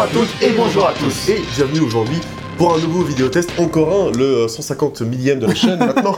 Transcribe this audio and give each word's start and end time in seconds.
à 0.00 0.06
toutes 0.06 0.30
et 0.40 0.52
bonjour 0.56 0.86
à 0.86 0.94
tous. 0.94 1.28
Et 1.28 1.42
bienvenue 1.56 1.80
aujourd'hui 1.80 2.16
pour 2.56 2.74
un 2.74 2.78
nouveau 2.78 3.02
vidéotest, 3.02 3.50
encore 3.58 4.08
un, 4.08 4.18
le 4.18 4.48
150 4.48 5.02
millième 5.02 5.40
de 5.40 5.46
la 5.46 5.54
chaîne 5.54 5.78
maintenant, 5.78 6.14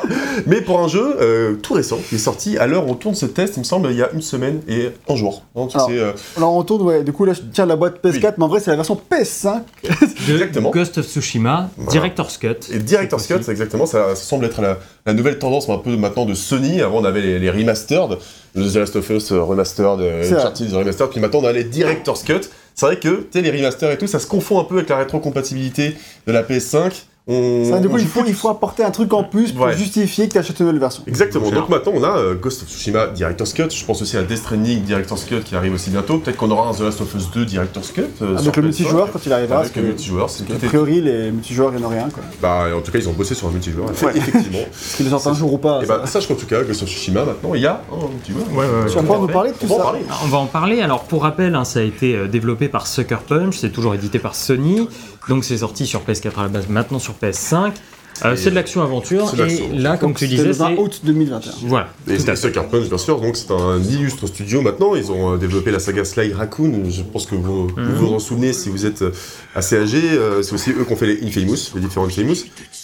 mais 0.46 0.60
pour 0.60 0.78
un 0.80 0.86
jeu 0.86 1.16
euh, 1.20 1.54
tout 1.54 1.74
récent 1.74 1.98
qui 2.08 2.14
est 2.14 2.18
sorti 2.18 2.58
à 2.58 2.68
l'heure 2.68 2.86
où 2.86 2.90
on 2.90 2.94
tourne 2.94 3.14
ce 3.16 3.26
test, 3.26 3.56
il 3.56 3.60
me 3.60 3.64
semble, 3.64 3.90
il 3.90 3.96
y 3.96 4.02
a 4.02 4.10
une 4.12 4.22
semaine 4.22 4.60
et 4.68 4.90
un 5.08 5.16
jour. 5.16 5.42
Donc 5.56 5.74
Alors, 5.74 5.88
c'est, 5.88 5.98
euh, 5.98 6.12
Alors 6.36 6.54
on 6.54 6.62
tourne, 6.62 6.82
ouais, 6.82 7.02
du 7.02 7.12
coup 7.12 7.24
là 7.24 7.32
je 7.32 7.40
tiens 7.52 7.66
la 7.66 7.74
boîte 7.74 8.02
PS4, 8.04 8.34
mais 8.38 8.44
en 8.44 8.48
vrai 8.48 8.60
c'est 8.60 8.70
la 8.70 8.76
version 8.76 9.00
PS5. 9.10 9.62
de 10.28 10.32
Exactement. 10.32 10.70
Ghost 10.70 10.98
of 10.98 11.06
Tsushima, 11.06 11.68
Director's 11.90 12.38
Cut. 12.38 12.72
Et 12.72 12.78
Director's 12.78 13.26
Cut, 13.26 13.42
c'est 13.42 13.50
exactement, 13.50 13.86
ça, 13.86 14.10
ça 14.10 14.16
semble 14.16 14.44
être 14.44 14.60
la, 14.62 14.78
la 15.06 15.14
nouvelle 15.14 15.38
tendance 15.40 15.68
un 15.68 15.78
peu 15.78 15.96
maintenant 15.96 16.24
de 16.24 16.34
Sony. 16.34 16.82
Avant, 16.82 16.98
on 17.00 17.04
avait 17.04 17.20
les, 17.22 17.38
les 17.40 17.50
remastered, 17.50 18.18
le 18.54 18.70
The 18.70 18.76
Last 18.76 18.96
of 18.96 19.10
Us 19.10 19.32
euh, 19.32 19.42
remastered, 19.42 20.00
euh. 20.00 20.24
Uncharted 20.24 20.72
remastered, 20.72 21.10
puis 21.10 21.20
maintenant 21.20 21.40
on 21.40 21.46
a 21.46 21.52
les 21.52 21.64
Director's 21.64 22.22
Cut. 22.22 22.48
C'est 22.74 22.86
vrai 22.86 22.98
que, 22.98 23.26
les 23.34 23.50
remasters 23.50 23.90
et 23.92 23.98
tout, 23.98 24.06
ça 24.06 24.18
se 24.18 24.26
confond 24.26 24.60
un 24.60 24.64
peu 24.64 24.76
avec 24.76 24.88
la 24.88 24.98
rétrocompatibilité 24.98 25.96
de 26.26 26.32
la 26.32 26.42
PS5. 26.42 27.04
On, 27.28 27.64
Ça, 27.70 27.78
du 27.78 27.88
coup 27.88 27.94
on 27.94 27.98
il 27.98 28.06
faut, 28.06 28.20
plus- 28.22 28.30
il 28.30 28.34
faut 28.34 28.48
apporter 28.48 28.82
un 28.82 28.90
truc 28.90 29.12
en 29.12 29.22
plus 29.22 29.52
pour 29.52 29.66
Ouais. 29.66 29.76
justifier 29.76 30.26
que 30.26 30.32
tu 30.32 30.38
achètes 30.38 30.58
une 30.58 30.66
nouvelle 30.66 30.80
version. 30.80 31.04
Exactement. 31.06 31.52
Donc 31.52 31.68
maintenant, 31.68 31.92
on 31.94 32.02
a 32.02 32.18
euh, 32.18 32.34
Ghost 32.34 32.62
of 32.64 32.68
Tsushima 32.68 33.06
Director's 33.08 33.52
Cut. 33.52 33.68
Je 33.70 33.84
pense 33.84 34.02
aussi 34.02 34.16
à 34.16 34.24
Death 34.24 34.38
Stranding 34.38 34.82
Director's 34.82 35.24
Cut 35.24 35.40
qui 35.44 35.54
arrive 35.54 35.72
aussi 35.72 35.90
bientôt. 35.90 36.18
Peut-être 36.18 36.36
qu'on 36.36 36.50
aura 36.50 36.68
un 36.68 36.72
The 36.72 36.80
Last 36.80 37.00
of 37.00 37.14
Us 37.14 37.30
2 37.30 37.44
Director's 37.44 37.92
Cut. 37.92 38.00
euh, 38.22 38.36
sur 38.38 38.48
Avec 38.48 38.56
le 38.56 38.62
PS5. 38.62 38.64
multijoueur 38.64 39.12
quand 39.12 39.24
il 39.24 39.32
arrivera. 39.32 39.60
Avec 39.60 39.76
le 39.76 39.82
multijoueur, 39.82 40.30
c'est 40.30 40.50
a 40.50 40.56
priori 40.66 41.00
les 41.00 41.30
multijoueurs 41.30 41.70
il 41.72 41.78
n'y 41.78 41.84
en 41.84 41.90
a 41.90 41.92
rien 41.92 42.08
quoi. 42.12 42.24
Bah, 42.40 42.64
en 42.76 42.80
tout 42.80 42.90
cas, 42.90 42.98
ils 42.98 43.08
ont 43.08 43.12
bossé 43.12 43.36
sur 43.36 43.46
un 43.46 43.52
multijoueur. 43.52 43.86
Ouais. 43.86 44.12
Effectivement. 44.16 44.58
Est-ce 44.58 44.96
qu'il 44.96 45.08
sort 45.08 45.24
un 45.28 45.34
jour 45.34 45.52
ou 45.52 45.58
pas 45.58 45.80
Et 45.80 45.86
ça 45.86 45.98
bah, 45.98 46.06
sache 46.06 46.26
qu'en 46.26 46.34
tout 46.34 46.46
cas, 46.46 46.62
Ghost 46.64 46.82
of 46.82 46.88
Tsushima, 46.88 47.24
maintenant, 47.24 47.54
il 47.54 47.60
y 47.60 47.66
a 47.66 47.82
un 47.92 48.08
multijoueur. 48.08 48.48
Ouais, 48.50 48.56
ouais, 48.56 48.64
ouais. 48.82 48.88
Tu 48.88 48.94
vas 48.96 49.00
pouvoir 49.02 49.20
nous 49.20 49.28
parler 49.28 49.52
de 49.52 49.56
tout 49.56 49.66
On 49.66 49.68
va 49.68 49.74
en 49.74 49.78
ça 49.78 49.84
parler. 49.84 50.00
On 50.24 50.26
va 50.28 50.38
en 50.38 50.46
parler. 50.46 50.80
Alors, 50.82 51.04
pour 51.04 51.22
rappel, 51.22 51.54
hein, 51.54 51.64
ça 51.64 51.78
a 51.78 51.82
été 51.82 52.16
euh, 52.16 52.26
développé 52.26 52.66
par 52.66 52.88
Sucker 52.88 53.18
Punch, 53.28 53.58
c'est 53.58 53.70
toujours 53.70 53.94
édité 53.94 54.18
par 54.18 54.34
Sony. 54.34 54.88
Donc, 55.28 55.44
c'est 55.44 55.58
sorti 55.58 55.86
sur 55.86 56.02
PS4 56.02 56.38
à 56.38 56.42
la 56.42 56.48
base, 56.48 56.68
maintenant 56.68 56.98
sur 56.98 57.14
PS5. 57.14 57.72
Euh, 58.24 58.34
Et 58.34 58.36
c'est 58.36 58.50
de 58.50 58.54
l'action-aventure. 58.54 59.32
Et 59.48 59.76
là, 59.78 59.96
comme 59.96 60.10
Donc, 60.10 60.18
tu 60.18 60.28
disais, 60.28 60.44
le 60.44 60.52
20 60.52 60.68
c'est. 60.76 60.80
août 60.80 61.00
2021. 61.04 61.52
Voilà. 61.66 61.88
Et 62.08 62.18
c'est. 62.18 62.36
Sucker 62.36 62.62
Punch, 62.70 62.88
bien 62.88 62.98
sûr, 62.98 63.20
donc 63.20 63.36
c'est 63.36 63.50
un 63.50 63.78
illustre 63.80 64.26
studio 64.26 64.62
maintenant. 64.62 64.94
Ils 64.94 65.10
ont 65.10 65.34
euh, 65.34 65.36
développé 65.38 65.70
la 65.70 65.78
saga 65.78 66.04
Sly 66.04 66.32
Raccoon. 66.32 66.84
Je 66.90 67.02
pense 67.02 67.26
que 67.26 67.34
vous 67.34 67.68
Mhm. 67.76 67.94
vous, 67.94 68.06
vous 68.06 68.14
en 68.14 68.18
souvenez 68.18 68.52
si 68.52 68.68
vous 68.68 68.86
êtes 68.86 69.02
euh, 69.02 69.12
assez 69.54 69.76
âgé. 69.76 69.98
Euh, 70.12 70.42
c'est 70.42 70.52
aussi 70.54 70.70
eux 70.70 70.84
qui 70.86 70.92
ont 70.92 70.96
fait 70.96 71.06
les 71.06 71.26
Infamous, 71.26 71.56
les 71.74 71.80
différents 71.80 72.06
Infamous. 72.06 72.32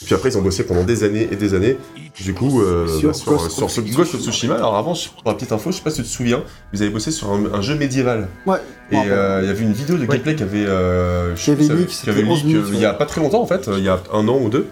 Et 0.02 0.04
puis 0.06 0.14
après, 0.14 0.30
ils 0.30 0.38
ont 0.38 0.42
bossé 0.42 0.64
pendant 0.64 0.82
des 0.84 1.04
années 1.04 1.28
et 1.30 1.36
des 1.36 1.54
années. 1.54 1.76
Du 2.20 2.34
coup, 2.34 2.60
euh, 2.60 2.86
Sur 2.98 3.08
bah, 3.10 3.14
sur, 3.14 3.32
Ghost 3.32 3.50
sur 3.52 3.64
of 3.66 3.70
ce 3.72 3.80
Ghost 3.80 4.14
of 4.14 4.20
Tsushima. 4.22 4.56
Alors 4.56 4.76
avant, 4.76 4.94
pour 4.94 5.22
la 5.30 5.34
petite 5.34 5.52
info, 5.52 5.70
je 5.70 5.76
sais 5.76 5.82
pas 5.82 5.90
si 5.90 5.96
tu 5.98 6.02
te 6.02 6.08
souviens, 6.08 6.42
vous 6.72 6.82
avez 6.82 6.90
bossé 6.90 7.10
sur 7.12 7.30
un, 7.30 7.44
un 7.52 7.60
jeu 7.62 7.76
médiéval. 7.76 8.28
Ouais. 8.46 8.56
Et 8.90 8.96
Bon, 8.96 9.02
euh, 9.06 9.40
il 9.42 9.46
y 9.48 9.50
avait 9.50 9.62
une 9.62 9.72
vidéo 9.72 9.96
de 9.98 10.04
gameplay 10.06 10.34
qui 10.34 10.42
avait, 10.42 10.64
euh, 10.66 11.34
Qui 11.34 11.50
avait 11.50 11.62
leak, 11.62 11.86
qui 11.88 12.08
avait 12.10 12.20
c'était 12.20 12.28
11 12.30 12.38
leak, 12.38 12.46
minutes, 12.46 12.64
il 12.72 12.80
y 12.80 12.84
a 12.86 12.94
pas 12.94 13.04
très 13.06 13.20
longtemps 13.20 13.42
en 13.42 13.46
fait, 13.46 13.68
il 13.76 13.84
y 13.84 13.88
a 13.88 14.00
un 14.12 14.26
an 14.28 14.38
ou 14.42 14.48
deux. 14.48 14.66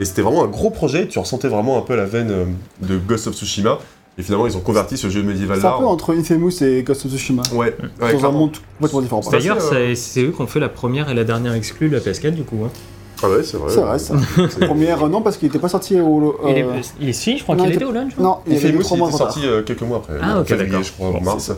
Et 0.00 0.04
c'était 0.04 0.22
vraiment 0.22 0.42
un 0.44 0.48
gros 0.48 0.70
projet, 0.70 1.06
tu 1.06 1.18
ressentais 1.18 1.48
vraiment 1.48 1.78
un 1.78 1.82
peu 1.82 1.94
la 1.96 2.04
veine 2.06 2.30
euh, 2.30 2.44
de 2.80 2.98
Ghost 2.98 3.26
of 3.28 3.34
Tsushima. 3.34 3.78
Et 4.18 4.22
finalement, 4.22 4.46
ils 4.46 4.56
ont 4.58 4.60
converti 4.60 4.98
ce 4.98 5.08
jeu 5.08 5.22
médiéval 5.22 5.58
C'est 5.60 5.66
un 5.66 5.70
là. 5.70 5.76
peu 5.78 5.86
entre 5.86 6.14
Infamous 6.14 6.62
et 6.62 6.82
Ghost 6.82 7.06
of 7.06 7.12
Tsushima. 7.12 7.42
Ouais, 7.52 7.58
ouais 7.58 7.74
Dans 8.00 8.06
un 8.06 8.10
clairement. 8.10 8.38
monde 8.40 8.56
complètement 8.78 9.00
différent. 9.00 9.22
C'est 9.22 9.30
D'ailleurs, 9.30 9.58
euh, 9.72 9.94
c'est- 9.94 10.22
eux 10.22 10.32
qui 10.36 10.40
ont 10.42 10.46
fait 10.46 10.60
la 10.60 10.68
première 10.68 11.08
et 11.08 11.14
la 11.14 11.24
dernière 11.24 11.54
exclue 11.54 11.88
de 11.88 11.94
la 11.96 12.00
PS4, 12.00 12.34
du 12.34 12.42
coup. 12.42 12.58
hein. 12.66 12.70
Ah 13.24 13.30
ouais, 13.30 13.44
c'est 13.44 13.56
vrai. 13.56 13.70
C'est 13.72 13.80
vrai 13.80 13.98
ça. 14.00 14.14
Première, 14.66 15.04
euh, 15.04 15.08
non 15.08 15.20
parce 15.22 15.36
qu'il 15.36 15.46
était 15.46 15.60
pas 15.60 15.68
sorti 15.68 15.98
au. 16.00 16.40
euh, 16.44 16.50
Il, 16.50 16.58
est, 16.58 16.66
il 17.00 17.08
est 17.08 17.12
si, 17.12 17.38
je 17.38 17.44
crois 17.44 17.54
qu'il 17.54 17.66
il 17.66 17.74
était 17.74 17.84
au 17.84 17.92
launch. 17.92 18.16
Non, 18.18 18.38
il 18.48 18.54
il 18.54 18.66
était 18.66 18.82
sorti 18.82 19.46
euh, 19.46 19.62
quelques 19.62 19.82
mois 19.82 19.98
après. 19.98 20.14
Ah, 20.20 20.38
en 20.38 20.40
ok, 20.40 20.48
d'accord. 20.58 20.82
je 20.82 20.90
crois, 20.92 21.10
Bon, 21.12 21.20
mars. 21.20 21.52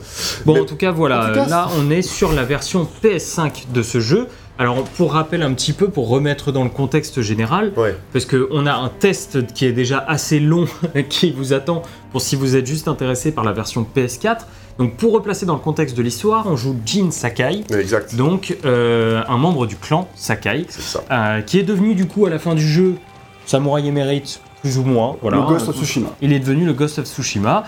Bon, 0.44 0.52
Mais- 0.54 0.60
en 0.60 0.64
tout 0.66 0.76
cas, 0.76 0.90
voilà, 0.92 1.24
En 1.24 1.28
tout 1.28 1.34
cas, 1.36 1.46
là 1.46 1.68
on 1.78 1.90
est 1.90 2.02
sur 2.02 2.32
la 2.34 2.44
version 2.44 2.86
PS5 3.02 3.68
de 3.72 3.82
ce 3.82 3.98
jeu. 3.98 4.26
Alors, 4.58 4.84
pour 4.84 5.12
rappel 5.14 5.42
un 5.42 5.52
petit 5.52 5.72
peu, 5.72 5.88
pour 5.88 6.08
remettre 6.08 6.52
dans 6.52 6.62
le 6.62 6.70
contexte 6.70 7.22
général, 7.22 7.72
Ouais, 7.76 7.96
parce 8.12 8.24
qu'on 8.24 8.66
a 8.66 8.72
un 8.72 8.88
test 8.88 9.52
qui 9.52 9.66
est 9.66 9.72
déjà 9.72 9.98
assez 10.06 10.38
long 10.38 10.66
qui 11.08 11.32
vous 11.32 11.52
attend 11.52 11.82
pour 12.12 12.20
si 12.20 12.36
vous 12.36 12.54
êtes 12.54 12.66
juste 12.66 12.86
intéressé 12.86 13.32
par 13.32 13.42
la 13.44 13.52
version 13.52 13.84
PS4. 13.96 14.38
Donc, 14.78 14.96
pour 14.96 15.12
replacer 15.12 15.44
dans 15.44 15.54
le 15.54 15.60
contexte 15.60 15.96
de 15.96 16.02
l'histoire, 16.02 16.46
on 16.46 16.56
joue 16.56 16.76
Jin 16.86 17.10
Sakai, 17.10 17.64
exact. 17.76 18.14
donc 18.14 18.56
euh, 18.64 19.22
un 19.28 19.36
membre 19.38 19.66
du 19.66 19.76
clan 19.76 20.08
Sakai, 20.14 20.66
C'est 20.68 20.82
ça. 20.82 21.04
euh, 21.10 21.40
qui 21.42 21.58
est 21.58 21.62
devenu 21.64 21.94
du 21.96 22.06
coup 22.06 22.26
à 22.26 22.30
la 22.30 22.38
fin 22.38 22.54
du 22.54 22.66
jeu 22.66 22.94
samouraï 23.46 23.86
émérite, 23.88 24.40
plus 24.62 24.78
ou 24.78 24.82
moins. 24.84 25.16
Voilà. 25.20 25.36
Le 25.38 25.42
Ghost 25.44 25.68
of 25.68 25.76
Tsushima. 25.76 26.08
Il 26.22 26.32
est 26.32 26.38
devenu 26.40 26.64
le 26.64 26.72
Ghost 26.72 26.98
of 27.00 27.06
Tsushima. 27.06 27.64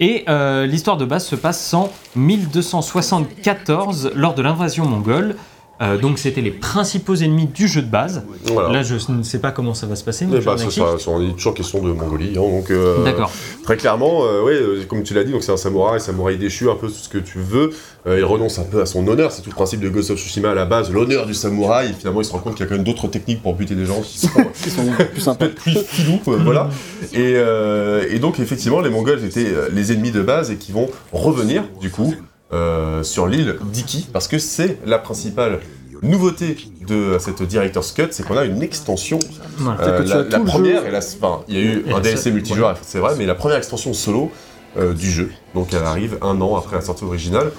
Et 0.00 0.24
euh, 0.28 0.66
l'histoire 0.66 0.96
de 0.96 1.04
base 1.04 1.26
se 1.26 1.36
passe 1.36 1.74
en 1.74 1.90
1274 2.16 4.12
lors 4.14 4.34
de 4.34 4.42
l'invasion 4.42 4.84
mongole. 4.86 5.36
Euh, 5.80 5.96
donc 5.96 6.18
c'était 6.18 6.40
les 6.40 6.50
principaux 6.50 7.14
ennemis 7.14 7.46
du 7.46 7.68
jeu 7.68 7.82
de 7.82 7.86
base. 7.90 8.24
Voilà. 8.46 8.68
Là 8.70 8.82
je 8.82 8.96
ne 9.12 9.22
sais 9.22 9.38
pas 9.38 9.52
comment 9.52 9.74
ça 9.74 9.86
va 9.86 9.94
se 9.94 10.02
passer. 10.02 10.26
mon 10.26 10.36
Eh 10.36 10.40
bah, 10.40 10.56
sera, 10.58 10.98
ce- 10.98 11.08
on 11.08 11.22
est 11.28 11.32
toujours 11.34 11.54
question 11.54 11.80
de 11.80 11.92
Mongolie, 11.92 12.30
hein, 12.30 12.40
donc 12.40 12.70
euh, 12.70 13.04
D'accord. 13.04 13.30
très 13.62 13.76
clairement, 13.76 14.24
euh, 14.24 14.42
ouais, 14.42 14.84
comme 14.86 15.04
tu 15.04 15.14
l'as 15.14 15.22
dit, 15.22 15.30
donc 15.30 15.44
c'est 15.44 15.52
un 15.52 15.56
samouraï, 15.56 16.00
samouraï 16.00 16.36
déchu, 16.36 16.68
un 16.68 16.74
peu 16.74 16.88
tout 16.88 16.94
ce 16.94 17.08
que 17.08 17.18
tu 17.18 17.38
veux. 17.38 17.70
Euh, 18.08 18.18
il 18.18 18.24
renonce 18.24 18.58
un 18.58 18.64
peu 18.64 18.80
à 18.80 18.86
son 18.86 19.06
honneur, 19.06 19.30
c'est 19.30 19.42
tout 19.42 19.50
le 19.50 19.54
principe 19.54 19.80
de 19.80 19.88
Ghost 19.88 20.10
of 20.10 20.18
Tsushima 20.18 20.50
à 20.50 20.54
la 20.54 20.64
base, 20.64 20.90
l'honneur 20.90 21.26
du 21.26 21.34
samouraï. 21.34 21.90
Et 21.90 21.92
finalement, 21.92 22.22
il 22.22 22.24
se 22.24 22.32
rend 22.32 22.38
compte 22.38 22.54
qu'il 22.56 22.64
y 22.64 22.66
a 22.66 22.68
quand 22.68 22.74
même 22.76 22.84
d'autres 22.84 23.06
techniques 23.08 23.42
pour 23.42 23.54
buter 23.54 23.74
des 23.76 23.86
gens 23.86 24.00
qui 24.00 24.18
sont 24.18 24.28
Qui 24.62 24.70
sont 24.70 24.82
plus 25.12 25.20
sympas. 25.20 25.48
plus 25.48 25.78
filou, 25.84 26.18
euh, 26.28 26.38
voilà. 26.44 26.70
Et, 27.12 27.34
euh, 27.36 28.04
et 28.10 28.18
donc 28.18 28.40
effectivement, 28.40 28.80
les 28.80 28.90
Mongols 28.90 29.24
étaient 29.24 29.52
les 29.72 29.92
ennemis 29.92 30.10
de 30.10 30.22
base 30.22 30.50
et 30.50 30.56
qui 30.56 30.72
vont 30.72 30.88
revenir 31.12 31.64
du 31.80 31.90
coup 31.90 32.14
euh, 32.52 33.02
sur 33.02 33.26
l'île 33.26 33.56
d'Iki 33.72 34.08
parce 34.12 34.28
que 34.28 34.38
c'est 34.38 34.78
la 34.86 34.98
principale 34.98 35.60
nouveauté 36.02 36.56
de 36.86 37.16
cette 37.18 37.42
Director's 37.42 37.92
Cut, 37.92 38.08
c'est 38.10 38.24
qu'on 38.26 38.36
a 38.36 38.44
une 38.44 38.62
extension. 38.62 39.18
Euh, 39.60 40.04
la, 40.04 40.40
première, 40.40 40.82
jeu. 40.82 40.88
et 40.88 40.90
la, 40.90 40.98
enfin, 40.98 41.42
il 41.48 41.54
y 41.54 41.58
a 41.58 41.60
eu 41.60 41.84
Et 41.86 41.92
un 41.92 42.00
DLC 42.00 42.30
multijoueur, 42.30 42.78
c'est 42.82 42.98
vrai, 42.98 43.14
mais 43.18 43.26
la 43.26 43.34
première 43.34 43.58
extension 43.58 43.92
solo 43.92 44.30
euh, 44.76 44.94
du 44.94 45.10
jeu, 45.10 45.30
donc 45.54 45.72
elle 45.72 45.82
arrive 45.82 46.18
un 46.22 46.40
an 46.40 46.56
après 46.56 46.76
la 46.76 46.82
sortie 46.82 47.04
originale. 47.04 47.50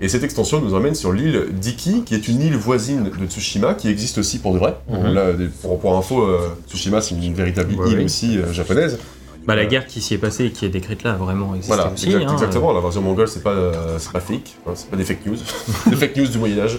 Et 0.00 0.08
cette 0.08 0.24
extension 0.24 0.60
nous 0.60 0.74
emmène 0.74 0.94
sur 0.96 1.12
l'île 1.12 1.46
d'Iki, 1.52 2.02
qui 2.04 2.14
est 2.14 2.26
une 2.26 2.42
île 2.42 2.56
voisine 2.56 3.10
de 3.18 3.26
Tsushima, 3.26 3.74
qui 3.74 3.88
existe 3.88 4.18
aussi 4.18 4.38
pour 4.38 4.52
de 4.52 4.58
vrai. 4.58 4.74
Mhm. 4.88 5.14
Là, 5.14 5.26
pour, 5.62 5.78
pour 5.78 5.96
info, 5.96 6.22
euh, 6.22 6.48
Tsushima, 6.68 7.00
c'est 7.00 7.14
une 7.14 7.32
véritable 7.32 7.74
Ouais, 7.74 7.90
île 7.90 7.98
oui. 7.98 8.04
aussi 8.04 8.36
euh, 8.36 8.52
japonaise. 8.52 8.98
Bah, 9.46 9.54
la 9.56 9.66
guerre 9.66 9.86
qui 9.86 10.00
s'y 10.00 10.14
est 10.14 10.18
passée 10.18 10.46
et 10.46 10.50
qui 10.50 10.64
est 10.64 10.68
décrite 10.70 11.02
là 11.02 11.12
a 11.12 11.16
vraiment 11.16 11.54
existé 11.54 11.74
Voilà, 11.74 11.92
aussi. 11.92 12.06
exact- 12.06 12.24
hein. 12.28 12.32
exactement. 12.32 12.72
La 12.72 12.80
version 12.80 13.02
mongole, 13.02 13.28
c'est 13.28 13.42
pas, 13.42 13.50
euh, 13.52 13.98
pas 14.12 14.20
fake, 14.20 14.56
hein, 14.66 14.72
c'est 14.74 14.88
pas 14.90 14.96
des 14.96 15.04
fake 15.04 15.26
news, 15.26 15.36
des 15.90 15.96
fake 15.96 16.16
news 16.16 16.26
du 16.28 16.38
Moyen 16.38 16.58
Âge. 16.60 16.78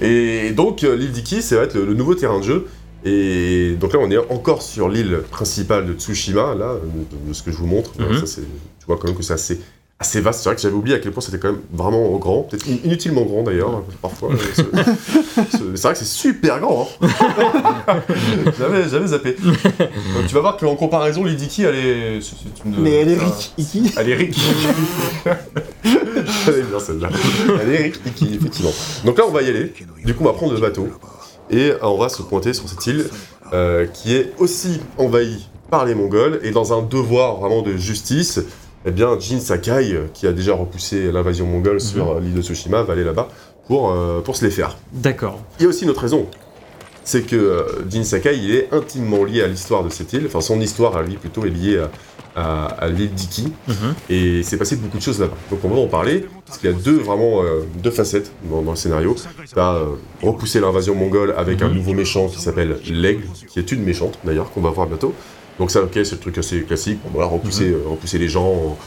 Et 0.00 0.52
donc 0.52 0.84
euh, 0.84 0.96
l'île 0.96 1.12
d'Iki, 1.12 1.42
ça 1.42 1.56
va 1.56 1.62
être 1.64 1.74
le, 1.74 1.84
le 1.84 1.94
nouveau 1.94 2.14
terrain 2.14 2.38
de 2.38 2.44
jeu. 2.44 2.66
Et 3.04 3.76
donc 3.80 3.92
là, 3.92 4.00
on 4.02 4.10
est 4.10 4.16
encore 4.18 4.60
sur 4.62 4.88
l'île 4.88 5.20
principale 5.30 5.86
de 5.86 5.92
Tsushima, 5.94 6.54
là, 6.56 6.74
de, 6.74 7.28
de 7.28 7.32
ce 7.32 7.42
que 7.44 7.52
je 7.52 7.56
vous 7.56 7.66
montre. 7.66 7.92
Ça, 7.96 8.26
c'est, 8.26 8.40
tu 8.40 8.86
vois 8.86 8.96
quand 8.96 9.06
même 9.06 9.16
que 9.16 9.22
c'est 9.22 9.34
assez, 9.34 9.60
assez 10.00 10.20
vaste. 10.20 10.40
C'est 10.42 10.48
vrai 10.48 10.56
que 10.56 10.62
j'avais 10.62 10.74
oublié 10.74 10.96
à 10.96 11.00
quel 11.00 11.10
point 11.12 11.20
c'était 11.20 11.38
quand 11.38 11.48
même 11.52 11.60
vraiment 11.72 12.16
grand, 12.18 12.42
peut-être 12.44 12.66
in- 12.68 12.78
inutilement 12.84 13.22
grand 13.22 13.42
d'ailleurs, 13.42 13.82
parfois. 14.00 14.30
mais 14.32 14.38
c'est, 14.54 15.82
vrai 15.82 15.92
que 15.92 15.98
c'est 15.98 16.04
super 16.04 16.60
grand. 16.60 16.88
Hein. 17.02 17.08
j'avais, 18.58 18.88
j'avais 18.88 19.06
zappé. 19.08 19.36
Donc, 19.42 20.26
tu 20.28 20.34
vas 20.34 20.40
voir 20.40 20.56
qu'en 20.56 20.76
comparaison, 20.76 21.24
l'île 21.24 21.36
d'Iki, 21.36 21.64
elle 21.64 21.74
est, 21.74 22.20
c'est- 22.20 22.36
c'est 22.42 22.64
une, 22.64 22.80
Mais 22.80 22.94
elle 23.00 23.08
est 23.10 23.18
riche, 23.18 23.50
Iki. 23.58 23.92
elle 23.96 24.08
est 24.10 24.14
Rick. 24.14 24.38
Elle 26.46 26.54
est 26.58 26.62
bien 26.62 26.80
celle-là. 26.80 27.08
Elle 27.62 27.70
est 27.74 27.76
Rick 27.84 27.96
Ricky, 28.04 28.34
effectivement. 28.34 28.72
Donc 29.04 29.18
là, 29.18 29.24
on 29.26 29.30
va 29.30 29.42
y 29.42 29.48
aller. 29.48 29.72
Du 30.04 30.14
coup, 30.14 30.24
on 30.24 30.26
va 30.26 30.32
prendre 30.32 30.52
le 30.54 30.60
bateau. 30.60 30.88
Et 31.50 31.70
euh, 31.70 31.78
on 31.82 31.96
va 31.98 32.08
se 32.08 32.22
pointer 32.22 32.52
sur 32.52 32.68
cette 32.68 32.86
île 32.86 33.06
euh, 33.52 33.86
qui 33.86 34.14
est 34.14 34.32
aussi 34.38 34.80
envahie 34.98 35.48
par 35.70 35.84
les 35.86 35.94
Mongols. 35.94 36.40
Et 36.42 36.50
dans 36.50 36.76
un 36.78 36.82
devoir 36.82 37.36
vraiment 37.36 37.62
de 37.62 37.76
justice, 37.76 38.40
eh 38.86 38.90
bien, 38.90 39.18
Jin 39.18 39.40
Sakai, 39.40 39.92
euh, 39.92 40.06
qui 40.14 40.26
a 40.26 40.32
déjà 40.32 40.54
repoussé 40.54 41.10
l'invasion 41.12 41.46
mongole 41.46 41.80
sur 41.80 42.12
euh, 42.12 42.20
l'île 42.20 42.34
de 42.34 42.42
Tsushima, 42.42 42.82
va 42.82 42.92
aller 42.92 43.04
là-bas 43.04 43.28
pour, 43.66 43.90
euh, 43.92 44.20
pour 44.20 44.36
se 44.36 44.44
les 44.44 44.50
faire. 44.50 44.76
D'accord. 44.92 45.40
Il 45.58 45.64
y 45.64 45.66
a 45.66 45.68
aussi 45.68 45.84
une 45.84 45.90
autre 45.90 46.02
raison. 46.02 46.26
C'est 47.04 47.22
que 47.22 47.36
euh, 47.36 47.62
Jin 47.90 48.04
Sakai, 48.04 48.36
il 48.38 48.54
est 48.54 48.68
intimement 48.72 49.24
lié 49.24 49.42
à 49.42 49.46
l'histoire 49.46 49.82
de 49.82 49.88
cette 49.88 50.12
île. 50.12 50.24
Enfin, 50.26 50.40
son 50.42 50.60
histoire 50.60 50.96
à 50.96 51.02
lui, 51.02 51.14
plutôt, 51.16 51.44
est 51.46 51.50
liée 51.50 51.78
à, 51.78 51.90
à, 52.36 52.66
à 52.66 52.88
l'île 52.88 53.10
d'Iki. 53.14 53.52
Mhm. 53.66 53.74
Et 54.10 54.42
c'est 54.42 54.58
passé 54.58 54.76
beaucoup 54.76 54.98
de 54.98 55.02
choses 55.02 55.18
là-bas. 55.18 55.34
Donc 55.50 55.60
on 55.64 55.68
va 55.70 55.76
en 55.76 55.86
parler, 55.86 56.26
parce 56.46 56.58
qu'il 56.58 56.70
y 56.70 56.72
a 56.72 56.76
deux, 56.76 56.98
vraiment, 56.98 57.42
euh, 57.42 57.62
deux 57.82 57.90
facettes 57.90 58.30
dans, 58.50 58.60
dans 58.62 58.72
le 58.72 58.76
scénario. 58.76 59.16
T'as 59.54 59.80
repousser 60.22 60.60
l'invasion 60.60 60.94
mongole 60.94 61.34
avec 61.36 61.62
un 61.62 61.68
Mhm. 61.68 61.74
nouveau 61.76 61.94
méchant 61.94 62.28
qui 62.28 62.40
s'appelle 62.40 62.78
l'Aigle, 62.90 63.24
qui 63.48 63.58
est 63.58 63.72
une 63.72 63.82
méchante 63.82 64.18
d'ailleurs, 64.24 64.50
qu'on 64.50 64.60
va 64.60 64.70
voir 64.70 64.86
bientôt. 64.86 65.14
Donc 65.58 65.70
ça, 65.70 65.82
ok, 65.82 65.90
c'est 65.94 66.12
le 66.12 66.18
truc 66.18 66.38
assez 66.38 66.62
classique. 66.62 66.98
Bon, 67.04 67.10
voilà, 67.14 67.28
repousser, 67.28 67.70
euh, 67.70 67.82
repousser 67.86 68.18
les 68.18 68.28
gens, 68.28 68.46
en- 68.46 68.78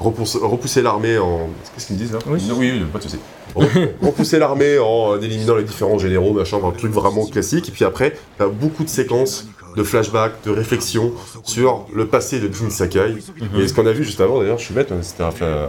repousser, 0.00 0.38
repousser 0.40 0.82
l'armée 0.82 1.18
en... 1.18 1.48
Qu'est-ce 1.74 1.86
qu'ils 1.86 1.96
me 1.96 2.00
disent 2.00 2.12
là 2.12 2.18
Oui. 2.26 2.40
Non, 2.48 2.56
oui, 2.58 2.72
oui, 2.74 2.84
pas 2.92 2.98
de 2.98 3.04
souci. 3.04 3.18
Re- 3.56 3.88
repousser 4.02 4.38
l'armée 4.38 4.78
en 4.78 5.14
euh, 5.14 5.20
éliminant 5.20 5.54
les 5.56 5.64
différents 5.64 5.98
généraux, 5.98 6.32
machin, 6.32 6.58
un 6.64 6.70
truc 6.72 6.92
vraiment 6.92 7.24
classique. 7.26 7.68
Et 7.68 7.72
puis 7.72 7.84
après, 7.84 8.16
t'as 8.36 8.46
beaucoup 8.48 8.84
de 8.84 8.88
séquences 8.88 9.46
de 9.76 9.82
flashbacks, 9.84 10.32
de 10.44 10.50
réflexions 10.50 11.12
sur 11.44 11.86
le 11.94 12.06
passé 12.06 12.40
de 12.40 12.52
Jin 12.52 12.70
Sakai. 12.70 13.14
Mhm. 13.40 13.60
Et 13.60 13.68
ce 13.68 13.74
qu'on 13.74 13.86
a 13.86 13.92
vu 13.92 14.02
juste 14.02 14.20
avant, 14.20 14.40
d'ailleurs, 14.40 14.58
je 14.58 14.64
suis 14.64 14.74
bête, 14.74 14.90
hein, 14.90 14.96
c'était 15.02 15.22
un 15.22 15.30
fait, 15.30 15.44
euh, 15.44 15.66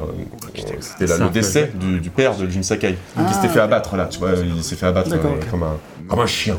c'était 0.80 1.06
là, 1.06 1.18
Ça, 1.18 1.24
le 1.26 1.30
décès 1.30 1.72
du, 1.76 2.00
du 2.00 2.10
père 2.10 2.36
de 2.36 2.50
Jin 2.50 2.64
Sakai, 2.64 2.96
Ah, 3.16 3.24
qui 3.26 3.34
s'était 3.36 3.50
fait 3.50 3.60
abattre 3.60 3.96
là, 3.98 4.06
tu 4.06 4.18
vois, 4.18 4.32
il 4.34 4.64
s'est 4.64 4.76
fait 4.78 4.88
abattre 4.88 5.12
euh, 5.14 5.18
comme, 5.52 5.64
un, 5.64 5.78
comme 6.08 6.20
un 6.20 6.26
chien. 6.28 6.58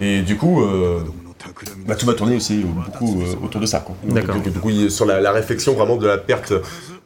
Et 0.00 0.22
du 0.22 0.36
coup, 0.36 0.62
euh, 0.62 1.00
bah, 1.86 1.94
tout 1.94 2.06
va 2.06 2.14
tourner 2.14 2.36
aussi 2.36 2.58
beaucoup 2.64 3.20
euh, 3.22 3.44
autour 3.44 3.60
de 3.60 3.66
ça. 3.66 3.80
quoi. 3.80 3.94
Donc, 4.04 4.14
D'accord. 4.14 4.34
donc, 4.36 4.48
Du 4.52 4.58
coup, 4.60 4.70
il 4.70 4.86
est 4.86 4.90
sur 4.90 5.04
la, 5.06 5.20
la 5.20 5.32
réflexion 5.32 5.74
vraiment 5.74 5.96
de 5.96 6.06
la 6.06 6.18
perte 6.18 6.52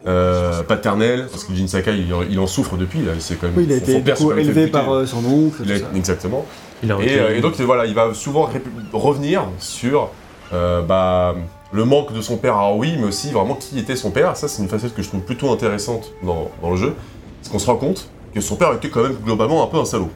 euh, 0.07 0.63
paternelle, 0.63 1.27
parce 1.31 1.45
que 1.45 1.55
Jin 1.55 1.67
Sakai, 1.69 1.99
il, 1.99 2.13
en- 2.15 2.23
il 2.23 2.39
en 2.39 2.47
souffre 2.47 2.77
depuis, 2.77 3.01
là, 3.01 3.13
il 3.15 3.37
quand 3.37 3.47
même, 3.47 3.57
Oui, 3.57 3.65
il 3.67 3.73
a 3.73 3.77
été 3.77 4.01
père 4.01 4.17
coup, 4.17 4.33
élevé 4.33 4.67
par 4.69 4.93
euh, 4.93 5.07
son 5.07 5.25
oncle. 5.25 5.63
Il 5.65 5.73
a- 5.73 5.77
exactement. 5.97 6.47
Il 6.83 6.91
a 6.91 6.97
Et, 7.01 7.19
euh, 7.19 7.41
donc 7.41 7.61
voilà, 7.61 7.85
il 7.87 7.95
va 7.95 8.15
souvent 8.15 8.49
revenir 8.93 9.45
sur 9.59 10.09
euh, 10.53 10.81
bah, 10.83 11.35
le 11.73 11.85
manque 11.85 12.13
de 12.15 12.23
son 12.23 12.37
père 12.39 12.57
à 12.57 12.69
Aoi, 12.71 12.87
mais 12.99 13.05
aussi 13.05 13.31
vraiment 13.31 13.55
qui 13.55 13.79
était 13.79 13.97
son 13.97 14.11
père. 14.11 14.37
Ça, 14.37 14.49
c'est 14.49 14.63
une 14.63 14.69
facette 14.69 14.95
que 14.95 15.03
je 15.03 15.09
trouve 15.09 15.21
plutôt 15.21 15.51
intéressante 15.53 16.13
dans, 16.23 16.51
dans 16.63 16.71
le 16.71 16.77
jeu, 16.77 16.95
parce 17.41 17.53
qu'on 17.53 17.59
se 17.59 17.67
rend 17.67 17.77
compte 17.77 18.09
que 18.35 18.41
son 18.41 18.57
père 18.57 18.73
était 18.73 18.89
quand 18.89 19.03
même 19.03 19.17
globalement 19.25 19.63
un 19.63 19.67
peu 19.67 19.77
un 19.79 19.85
salaud. 19.85 20.11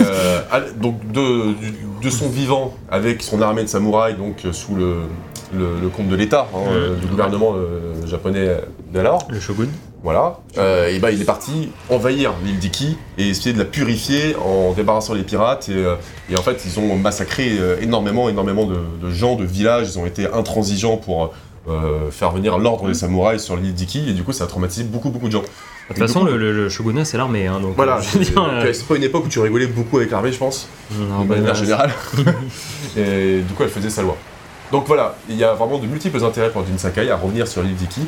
Euh, 0.00 0.40
donc 0.76 0.96
de, 1.12 2.10
son 2.10 2.28
vivant 2.28 2.74
avec 2.90 3.22
son 3.22 3.40
armée 3.42 3.62
de 3.62 3.68
samouraïs 3.68 4.16
donc 4.16 4.44
euh, 4.44 4.52
sous 4.52 4.74
le, 4.74 4.96
le, 5.54 5.78
le 5.80 5.88
compte 5.88 6.08
de 6.08 6.16
l'État 6.16 6.46
hein, 6.54 6.58
euh, 6.70 6.96
du 6.96 7.06
gouvernement 7.06 7.54
euh, 7.54 8.06
japonais 8.06 8.48
d'alors 8.92 9.26
le 9.30 9.40
shogun. 9.40 9.68
voilà. 10.02 10.38
Et 10.88 10.98
bah, 10.98 11.10
il 11.10 11.20
est 11.20 11.24
parti 11.24 11.70
envahir 11.88 12.32
l'île 12.44 12.58
d'Iki 12.58 12.96
et 13.18 13.28
essayer 13.28 13.52
de 13.52 13.58
la 13.58 13.64
purifier 13.64 14.36
en 14.36 14.72
débarrassant 14.72 15.14
les 15.14 15.22
pirates. 15.22 15.68
Et, 15.68 15.84
et 16.32 16.36
en 16.36 16.42
fait, 16.42 16.62
ils 16.64 16.78
ont 16.80 16.96
massacré 16.96 17.52
énormément, 17.80 18.28
énormément 18.28 18.66
de, 18.66 18.78
de 19.02 19.10
gens, 19.10 19.36
de 19.36 19.44
villages. 19.44 19.88
Ils 19.90 19.98
ont 19.98 20.06
été 20.06 20.26
intransigeants 20.26 20.96
pour 20.96 21.32
faire 22.10 22.30
venir 22.32 22.58
l'ordre 22.58 22.88
des 22.88 22.94
samouraïs 22.94 23.42
sur 23.42 23.56
l'île 23.56 23.74
d'Iki. 23.74 24.08
Et 24.08 24.12
du 24.12 24.24
coup, 24.24 24.32
ça 24.32 24.44
a 24.44 24.46
traumatisé 24.46 24.84
beaucoup, 24.84 25.10
beaucoup 25.10 25.26
de 25.28 25.32
gens. 25.32 25.42
De 25.88 25.94
toute 25.94 26.06
façon, 26.06 26.22
le, 26.24 26.36
le- 26.36 26.52
le 26.52 26.68
shogunat, 26.68 27.04
c'est 27.04 27.16
l'armée. 27.16 27.46
Hein, 27.48 27.58
donc, 27.60 27.74
Voilà. 27.74 27.96
euh, 27.98 28.00
C'est 28.02 28.36
euh, 28.38 28.72
c'est 28.72 28.86
pas 28.86 28.94
une 28.96 29.02
époque 29.02 29.24
où 29.26 29.28
tu 29.28 29.40
rigolais 29.40 29.66
beaucoup 29.66 29.96
avec 29.98 30.10
l'armée, 30.12 30.30
je 30.32 30.38
pense, 30.38 30.68
non, 30.92 31.22
de 31.24 31.28
bah, 31.28 31.36
manière 31.36 31.54
générale. 31.54 31.90
et 32.96 33.40
du 33.40 33.54
coup, 33.54 33.62
elle 33.62 33.68
faisait 33.70 33.90
sa 33.90 34.02
loi. 34.02 34.16
Donc 34.72 34.86
voilà, 34.86 35.16
il 35.28 35.36
y 35.36 35.44
a 35.44 35.52
vraiment 35.54 35.78
de 35.78 35.86
multiples 35.86 36.22
intérêts 36.24 36.50
pour 36.50 36.64
Jin 36.66 36.78
Sakai 36.78 37.10
à 37.10 37.16
revenir 37.16 37.48
sur 37.48 37.62
l'île 37.62 37.74
d'Iki. 37.74 38.02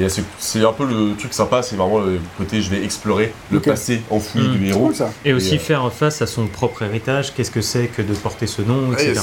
Et 0.00 0.08
c'est- 0.08 0.22
c'est 0.38 0.64
un 0.64 0.72
peu 0.72 0.84
le 0.84 1.16
truc 1.16 1.32
sympa, 1.34 1.62
c'est 1.62 1.74
vraiment 1.74 1.98
le 1.98 2.20
côté 2.36 2.60
je 2.62 2.70
vais 2.70 2.84
explorer 2.84 3.32
le 3.50 3.58
passé 3.58 4.00
enfoui 4.10 4.42
Mm. 4.42 4.52
du 4.52 4.58
C'est 4.66 4.70
héros. 4.70 4.86
cool 4.86 4.94
ça. 4.94 5.10
Et 5.24 5.32
aussi 5.32 5.56
euh, 5.56 5.58
faire 5.58 5.92
face 5.92 6.22
à 6.22 6.26
son 6.26 6.46
propre 6.46 6.82
héritage, 6.82 7.34
qu'est-ce 7.34 7.50
que 7.50 7.60
c'est 7.62 7.86
que 7.86 8.02
de 8.02 8.14
porter 8.14 8.46
ce 8.46 8.62
nom, 8.62 8.92
etc. 8.92 9.14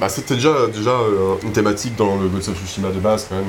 bah, 0.00 0.08
C'était 0.08 0.34
déjà, 0.34 0.66
déjà 0.72 0.90
euh, 0.92 1.34
une 1.42 1.52
thématique 1.52 1.96
dans 1.96 2.16
le 2.16 2.28
Ghost 2.28 2.48
of 2.48 2.58
Tsushima 2.58 2.88
de 2.90 3.00
base 3.00 3.26
quand 3.28 3.34
même. 3.36 3.44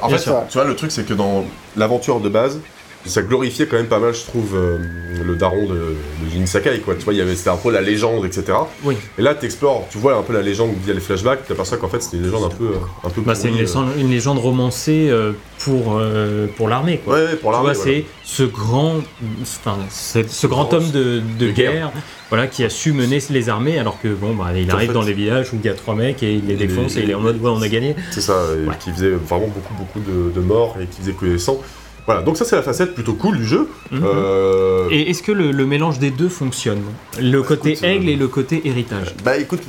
En 0.00 0.08
Bien 0.08 0.18
fait, 0.18 0.22
sûr. 0.24 0.42
tu 0.48 0.58
vois, 0.58 0.64
le 0.66 0.76
truc 0.76 0.92
c'est 0.92 1.04
que 1.06 1.14
dans 1.14 1.44
l'aventure 1.76 2.20
de 2.20 2.28
base, 2.28 2.60
ça 3.06 3.22
glorifiait 3.22 3.66
quand 3.66 3.76
même 3.76 3.86
pas 3.86 3.98
mal, 3.98 4.14
je 4.14 4.24
trouve, 4.24 4.54
euh, 4.54 4.78
le 5.24 5.34
daron 5.36 5.66
de, 5.66 5.74
de 5.74 6.30
Jin 6.32 6.46
Sakai. 6.46 6.80
Quoi. 6.80 6.94
Tu 6.96 7.04
vois, 7.04 7.12
il 7.14 7.18
y 7.18 7.22
avait- 7.22 7.34
c'était 7.34 7.50
un 7.50 7.56
peu 7.56 7.70
la 7.70 7.80
légende, 7.80 8.24
etc. 8.26 8.44
Oui, 8.84 8.96
Et 9.18 9.22
là, 9.22 9.34
tu 9.34 9.46
explores, 9.46 9.86
tu 9.90 9.98
vois 9.98 10.16
un 10.16 10.22
peu 10.22 10.32
la 10.32 10.42
légende 10.42 10.70
via 10.84 10.92
les 10.94 11.00
flashbacks, 11.00 11.46
tu 11.46 11.52
aperçois 11.52 11.78
qu'en 11.78 11.88
fait 11.88 12.02
c'était 12.02 12.18
une 12.18 12.24
légende 12.24 12.44
un 12.52 12.54
peu, 12.56 12.64
euh, 12.66 12.76
un 13.06 13.10
peu 13.10 13.20
bah, 13.22 13.34
c'est 13.34 13.48
une, 13.48 13.54
euh. 13.56 13.60
légende- 13.60 13.88
une 13.98 14.10
légende 14.10 14.38
romancée 14.38 15.08
euh, 15.10 15.32
pour, 15.58 15.96
euh, 15.98 16.46
pour 16.56 16.68
l'armée. 16.68 16.98
quoi. 17.04 17.14
Ouais, 17.14 17.24
ouais, 17.26 17.36
pour 17.36 17.52
l'armée. 17.52 17.72
voilà. 17.74 17.80
c'est 17.84 18.04
ce 18.24 18.42
grand, 18.44 18.96
enfin, 19.42 19.76
ce 19.90 20.46
grand 20.46 20.72
homme 20.72 20.90
de, 20.90 21.20
de 21.38 21.46
de 21.46 21.50
guerre, 21.50 21.72
guerre. 21.72 21.92
voilà, 22.28 22.46
qui 22.46 22.64
a 22.64 22.68
su 22.70 22.92
mener 22.92 23.18
les 23.30 23.48
armées, 23.48 23.78
alors 23.78 24.00
que 24.00 24.08
bon, 24.08 24.34
bah, 24.34 24.48
il 24.56 24.70
En 24.70 24.74
arrive 24.74 24.88
fait- 24.88 24.94
dans 24.94 25.02
les 25.02 25.12
villages 25.14 25.52
où 25.52 25.56
il 25.62 25.66
y 25.66 25.68
a 25.68 25.74
trois 25.74 25.94
mecs 25.94 26.22
et 26.22 26.34
il 26.34 26.46
les 26.46 26.54
défonce 26.56 26.96
et 26.96 27.00
il 27.02 27.10
est 27.10 27.14
en 27.14 27.20
mode 27.20 27.40
ouais, 27.42 27.50
on 27.50 27.62
a 27.62 27.68
gagné. 27.68 27.96
C'est 28.10 28.20
ça, 28.20 28.34
et 28.54 28.68
Ouais. 28.68 28.74
qui 28.78 28.90
faisait 28.90 29.10
vraiment 29.10 29.48
beaucoup, 29.48 29.74
beaucoup 29.74 30.00
de, 30.00 30.30
de 30.32 30.40
morts 30.40 30.76
et 30.80 30.86
qui 30.86 31.00
faisait 31.00 31.12
couler 31.12 31.32
le 31.32 31.38
sang. 31.38 31.60
Voilà, 32.06 32.22
donc 32.22 32.36
ça 32.36 32.44
c'est 32.44 32.56
la 32.56 32.62
facette 32.62 32.94
plutôt 32.94 33.14
cool 33.14 33.36
du 33.38 33.46
jeu. 33.46 33.68
Mhm. 33.90 34.00
Euh, 34.04 34.88
Et 34.90 35.10
est-ce 35.10 35.22
que 35.22 35.32
le, 35.32 35.50
le 35.52 35.66
mélange 35.66 35.98
des 35.98 36.10
deux 36.10 36.28
fonctionne? 36.28 36.82
Le 37.20 37.42
côté 37.42 37.72
écoute, 37.72 37.84
euh, 37.84 37.88
aigle 37.88 38.08
et 38.08 38.16
le 38.16 38.28
côté 38.28 38.62
héritage. 38.66 39.14
Bah 39.24 39.36
écoute, 39.36 39.60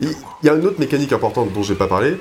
il 0.00 0.08
y 0.42 0.48
a 0.48 0.54
une 0.54 0.66
autre 0.66 0.78
mécanique 0.80 1.12
importante 1.12 1.52
dont 1.52 1.62
j'ai 1.62 1.74
pas 1.74 1.86
parlé, 1.86 2.16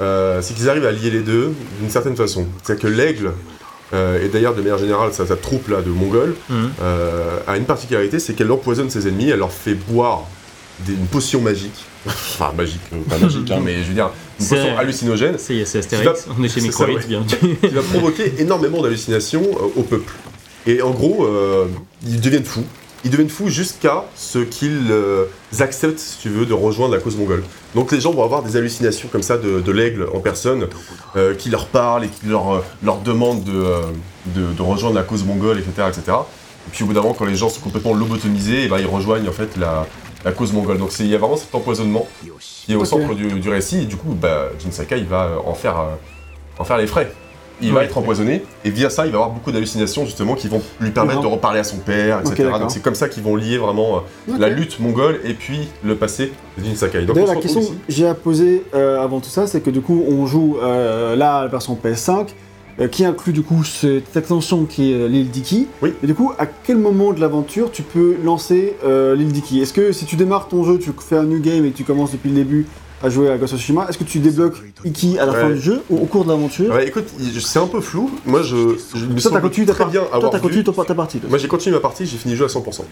euh, 0.00 0.40
c'est 0.42 0.54
qu'ils 0.54 0.68
arrivent 0.68 0.86
à 0.86 0.92
lier 0.92 1.10
les 1.10 1.20
deux 1.20 1.52
d'une 1.80 1.90
certaine 1.90 2.16
façon. 2.16 2.46
C'est 2.62 2.78
que 2.80 2.86
l'aigle, 2.88 3.32
euh, 3.94 4.24
et 4.24 4.28
d'ailleurs 4.28 4.54
de 4.54 4.60
manière 4.62 4.78
générale 4.78 5.12
sa, 5.12 5.26
sa 5.26 5.36
troupe 5.36 5.68
là 5.68 5.82
de 5.82 5.90
Mongols, 5.90 6.34
Mhm. 6.48 6.70
euh, 6.82 7.38
a 7.46 7.56
une 7.56 7.64
particularité, 7.64 8.18
c'est 8.18 8.34
qu'elle 8.34 8.50
empoisonne 8.50 8.90
ses 8.90 9.06
ennemis, 9.06 9.28
elle 9.30 9.38
leur 9.38 9.52
fait 9.52 9.74
boire 9.74 10.22
des- 10.80 10.94
une 10.94 11.06
potion 11.06 11.40
magique. 11.40 11.84
enfin 12.06 12.52
magique, 12.56 12.80
pas 13.08 13.18
magique, 13.18 13.50
hein, 13.52 13.60
mais 13.62 13.82
je 13.82 13.88
veux 13.88 13.94
dire, 13.94 14.10
une 14.42 14.48
potion 14.48 14.78
hallucinogène 14.78 15.36
C'est 15.38 15.62
Astérix, 15.62 16.26
on 16.38 16.42
est 16.42 16.48
chez 16.48 16.60
ouais. 16.60 17.06
bien 17.06 17.24
qui 17.24 17.68
va 17.68 17.82
provoquer 17.82 18.34
énormément 18.38 18.82
d'hallucinations 18.82 19.42
euh, 19.42 19.80
au 19.80 19.82
peuple. 19.82 20.12
Et 20.66 20.82
en 20.82 20.90
gros, 20.90 21.24
euh, 21.24 21.66
ils 22.06 22.20
deviennent 22.20 22.44
fous. 22.44 22.64
Ils 23.04 23.10
deviennent 23.10 23.28
fous 23.28 23.48
jusqu'à 23.48 24.04
ce 24.14 24.38
qu'ils 24.38 24.86
euh, 24.90 25.24
acceptent, 25.58 25.98
si 25.98 26.18
tu 26.18 26.28
veux, 26.28 26.46
de 26.46 26.54
rejoindre 26.54 26.94
la 26.94 27.00
cause 27.00 27.16
mongole. 27.16 27.42
Donc 27.74 27.90
les 27.90 28.00
gens 28.00 28.12
vont 28.12 28.22
avoir 28.22 28.42
des 28.42 28.56
hallucinations 28.56 29.08
comme 29.10 29.22
ça 29.22 29.38
de, 29.38 29.60
de 29.60 29.72
l'aigle 29.72 30.06
en 30.14 30.20
personne, 30.20 30.68
qui 31.38 31.50
leur 31.50 31.66
parle 31.66 32.04
et 32.04 32.08
qui 32.08 32.26
leur, 32.26 32.62
leur 32.82 32.98
demande 32.98 33.42
de, 33.42 33.64
de, 34.26 34.52
de 34.52 34.62
rejoindre 34.62 34.94
la 34.94 35.02
cause 35.02 35.24
mongole, 35.24 35.58
etc., 35.58 35.88
etc. 35.88 36.16
Et 36.68 36.70
puis 36.70 36.84
au 36.84 36.86
bout 36.86 36.92
d'un 36.92 37.02
moment, 37.02 37.14
quand 37.14 37.24
les 37.24 37.34
gens 37.34 37.48
sont 37.48 37.60
complètement 37.60 37.94
lobotomisés, 37.94 38.64
et 38.64 38.68
ben, 38.68 38.78
ils 38.78 38.86
rejoignent 38.86 39.28
en 39.28 39.32
fait 39.32 39.56
la, 39.56 39.86
la 40.24 40.32
cause 40.32 40.52
mongole. 40.52 40.78
Donc 40.78 40.92
il 41.00 41.06
y 41.06 41.14
a 41.14 41.18
vraiment 41.18 41.36
cet 41.36 41.54
empoisonnement 41.54 42.06
qui 42.64 42.72
est 42.72 42.76
au 42.76 42.84
centre 42.84 43.14
du, 43.14 43.40
du 43.40 43.48
récit, 43.48 43.82
et 43.82 43.84
du 43.84 43.96
coup, 43.96 44.14
bah, 44.14 44.48
Jin 44.58 44.70
Sakai 44.70 44.98
il 44.98 45.06
va 45.06 45.30
en 45.44 45.54
faire, 45.54 45.78
euh, 45.78 45.94
en 46.58 46.64
faire 46.64 46.78
les 46.78 46.86
frais. 46.86 47.10
Il 47.60 47.72
va 47.72 47.84
être 47.84 47.96
empoisonné, 47.96 48.42
et 48.64 48.70
via 48.70 48.90
ça, 48.90 49.06
il 49.06 49.12
va 49.12 49.18
avoir 49.18 49.30
beaucoup 49.30 49.52
d'hallucinations 49.52 50.04
justement 50.04 50.34
qui 50.34 50.48
vont 50.48 50.60
lui 50.80 50.90
permettre 50.90 51.20
de 51.20 51.28
reparler 51.28 51.60
à 51.60 51.64
son 51.64 51.76
père, 51.76 52.18
etc. 52.20 52.50
Donc 52.58 52.72
c'est 52.72 52.82
comme 52.82 52.96
ça 52.96 53.08
qu'ils 53.08 53.22
vont 53.22 53.36
lier 53.36 53.56
vraiment 53.56 53.98
euh, 53.98 54.36
la 54.36 54.48
lutte 54.48 54.80
mongole 54.80 55.20
et 55.24 55.34
puis 55.34 55.68
le 55.84 55.94
passé 55.94 56.32
de 56.58 56.64
Jin 56.64 56.74
Sakai. 56.74 57.04
D'ailleurs, 57.04 57.28
la 57.28 57.36
question 57.36 57.60
que 57.60 57.66
j'ai 57.88 58.06
à 58.08 58.14
poser 58.14 58.64
euh, 58.74 59.00
avant 59.00 59.20
tout 59.20 59.28
ça, 59.28 59.46
c'est 59.46 59.60
que 59.60 59.70
du 59.70 59.80
coup, 59.80 60.04
on 60.08 60.26
joue 60.26 60.58
euh, 60.60 61.14
là 61.14 61.42
la 61.42 61.48
version 61.48 61.78
PS5, 61.80 62.28
euh, 62.80 62.88
qui 62.88 63.04
inclut 63.04 63.32
du 63.32 63.42
coup 63.42 63.64
cette 63.64 64.16
extension 64.16 64.64
qui 64.64 64.92
est 64.92 64.94
euh, 64.94 65.08
l'île 65.08 65.30
d'Iki. 65.30 65.66
Oui. 65.82 65.92
Et 66.02 66.06
du 66.06 66.14
coup, 66.14 66.32
à 66.38 66.46
quel 66.46 66.78
moment 66.78 67.12
de 67.12 67.20
l'aventure 67.20 67.70
tu 67.70 67.82
peux 67.82 68.16
lancer 68.24 68.76
euh, 68.84 69.14
l'île 69.14 69.32
d'Iki? 69.32 69.60
Est-ce 69.60 69.72
que 69.72 69.92
si 69.92 70.04
tu 70.04 70.16
démarres 70.16 70.48
ton 70.48 70.64
jeu, 70.64 70.78
tu 70.78 70.90
fais 70.98 71.16
un 71.16 71.24
new 71.24 71.40
game 71.40 71.64
et 71.64 71.72
tu 71.72 71.84
commences 71.84 72.12
depuis 72.12 72.30
le 72.30 72.36
début 72.36 72.66
à 73.02 73.10
jouer 73.10 73.30
à 73.30 73.36
Ghost 73.36 73.54
of 73.54 73.58
Tsushima, 73.58 73.86
est-ce 73.88 73.98
que 73.98 74.04
tu 74.04 74.20
débloques 74.20 74.56
Iki 74.84 75.18
à 75.18 75.26
la 75.26 75.32
fin 75.32 75.50
du 75.50 75.60
jeu 75.60 75.82
ou 75.90 75.98
au 75.98 76.06
cours 76.06 76.24
de 76.24 76.30
l'aventure? 76.30 76.72
Ouais, 76.72 76.86
écoute, 76.86 77.06
c'est 77.40 77.58
un 77.58 77.66
peu 77.66 77.80
flou. 77.80 78.10
Moi, 78.24 78.42
je, 78.42 78.76
je 78.94 79.06
me 79.06 79.10
Toi, 79.10 79.14
t'as 79.14 79.20
semble 79.20 79.40
continué 79.42 79.66
très 79.66 79.84
bien 79.86 80.02
toi, 80.02 80.30
t'as 80.30 80.38
continué 80.38 80.64
ta 80.64 80.94
partie. 80.94 81.18
toi. 81.18 81.28
Moi 81.28 81.38
j'ai 81.38 81.48
continué 81.48 81.74
ma 81.74 81.80
partie, 81.80 82.06
j'ai 82.06 82.16
fini 82.16 82.34
le 82.34 82.38
jeu 82.38 82.44
à 82.44 82.48
100%. 82.48 82.82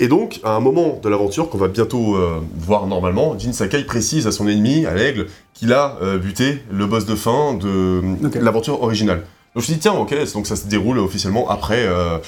Et 0.00 0.08
donc, 0.08 0.40
à 0.42 0.52
un 0.52 0.60
moment 0.60 0.98
de 1.02 1.08
l'aventure 1.08 1.50
qu'on 1.50 1.58
va 1.58 1.68
bientôt 1.68 2.16
euh, 2.16 2.40
voir 2.56 2.86
normalement, 2.86 3.38
Jin 3.38 3.52
Sakai 3.52 3.84
précise 3.84 4.26
à 4.26 4.32
son 4.32 4.48
ennemi, 4.48 4.86
à 4.86 4.94
l'aigle, 4.94 5.26
qu'il 5.54 5.72
a 5.72 5.98
euh, 6.02 6.18
buté 6.18 6.62
le 6.72 6.86
boss 6.86 7.04
de 7.04 7.14
fin 7.14 7.54
de 7.54 8.02
l'aventure 8.40 8.82
originale. 8.82 9.22
Donc 9.58 9.64
je 9.66 9.72
me 9.72 9.72
suis 9.72 9.72
dit, 9.74 9.80
tiens, 9.80 9.94
ok, 9.94 10.14
donc 10.34 10.46
ça 10.46 10.54
se 10.56 10.66
déroule 10.66 10.98
officiellement 11.00 11.48
après. 11.50 11.84
euh, 11.86 12.18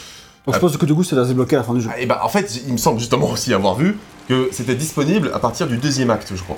Donc 0.47 0.55
je 0.57 0.59
pense 0.61 0.77
que 0.77 0.85
du 0.87 0.95
coup, 0.95 1.05
ça 1.05 1.15
va 1.15 1.23
se 1.23 1.29
débloquer 1.29 1.55
à 1.57 1.61
la 1.61 1.65
fin 1.65 1.75
du 1.75 1.81
jeu. 1.81 1.91
Et 1.99 2.07
bah 2.07 2.21
en 2.25 2.29
fait, 2.29 2.61
il 2.67 2.73
me 2.73 2.79
semble 2.79 2.99
justement 2.99 3.31
aussi 3.33 3.55
avoir 3.55 3.77
vu 3.77 3.97
que 4.29 4.49
c'était 4.51 4.75
disponible 4.75 5.31
à 5.33 5.39
partir 5.39 5.67
du 5.69 5.77
deuxième 5.77 6.11
acte, 6.11 6.33
je 6.35 6.43
crois. 6.43 6.57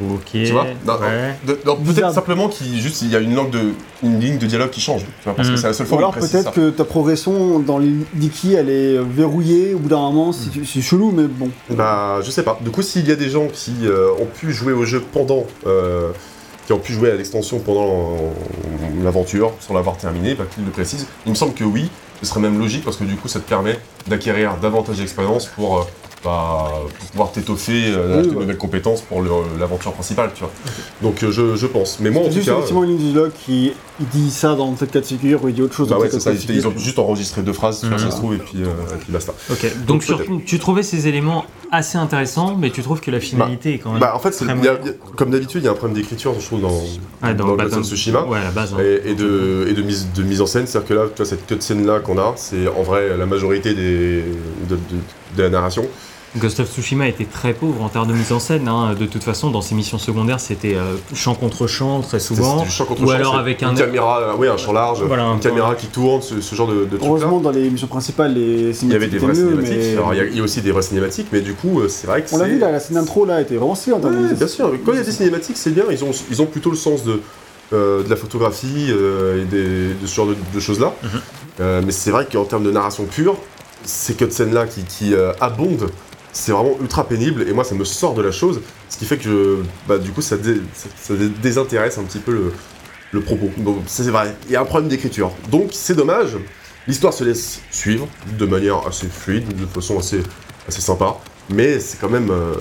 Ok. 0.00 0.30
Tu 0.32 0.46
vois? 0.52 0.64
Non, 0.86 0.94
ouais. 0.94 1.36
de- 1.46 1.58
non, 1.66 1.76
Peut-être 1.76 2.12
simplement 2.14 2.48
qu'il 2.48 2.80
juste 2.80 3.02
il 3.02 3.10
y 3.10 3.16
a 3.16 3.20
une 3.20 3.34
langue 3.34 3.50
de 3.50 3.72
une 4.02 4.18
ligne 4.18 4.38
de 4.38 4.46
dialogue 4.46 4.70
qui 4.70 4.80
change. 4.80 5.02
Tu 5.02 5.24
vois, 5.24 5.34
parce 5.34 5.48
Mm. 5.48 5.52
que 5.52 5.56
c'est 5.58 5.66
la 5.68 5.72
seule 5.74 5.86
Ou 5.86 5.88
fois 5.90 5.98
où 5.98 6.00
il 6.00 6.04
alors 6.04 6.12
précise 6.12 6.30
peut-être 6.32 6.44
ça. 6.46 6.50
que 6.52 6.70
ta 6.70 6.84
progression 6.84 7.58
dans 7.60 7.78
l'île 7.78 8.04
d'Iki, 8.14 8.54
elle 8.54 8.70
est 8.70 8.96
euh, 8.96 9.04
verrouillée 9.08 9.74
au 9.74 9.78
bout 9.78 9.90
d'un 9.90 9.98
moment, 10.00 10.32
c'est 10.32 10.64
c'est 10.64 10.80
chelou, 10.80 11.12
mais 11.14 11.24
bon. 11.28 11.50
Bah, 11.70 12.20
je 12.24 12.30
sais 12.30 12.42
pas. 12.42 12.58
Du 12.62 12.70
coup, 12.70 12.82
s'il 12.82 13.06
y 13.06 13.12
a 13.12 13.16
des 13.16 13.28
gens 13.28 13.46
qui 13.52 13.72
euh, 13.84 14.08
ont 14.18 14.26
pu 14.26 14.52
jouer 14.52 14.72
au 14.72 14.84
jeu 14.84 15.00
pendant. 15.12 15.44
euh, 15.66 16.08
qui 16.66 16.72
ont 16.72 16.78
pu 16.78 16.92
jouer 16.92 17.10
à 17.10 17.14
l'extension 17.16 17.58
pendant 17.58 18.16
l'aventure, 19.02 19.52
sans 19.60 19.74
l'avoir 19.74 19.96
terminé, 19.96 20.34
bah, 20.34 20.44
qu'ils 20.54 20.64
le 20.64 20.70
précisent. 20.70 21.06
Il 21.26 21.30
me 21.30 21.36
semble 21.36 21.54
que 21.54 21.64
oui, 21.64 21.90
ce 22.20 22.26
serait 22.28 22.40
même 22.40 22.58
logique 22.58 22.84
parce 22.84 22.96
que 22.96 23.04
du 23.04 23.16
coup, 23.16 23.28
ça 23.28 23.40
te 23.40 23.48
permet 23.48 23.78
d'acquérir 24.06 24.56
davantage 24.62 24.98
d'expérience 24.98 25.46
pour, 25.46 25.78
euh, 25.78 25.82
bah, 26.24 26.70
pour 26.98 27.08
pouvoir 27.10 27.32
t'étoffer, 27.32 27.86
euh, 27.88 28.18
Oui, 28.22 28.28
de 28.28 28.28
ouais. 28.34 28.40
nouvelles 28.42 28.58
compétences 28.58 29.00
pour 29.00 29.22
l'aventure 29.58 29.92
principale, 29.92 30.30
tu 30.34 30.40
vois. 30.44 30.52
Donc, 31.02 31.22
euh, 31.22 31.32
je, 31.32 31.56
je 31.56 31.66
pense. 31.66 31.98
Mais 32.00 32.10
moi, 32.10 32.22
en 32.22 32.30
C'est 32.30 32.40
tout 32.40 32.46
cas. 32.46 32.52
effectivement 32.52 32.84
une 32.84 32.96
dialogue 32.96 33.32
qui 33.44 33.72
il 34.02 34.08
dit 34.20 34.30
ça 34.30 34.54
dans 34.54 34.76
cette 34.76 34.90
cas 34.90 35.00
de 35.00 35.06
figure 35.06 35.42
ou 35.44 35.48
il 35.48 35.54
dit 35.54 35.62
autre 35.62 35.74
chose 35.74 35.88
Bah 35.88 35.94
dans 35.96 36.00
ouais, 36.02 36.10
cette 36.10 36.20
ça, 36.20 36.30
cas 36.30 36.36
de 36.36 36.40
ils, 36.42 36.46
figure. 36.46 36.62
ils 36.62 36.66
ont 36.68 36.78
juste 36.78 36.98
enregistré 36.98 37.42
deux 37.42 37.52
phrases, 37.52 37.80
tu 37.80 37.86
vois, 37.86 37.96
Mhm. 37.96 38.02
ça 38.04 38.10
se 38.10 38.16
trouve, 38.16 38.34
et 38.34 38.38
puis, 38.38 38.62
euh, 38.62 38.66
et 38.94 38.98
puis 38.98 39.12
basta. 39.12 39.32
Ok. 39.50 39.66
Donc, 39.86 40.04
tu 40.44 40.58
trouvais 40.58 40.82
ces 40.82 41.08
éléments 41.08 41.44
assez 41.70 41.96
intéressants, 41.96 42.56
mais 42.56 42.70
tu 42.70 42.82
trouves 42.82 43.00
que 43.00 43.10
la 43.10 43.20
finalité 43.20 43.74
est 43.74 43.78
quand 43.78 43.92
même. 43.92 44.00
Bah, 44.00 44.12
en 44.14 44.18
fait, 44.18 44.32
c'est- 44.32 44.44
très 44.44 44.54
il 44.54 44.64
y 44.64 44.68
a- 44.68 44.72
moyenne. 44.72 44.78
il 44.84 44.88
y 44.88 44.90
a- 44.90 45.16
comme 45.16 45.30
d'habitude, 45.30 45.62
il 45.62 45.64
y 45.64 45.68
a 45.68 45.70
un 45.70 45.74
problème 45.74 45.96
d'écriture, 45.96 46.34
je 46.38 46.44
trouve, 46.44 46.60
dans, 46.60 46.82
Ouais, 47.22 47.34
dans, 47.34 47.54
Ghost 47.56 47.76
of 47.76 47.84
Tsushima. 47.86 48.24
Ouais, 48.26 48.38
à 48.38 48.44
la 48.44 48.50
base. 48.50 48.74
hein. 48.74 48.78
Et, 48.82 49.10
et 49.10 49.14
de, 49.14 49.66
et 49.70 49.72
de, 49.72 49.82
mise, 49.82 50.08
de 50.14 50.22
mise 50.22 50.40
en 50.42 50.46
scène, 50.46 50.66
c'est-à-dire 50.66 50.88
que 50.88 50.94
là, 50.94 51.02
tu 51.06 51.16
vois, 51.18 51.26
cette 51.26 51.46
cutscene 51.46 51.86
là 51.86 52.00
qu'on 52.00 52.18
a, 52.18 52.34
c'est 52.36 52.68
en 52.68 52.82
vrai 52.82 53.16
la 53.16 53.26
majorité 53.26 53.74
des, 53.74 54.22
de, 54.68 54.74
de- 54.74 54.78
de 55.36 55.42
la 55.42 55.48
narration. 55.48 55.86
Ghost 56.38 56.60
of 56.60 56.70
Tsushima 56.72 57.08
était 57.08 57.26
très 57.26 57.52
pauvre 57.52 57.82
en 57.82 57.90
termes 57.90 58.08
de 58.08 58.14
mise 58.14 58.32
en 58.32 58.40
scène. 58.40 58.66
hein. 58.66 58.94
De 58.98 59.04
toute 59.04 59.22
façon, 59.22 59.50
dans 59.50 59.60
ses 59.60 59.74
missions 59.74 59.98
secondaires, 59.98 60.40
c'était 60.40 60.74
euh, 60.76 60.94
champ 61.14 61.34
contre 61.34 61.66
champ 61.66 62.00
très 62.00 62.20
souvent. 62.20 62.64
Champ 62.64 62.86
contre 62.86 63.02
Ou 63.02 63.06
champ, 63.08 63.12
alors 63.16 63.36
avec 63.36 63.60
une 63.60 63.68
un- 63.68 63.74
caméra, 63.74 64.20
euh, 64.20 64.32
oui, 64.38 64.48
un 64.48 64.56
champ 64.56 64.72
large, 64.72 65.02
Voilà, 65.02 65.24
un 65.24 65.34
une 65.34 65.40
caméra 65.40 65.74
qui 65.74 65.88
tourne, 65.88 66.22
ce, 66.22 66.40
ce 66.40 66.54
genre 66.54 66.68
de, 66.68 66.86
de. 66.86 66.98
Heureusement, 67.02 67.38
dans 67.40 67.50
les 67.50 67.68
missions 67.68 67.86
principales, 67.86 68.32
les 68.32 68.82
Il 68.82 68.90
y 68.90 68.94
avait 68.94 69.08
des 69.08 69.18
vraies 69.18 69.34
cinématiques 69.34 69.66
cinématiques. 69.72 69.92
mais- 69.92 69.96
Alors, 69.98 70.14
il 70.14 70.16
y, 70.16 70.20
a, 70.20 70.24
il 70.24 70.36
y 70.36 70.40
a 70.40 70.42
aussi 70.42 70.62
des 70.62 70.70
vraies 70.72 70.80
cinématiques, 70.82 71.26
mais 71.32 71.42
du 71.42 71.52
coup, 71.52 71.80
euh, 71.80 71.88
c'est 71.88 72.06
vrai 72.06 72.22
que 72.22 72.34
On 72.34 72.38
l'a 72.38 72.46
vu 72.48 72.58
là, 72.58 72.72
la 72.72 72.80
scène 72.80 72.96
d'intro 72.96 73.26
là 73.26 73.42
était 73.42 73.56
vraiment 73.56 73.74
stylée 73.74 73.96
Ouais, 73.96 74.34
bien 74.34 74.48
sûr. 74.48 74.70
Quand 74.86 74.92
il 74.92 74.98
y 74.98 75.02
a 75.02 75.04
des 75.04 75.12
cinématiques, 75.12 75.58
c'est 75.58 75.70
bien. 75.74 75.84
Ils 75.90 76.02
ont, 76.02 76.12
ils 76.30 76.40
ont 76.40 76.46
plutôt 76.46 76.70
le 76.70 76.76
sens 76.76 77.04
de, 77.04 77.20
euh, 77.74 78.02
de 78.04 78.08
la 78.08 78.16
photographie 78.16 78.86
euh, 78.88 79.42
et 79.42 79.44
des- 79.44 79.94
de 80.00 80.06
ce 80.06 80.14
genre 80.14 80.26
de, 80.28 80.36
de 80.54 80.60
choses-là. 80.60 80.94
Mhm. 81.02 81.10
Euh, 81.60 81.82
mais 81.84 81.92
c'est 81.92 82.10
vrai 82.10 82.26
qu'en 82.32 82.44
termes 82.44 82.64
de 82.64 82.70
narration 82.70 83.04
pure, 83.04 83.36
ces 83.84 84.14
cutscenes-là 84.14 84.64
qui, 84.66 84.82
qui 84.84 85.12
euh, 85.14 85.32
abondent, 85.42 85.90
c'est 86.32 86.52
vraiment 86.52 86.76
ultra 86.80 87.06
pénible. 87.06 87.46
Et 87.48 87.52
moi, 87.52 87.64
ça 87.64 87.74
me 87.74 87.84
sort 87.84 88.14
de 88.14 88.22
la 88.22 88.32
chose. 88.32 88.60
Ce 88.88 88.96
qui 88.98 89.04
fait 89.04 89.18
que, 89.18 89.62
bah, 89.86 89.98
du 89.98 90.10
coup, 90.10 90.22
ça, 90.22 90.36
dé- 90.36 90.60
ça, 90.74 90.88
ça 90.96 91.14
dé- 91.14 91.28
désintéresse 91.28 91.98
un 91.98 92.04
petit 92.04 92.18
peu 92.18 92.32
le, 92.32 92.52
le 93.12 93.20
propos. 93.20 93.50
Donc, 93.58 93.78
c'est 93.86 94.04
vrai. 94.10 94.34
Il 94.46 94.52
y 94.52 94.56
a 94.56 94.60
un 94.60 94.64
problème 94.64 94.88
d'écriture. 94.88 95.30
Donc, 95.50 95.70
c'est 95.72 95.94
dommage. 95.94 96.36
L'histoire 96.88 97.12
se 97.12 97.22
laisse 97.24 97.60
suivre 97.70 98.08
de 98.38 98.46
manière 98.46 98.86
assez 98.86 99.06
fluide, 99.06 99.56
de 99.56 99.66
façon 99.66 99.98
assez, 99.98 100.22
assez 100.66 100.80
sympa. 100.80 101.16
Mais 101.50 101.78
c'est 101.80 102.00
quand 102.00 102.08
même. 102.08 102.30
euh, 102.30 102.54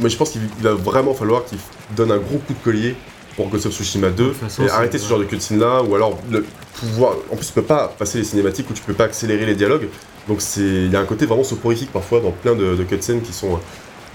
moi, 0.00 0.08
je 0.08 0.16
pense 0.16 0.30
qu'il 0.30 0.40
va 0.60 0.72
vraiment 0.74 1.14
falloir 1.14 1.44
qu'il 1.44 1.58
donne 1.96 2.10
un 2.12 2.18
gros 2.18 2.38
coup 2.38 2.52
de 2.54 2.64
collier 2.64 2.96
pour 3.36 3.48
Ghost 3.48 3.66
of 3.66 3.72
Tsushima 3.72 4.10
2 4.10 4.24
De 4.24 4.28
toute 4.30 4.38
façon, 4.38 4.62
et 4.64 4.68
c'est- 4.68 4.72
arrêter 4.74 4.98
ce 4.98 5.08
genre 5.08 5.18
de 5.18 5.24
cutscene 5.24 5.58
là, 5.58 5.82
ou 5.82 5.94
alors 5.94 6.18
le 6.30 6.44
pouvoir. 6.80 7.14
En 7.30 7.36
plus, 7.36 7.46
tu 7.46 7.52
peux 7.52 7.62
pas 7.62 7.88
passer 7.98 8.18
les 8.18 8.24
cinématiques 8.24 8.68
ou 8.70 8.72
tu 8.74 8.82
peux 8.82 8.94
pas 8.94 9.04
accélérer 9.04 9.46
les 9.46 9.54
dialogues. 9.54 9.88
Donc, 10.28 10.40
c'est 10.40 10.60
il 10.60 10.90
y 10.90 10.96
a 10.96 11.00
un 11.00 11.04
côté 11.04 11.26
vraiment 11.26 11.44
soporifique 11.44 11.92
parfois 11.92 12.20
dans 12.20 12.30
plein 12.32 12.54
de, 12.54 12.74
de 12.74 12.82
cutscenes 12.84 13.20
qui 13.22 13.32
sont. 13.32 13.58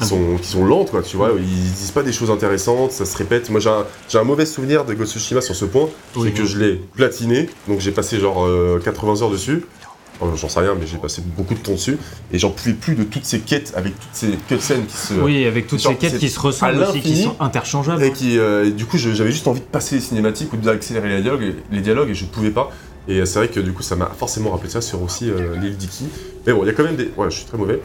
Qui 0.02 0.06
sont, 0.08 0.38
qui 0.42 0.48
sont 0.48 0.64
lentes, 0.64 0.92
quoi, 0.92 1.02
tu 1.02 1.18
vois, 1.18 1.32
ils 1.38 1.44
disent 1.74 1.92
pas 1.92 2.04
des 2.04 2.14
choses 2.14 2.32
intéressantes, 2.32 2.94
ça 2.94 3.04
se 3.04 3.18
répète. 3.18 3.50
Moi, 3.50 3.60
j'ai 3.60 3.70
un, 3.70 3.86
un 4.14 4.24
mauvais 4.24 4.46
souvenir 4.46 4.86
de 4.86 4.94
Ghost 4.94 5.14
of 5.18 5.22
Tsushima 5.22 5.42
sur 5.42 5.54
ce 5.54 5.66
point, 5.66 5.90
Oui, 6.16 6.30
c'est 6.34 6.42
que 6.42 6.46
je 6.48 6.58
l'ai 6.58 6.76
platiné, 6.76 7.50
donc 7.68 7.82
j'ai 7.82 7.92
passé 7.92 8.18
genre 8.18 8.46
euh, 8.46 8.80
80 8.82 9.22
heures 9.24 9.30
dessus. 9.30 9.66
Enfin, 10.22 10.36
j'en 10.36 10.50
sais 10.50 10.60
rien, 10.60 10.76
mais 10.78 10.86
j'ai 10.86 10.98
passé 10.98 11.22
beaucoup 11.38 11.54
de 11.54 11.60
temps 11.60 11.72
dessus, 11.72 11.98
et 12.32 12.40
j'en 12.40 12.50
pouvais 12.50 12.74
plus 12.74 12.96
de 12.96 13.04
toutes 13.04 13.26
ces 13.26 13.40
quêtes 13.40 13.74
avec 13.76 13.98
toutes 13.98 14.10
ces 14.14 14.32
cutscenes 14.48 14.86
qui 14.86 14.98
se. 14.98 15.14
Oui, 15.14 15.46
avec 15.46 15.68
toutes 15.68 15.80
ces 15.80 15.96
quêtes 15.96 16.18
qui 16.18 16.30
se 16.30 16.40
ressemblent 16.40 16.84
aussi, 16.84 17.02
qui 17.02 17.24
sont 17.24 17.36
interchangeables. 17.40 18.04
Et 18.04 18.12
qui, 18.12 18.38
euh, 18.38 18.66
et 18.68 18.72
du 18.72 18.86
coup, 18.86 18.98
j'avais 18.98 19.32
juste 19.32 19.48
envie 19.48 19.62
de 19.62 19.66
passer 19.66 19.96
les 19.96 20.02
cinématiques 20.02 20.52
ou 20.54 20.58
d'accélérer 20.58 21.10
les 21.10 21.22
dialogues, 21.22 21.56
les 21.72 21.82
dialogues, 21.82 22.10
et 22.10 22.14
je 22.16 22.26
pouvais 22.26 22.52
pas. 22.52 22.72
Et 23.08 23.20
euh, 23.20 23.26
c'est 23.26 23.40
vrai 23.40 23.48
que 23.48 23.60
du 23.60 23.72
coup, 23.72 23.82
ça 23.82 23.96
m'a 23.96 24.08
forcément 24.08 24.52
rappelé 24.52 24.70
ça 24.70 24.82
sur 24.82 25.02
aussi 25.02 25.30
euh, 25.30 25.56
l'île 25.60 25.78
d'Iki. 25.78 26.06
Mais 26.46 26.54
bon, 26.54 26.64
il 26.64 26.68
y 26.68 26.70
a 26.70 26.74
quand 26.74 26.84
même 26.84 26.96
des. 26.96 27.12
Ouais, 27.18 27.30
je 27.30 27.38
suis 27.38 27.46
très 27.46 27.58
mauvais. 27.58 27.80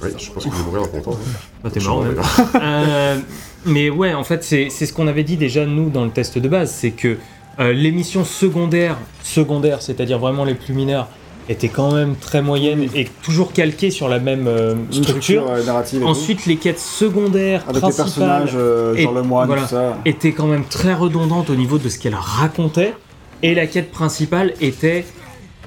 Oui, 0.00 0.10
je 0.16 0.30
pense 0.30 0.44
que 0.44 0.50
je 0.50 0.56
vais 0.56 0.62
mourir 0.62 0.88
pas 0.88 0.96
longtemps. 0.98 1.18
Bah, 1.62 1.70
t'es 1.72 1.80
mort, 1.80 2.04
Euh, 2.62 3.18
mais 3.66 3.90
ouais, 3.90 4.14
en 4.14 4.24
fait, 4.24 4.44
c'est 4.44 4.68
c'est 4.70 4.86
ce 4.86 4.92
qu'on 4.92 5.08
avait 5.08 5.24
dit 5.24 5.36
déjà, 5.36 5.66
nous, 5.66 5.90
dans 5.90 6.04
le 6.04 6.10
test 6.10 6.38
de 6.38 6.48
base, 6.48 6.70
c'est 6.70 6.92
que 6.92 7.16
euh, 7.60 7.72
les 7.72 7.90
missions 7.92 8.24
secondaires, 8.24 8.96
secondaires, 9.22 9.82
c'est-à-dire 9.82 10.18
vraiment 10.18 10.44
les 10.44 10.54
plus 10.54 10.74
mineures, 10.74 11.08
étaient 11.48 11.68
quand 11.70 11.92
même 11.94 12.14
très 12.14 12.42
moyennes 12.42 12.88
et 12.94 13.08
toujours 13.22 13.52
calquées 13.54 13.90
sur 13.90 14.08
la 14.08 14.18
même 14.18 14.46
euh, 14.46 14.74
structure. 14.90 15.50
euh, 15.50 15.64
narrative. 15.64 16.04
Ensuite, 16.04 16.44
les 16.46 16.56
quêtes 16.56 16.78
secondaires, 16.78 17.62
avec 17.66 17.76
les 17.76 17.80
principales, 17.80 18.04
personnages, 18.04 18.52
euh, 18.54 18.94
genre 18.96 19.14
le 19.14 19.22
moine, 19.22 19.46
voilà. 19.46 19.62
tout 19.62 19.68
ça. 19.68 19.96
étaient 20.04 20.32
quand 20.32 20.46
même 20.46 20.64
très 20.64 20.92
redondantes 20.94 21.48
au 21.50 21.54
niveau 21.56 21.78
de 21.78 21.88
ce 21.88 21.98
qu'elle 21.98 22.14
racontait. 22.14 22.94
Et 23.42 23.54
la 23.54 23.66
quête 23.66 23.90
principale 23.92 24.52
était 24.60 25.04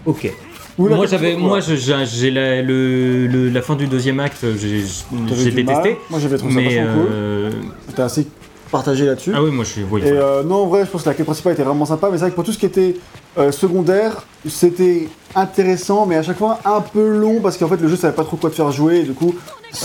ok. 0.05 0.31
Moi, 0.77 1.05
j'avais, 1.05 1.36
moi, 1.36 1.60
j'ai 1.62 2.31
la, 2.31 2.62
le- 2.62 3.27
le- 3.27 3.50
la 3.50 3.62
fin 3.62 3.75
du 3.75 3.88
deuxième 3.88 4.19
acte, 4.19 4.45
j'ai 4.60 4.81
du 4.81 5.24
mal. 5.51 5.53
détesté. 5.53 5.98
Moi 6.10 6.19
j'avais 6.19 6.38
trouvé 6.38 6.53
ça 6.53 6.60
Mais 6.60 6.75
vachement 6.75 6.93
cool. 7.03 7.07
euh, 7.12 7.50
J'étais 7.89 8.01
assez 8.01 8.27
partagé 8.71 9.05
là-dessus. 9.05 9.33
ah 9.35 9.43
oui, 9.43 9.51
moi 9.51 9.63
je 9.65 9.69
suis. 9.69 9.83
oui, 9.89 10.01
Et 10.03 10.11
euh, 10.11 10.43
non, 10.43 10.63
en 10.63 10.67
vrai, 10.67 10.85
je 10.85 10.89
pense 10.91 11.03
que 11.03 11.09
la 11.09 11.15
quête 11.15 11.25
principale 11.25 11.53
était 11.53 11.63
vraiment 11.63 11.85
sympa, 11.85 12.07
mais 12.09 12.17
c'est 12.17 12.21
vrai 12.21 12.31
que 12.31 12.35
pour 12.35 12.43
tout 12.43 12.53
ce 12.53 12.57
qui 12.57 12.65
était 12.65 12.95
euh, 13.37 13.51
secondaire, 13.51 14.25
c'était 14.47 15.07
intéressant, 15.35 16.05
mais 16.05 16.15
à 16.17 16.23
chaque 16.23 16.37
fois 16.37 16.59
un 16.65 16.81
peu 16.81 17.07
long 17.07 17.39
parce 17.41 17.57
qu'en 17.57 17.67
fait 17.67 17.77
le 17.77 17.87
jeu 17.87 17.95
savait 17.95 18.15
pas 18.15 18.23
trop 18.23 18.37
quoi 18.37 18.49
te 18.49 18.55
faire 18.55 18.71
jouer, 18.71 18.97
et 18.99 19.03
du 19.03 19.13
coup, 19.13 19.33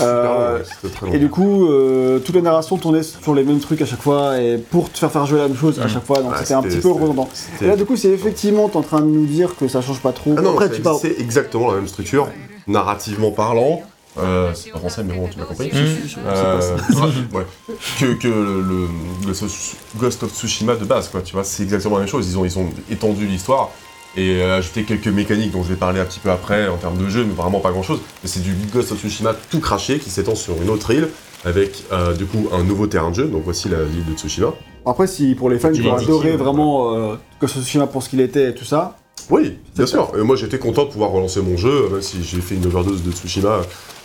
euh, 0.01 0.59
C'était 0.81 0.93
très 0.93 1.05
long. 1.05 1.13
et 1.13 1.19
du 1.19 1.29
coup, 1.29 1.67
euh, 1.67 2.19
toute 2.19 2.35
la 2.35 2.41
narration 2.41 2.77
tournait 2.77 3.03
sur 3.03 3.33
les 3.35 3.43
mêmes 3.43 3.59
trucs 3.59 3.81
à 3.81 3.85
chaque 3.85 4.01
fois, 4.01 4.39
et 4.39 4.57
pour 4.57 4.91
te 4.91 4.97
faire 4.97 5.11
faire 5.11 5.25
jouer 5.25 5.39
la 5.39 5.47
même 5.47 5.57
chose 5.57 5.79
à 5.79 5.83
Mhm. 5.83 5.89
chaque 5.89 6.05
fois, 6.05 6.21
donc 6.21 6.35
c'était 6.37 6.53
un 6.55 6.61
petit 6.63 6.77
peu 6.79 6.89
redondant. 6.91 7.29
Et 7.61 7.67
là, 7.67 7.75
du 7.75 7.85
coup, 7.85 7.95
c'est 7.95 8.09
effectivement, 8.09 8.67
t'es 8.69 8.77
en 8.77 8.81
train 8.81 8.99
de 9.01 9.05
nous 9.05 9.25
dire 9.25 9.55
que 9.57 9.67
ça 9.67 9.81
change 9.81 10.01
pas 10.01 10.11
trop. 10.11 10.33
Ah 10.37 10.41
non, 10.41 10.51
Après, 10.51 10.67
c'est- 10.69 10.75
tu 10.75 10.81
parles. 10.81 10.97
c'est 11.01 11.19
exactement 11.19 11.69
la 11.71 11.77
même 11.77 11.87
structure, 11.87 12.27
narrativement 12.67 13.31
parlant. 13.31 13.81
Euh, 14.19 14.51
c'est 14.53 14.71
pas 14.71 14.79
français, 14.79 15.03
mais 15.03 15.15
bon, 15.15 15.27
tu 15.27 15.37
m'as 15.39 15.45
compris. 15.45 15.67
Mmh. 15.67 16.19
Euh, 16.25 16.77
ouais. 17.33 17.45
que, 17.99 18.13
que 18.13 18.27
le, 18.27 18.61
le 18.61 18.87
Ghost 19.27 19.43
of- 19.43 19.75
Ghost 19.97 20.23
of 20.23 20.31
Tsushima 20.33 20.75
de 20.75 20.85
base, 20.85 21.09
quoi, 21.09 21.21
tu 21.21 21.33
vois, 21.33 21.43
c'est 21.43 21.63
exactement 21.63 21.95
la 21.95 22.01
même 22.01 22.09
chose. 22.09 22.27
Ils 22.29 22.37
ont, 22.37 22.45
ils 22.45 22.57
ont 22.57 22.69
étendu 22.89 23.25
l'histoire 23.27 23.69
et 24.15 24.41
euh, 24.41 24.57
ajouté 24.57 24.83
quelques 24.83 25.07
mécaniques 25.07 25.51
dont 25.51 25.63
je 25.63 25.69
vais 25.69 25.75
parler 25.75 25.99
un 25.99 26.05
petit 26.05 26.19
peu 26.19 26.31
après 26.31 26.67
en 26.67 26.77
termes 26.77 26.97
de 26.97 27.07
jeu, 27.09 27.23
mais 27.25 27.33
vraiment 27.33 27.59
pas 27.59 27.71
grand 27.71 27.83
chose. 27.83 27.99
Mais 28.23 28.29
c'est 28.29 28.41
du 28.41 28.53
Ghost 28.73 28.91
of 28.91 28.99
Tsushima 28.99 29.33
tout 29.51 29.59
craché 29.59 29.99
qui 29.99 30.09
s'étend 30.09 30.35
sur 30.35 30.59
une 30.61 30.69
autre 30.69 30.89
île 30.91 31.09
avec 31.45 31.83
euh, 31.91 32.13
du 32.13 32.25
coup 32.25 32.49
un 32.51 32.63
nouveau 32.63 32.87
terrain 32.87 33.11
de 33.11 33.15
jeu. 33.15 33.25
Donc 33.27 33.43
voici 33.45 33.69
la 33.69 33.83
ville 33.83 34.05
de 34.05 34.13
Tsushima. 34.17 34.53
Après, 34.85 35.05
si 35.05 35.35
pour 35.35 35.49
les 35.49 35.59
fans 35.59 35.71
qui 35.71 35.81
ont 35.87 35.95
adoré 35.95 36.37
vraiment 36.37 36.95
euh, 36.95 37.15
Ghost 37.41 37.57
of 37.57 37.63
Tsushima 37.63 37.87
pour 37.87 38.01
ce 38.01 38.09
qu'il 38.09 38.21
était 38.21 38.49
et 38.49 38.55
tout 38.55 38.65
ça, 38.65 38.97
Oui, 39.29 39.59
bien 39.75 39.85
sûr. 39.85 40.11
Et 40.17 40.23
moi 40.23 40.35
j'étais 40.37 40.57
content 40.57 40.85
de 40.85 40.89
pouvoir 40.89 41.11
relancer 41.11 41.41
mon 41.41 41.57
jeu, 41.57 41.89
même 41.91 42.01
si 42.01 42.23
j'ai 42.23 42.39
fait 42.41 42.55
une 42.55 42.65
overdose 42.65 43.03
de 43.03 43.11
Tsushima, 43.11 43.61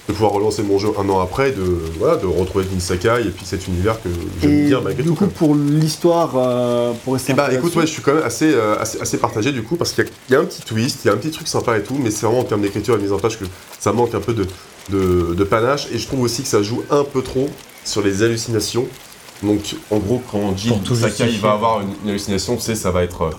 de 0.09 0.12
pouvoir 0.12 0.32
relancer 0.32 0.62
mon 0.64 0.78
jeu 0.78 0.88
un 0.99 1.09
an 1.09 1.21
après, 1.21 1.52
de, 1.52 1.62
voilà, 1.99 2.16
de 2.16 2.26
retrouver 2.26 2.64
Kin 2.64 2.80
Sakai 2.80 3.23
et 3.25 3.30
puis 3.30 3.44
cet 3.47 3.68
univers 3.68 4.02
que 4.02 4.09
j'aime 4.40 4.50
et 4.50 4.66
bien 4.66 4.80
malgré 4.80 5.02
du 5.04 5.09
tout. 5.11 5.14
coup, 5.14 5.26
quoi. 5.26 5.35
pour 5.35 5.54
l'histoire, 5.54 6.32
euh, 6.37 6.92
pour 7.04 7.14
rester 7.14 7.35
bah 7.35 7.47
peu 7.49 7.54
écoute, 7.54 7.76
ouais, 7.76 7.87
je 7.87 7.92
suis 7.92 8.02
quand 8.02 8.14
même 8.14 8.25
assez, 8.25 8.52
euh, 8.52 8.76
assez, 8.80 9.00
assez 9.00 9.18
partagé 9.18 9.52
du 9.52 9.62
coup, 9.62 9.76
parce 9.76 9.92
qu'il 9.92 10.04
y, 10.04 10.06
a- 10.09 10.11
il 10.28 10.32
y 10.32 10.37
a 10.37 10.40
un 10.40 10.44
petit 10.44 10.62
twist, 10.62 11.04
il 11.04 11.09
y 11.09 11.11
a 11.11 11.14
un 11.14 11.16
petit 11.18 11.30
truc 11.30 11.47
sympa 11.47 11.78
et 11.78 11.82
tout, 11.85 11.97
mais 12.02 12.11
c'est 12.11 12.26
vraiment 12.26 12.40
en 12.40 12.44
termes 12.44 12.62
d'écriture 12.62 12.94
et 12.94 12.99
de 12.99 13.02
mise 13.04 13.12
en 13.12 13.18
page 13.18 13.38
que 13.38 13.44
ça 13.78 13.92
manque 13.92 14.14
un 14.14 14.21
peu 14.21 14.35
de, 14.35 14.47
de, 14.90 15.35
de 15.35 15.44
panache, 15.44 15.87
et 15.92 15.99
je 15.99 16.06
trouve 16.09 16.23
aussi 16.23 16.42
que 16.42 16.49
ça 16.49 16.62
joue 16.62 16.82
un 16.90 17.04
peu 17.04 17.23
trop 17.23 17.49
sur 17.85 18.02
les 18.02 18.23
hallucinations. 18.25 18.87
Donc 19.44 19.76
en 19.92 19.99
gros, 19.99 20.21
quand 20.32 20.56
Jin 20.56 20.75
Sakai 20.97 21.30
il 21.32 21.38
va 21.40 21.52
avoir 21.52 21.80
une, 21.80 21.88
une 22.04 22.11
hallucination, 22.11 22.56
tu 22.56 22.62
sais, 22.62 22.75
ça 22.75 22.90
va 22.90 23.02
être... 23.04 23.30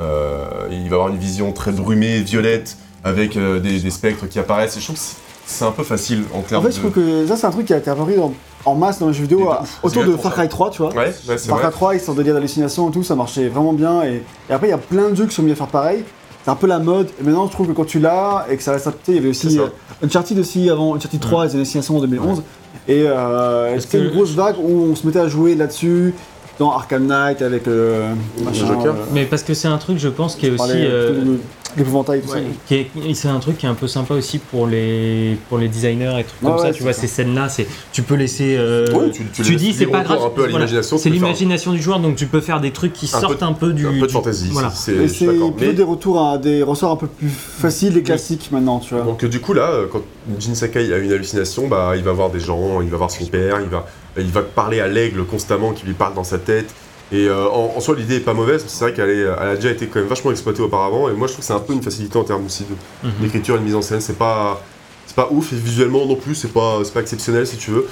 euh, 0.00 0.68
il 0.70 0.88
va 0.88 0.96
avoir 0.96 1.08
une 1.08 1.18
vision 1.18 1.52
très 1.52 1.72
brumée, 1.72 2.20
violette, 2.22 2.76
avec 3.04 3.36
euh, 3.36 3.60
des, 3.60 3.78
des 3.80 3.90
spectres 3.90 4.26
qui 4.28 4.38
apparaissent, 4.38 4.76
et 4.76 4.80
je 4.80 4.84
trouve 4.84 4.96
que 4.96 5.02
c'est- 5.48 5.64
un 5.64 5.70
peu 5.72 5.82
facile 5.82 6.22
en 6.34 6.38
En 6.38 6.42
termes 6.42 6.64
fait, 6.64 6.72
je 6.72 6.78
trouve 6.78 6.90
que 6.92 7.26
ça, 7.26 7.36
c'est 7.36 7.46
un 7.46 7.50
truc 7.50 7.66
qui 7.66 7.74
a 7.74 7.78
été 7.78 7.90
apparu 7.90 8.18
en, 8.18 8.32
en 8.64 8.74
masse 8.74 8.98
dans 8.98 9.08
les 9.08 9.14
jeux 9.14 9.22
vidéo 9.22 9.40
Et 9.40 9.52
à- 9.52 9.62
ouf, 9.62 9.78
autour 9.82 10.04
de 10.04 10.16
Far. 10.16 10.32
Cry 10.34 10.48
3, 10.48 10.70
tu 10.70 10.82
vois. 10.82 10.92
Ouais, 10.92 11.06
ouais, 11.28 11.38
c'est 11.38 11.48
Far. 11.48 11.60
Cry 11.60 11.70
3, 11.70 11.94
ils 11.94 12.00
sont 12.00 12.14
délire 12.14 12.34
d'hallucination 12.34 12.88
et 12.88 12.92
tout, 12.92 13.02
ça 13.02 13.14
marchait 13.14 13.48
vraiment 13.48 13.72
bien. 13.72 14.02
Et, 14.04 14.22
et 14.48 14.52
après, 14.52 14.68
il 14.68 14.70
y 14.70 14.74
a 14.74 14.78
plein 14.78 15.08
de 15.10 15.14
jeux 15.14 15.26
qui 15.26 15.34
sont 15.34 15.42
mis 15.42 15.52
à 15.52 15.54
faire 15.56 15.66
pareil. 15.68 16.04
C'est 16.44 16.50
un 16.50 16.56
peu 16.56 16.66
la 16.66 16.78
mode. 16.78 17.08
Et 17.20 17.24
maintenant, 17.24 17.46
je 17.46 17.52
trouve 17.52 17.66
que 17.66 17.72
quand 17.72 17.84
tu 17.86 17.98
l'as 17.98 18.46
et 18.50 18.56
que 18.56 18.62
ça 18.62 18.72
reste 18.72 18.86
à 18.86 18.92
il 19.08 19.14
y 19.14 19.18
avait 19.18 19.28
aussi 19.28 19.58
euh, 19.58 19.66
Uncharted 20.04 20.38
aussi 20.38 20.70
avant, 20.70 20.94
Uncharted 20.94 21.20
3, 21.20 21.46
les 21.46 21.54
hallucinations 21.56 21.96
en 21.96 22.00
2011. 22.00 22.42
Et 22.86 23.02
euh, 23.06 23.78
c'était 23.80 23.98
que- 23.98 24.04
une 24.04 24.10
grosse 24.10 24.30
vague 24.34 24.56
où 24.62 24.70
on 24.90 24.94
se 24.96 25.06
mettait 25.06 25.18
à 25.18 25.28
jouer 25.28 25.54
là-dessus, 25.54 26.14
dans 26.58 26.72
Arkham 26.72 27.06
Knight 27.06 27.40
avec 27.42 27.68
euh, 27.68 28.12
machin, 28.44 28.66
Joker. 28.66 28.94
euh, 28.94 29.04
Mais 29.12 29.24
parce 29.26 29.42
que 29.44 29.54
c'est 29.54 29.68
un 29.68 29.78
truc, 29.78 29.98
je 29.98 30.08
pense, 30.08 30.34
qui 30.36 30.46
est 30.46 30.50
aussi. 30.50 30.70
euh, 30.74 31.36
l'épouvantail, 31.78 32.20
tout 32.20 32.30
Ouais, 32.30 32.38
ça. 32.38 32.44
qui 32.66 32.74
est- 32.74 32.90
et 33.06 33.14
c'est 33.14 33.28
un 33.28 33.38
truc 33.40 33.58
qui 33.58 33.66
est 33.66 33.68
un 33.68 33.74
peu 33.74 33.86
sympa 33.88 34.14
aussi 34.14 34.38
pour 34.38 34.66
les 34.66 35.36
pour 35.48 35.58
les 35.58 35.68
designers 35.68 36.16
et 36.20 36.24
trucs 36.24 36.40
comme 36.42 36.58
ça 36.58 36.72
tu 36.72 36.82
vois 36.82 36.92
ça. 36.92 37.02
ces 37.02 37.06
scènes 37.06 37.34
là 37.34 37.48
c'est 37.48 37.66
tu 37.92 38.02
peux 38.02 38.14
laisser 38.14 38.56
euh, 38.58 38.86
Ouais, 38.92 39.10
tu- 39.10 39.56
dis 39.56 39.72
c'est 39.72 39.86
pas 39.86 40.02
grave 40.02 40.20
voilà. 40.36 40.52
l'imagination, 40.52 40.98
c'est 40.98 41.10
l'imagination 41.10 41.72
du 41.72 41.80
joueur 41.82 42.00
donc 42.00 42.16
tu 42.16 42.26
peux 42.26 42.40
faire 42.40 42.60
des 42.60 42.70
trucs 42.70 42.92
qui 42.92 43.06
Un 43.12 43.20
sortent 43.20 43.42
un 43.42 43.52
peu 43.52 43.72
du 43.72 43.86
Un 43.86 43.98
peu 44.00 44.06
de 44.06 44.12
fantaisie, 44.12 44.48
voilà 44.52 44.70
c'est- 44.70 44.92
plutôt 45.26 45.54
Mais- 45.58 45.72
des 45.72 45.82
retours 45.82 46.20
à 46.22 46.38
des 46.38 46.62
ressorts 46.62 46.92
un 46.92 46.96
peu 46.96 47.06
plus 47.06 47.28
faciles 47.28 47.96
et 47.96 48.02
classiques 48.02 48.48
maintenant, 48.52 48.78
tu 48.78 48.94
vois. 48.94 49.04
Donc 49.04 49.24
du 49.24 49.40
coup 49.40 49.52
là, 49.52 49.70
euh, 49.70 49.86
quand 49.90 50.02
Jin 50.38 50.54
Sakai 50.54 50.92
a 50.92 50.98
une 50.98 51.12
hallucination, 51.12 51.68
bah 51.68 51.92
il 51.96 52.02
va 52.02 52.12
voir 52.12 52.30
des 52.30 52.40
gens, 52.40 52.80
il 52.82 52.88
va 52.90 52.96
voir 52.96 53.10
son 53.10 53.24
père, 53.26 53.60
il 53.62 53.68
va, 53.68 53.86
il 54.18 54.26
va 54.30 54.42
parler 54.42 54.80
à 54.80 54.88
l'aigle 54.88 55.24
constamment 55.24 55.72
qui 55.72 55.86
lui 55.86 55.94
parle 55.94 56.14
dans 56.14 56.24
sa 56.24 56.38
tête. 56.38 56.74
Et 57.10 57.26
euh, 57.26 57.48
en, 57.48 57.72
en 57.76 57.80
soi 57.80 57.94
l'idée 57.96 58.16
est 58.16 58.20
pas 58.20 58.34
mauvaise, 58.34 58.64
c'est 58.68 58.84
vrai 58.84 58.92
qu'elle 58.92 59.08
est- 59.10 59.22
elle 59.40 59.48
a 59.48 59.54
déjà 59.56 59.70
été 59.70 59.86
quand 59.86 59.98
même 60.00 60.08
vachement 60.08 60.30
exploitée 60.30 60.60
auparavant. 60.62 61.08
Et 61.08 61.12
moi 61.14 61.26
je 61.26 61.32
trouve 61.32 61.40
que 61.42 61.46
c'est 61.46 61.54
un 61.54 61.58
peu 61.60 61.72
une 61.72 61.82
facilité 61.82 62.18
en 62.18 62.24
termes 62.24 62.44
aussi 62.46 62.64
de- 62.64 63.08
Mhm. 63.08 63.14
d'écriture 63.22 63.56
et 63.56 63.58
de 63.60 63.64
mise 63.64 63.74
en 63.74 63.82
scène. 63.82 64.00
C'est 64.02 64.18
pas, 64.18 64.60
c'est 65.06 65.16
pas 65.16 65.28
ouf 65.30 65.52
et 65.52 65.56
visuellement 65.56 66.04
non 66.06 66.16
plus, 66.16 66.34
c'est 66.34 66.52
pas, 66.52 66.80
c'est 66.84 66.92
pas 66.92 67.00
exceptionnel 67.00 67.46
si 67.46 67.56
tu 67.56 67.70
veux. 67.70 67.86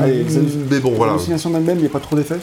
Allez, 0.00 0.24
Mm, 0.24 0.66
mais 0.70 0.80
bon 0.80 0.92
voilà. 0.92 1.12
L'hallucination 1.12 1.50
d'elle-même, 1.50 1.76
il 1.76 1.82
n'y 1.82 1.86
a 1.86 1.90
pas 1.90 2.00
trop 2.00 2.16
d'effet. 2.16 2.38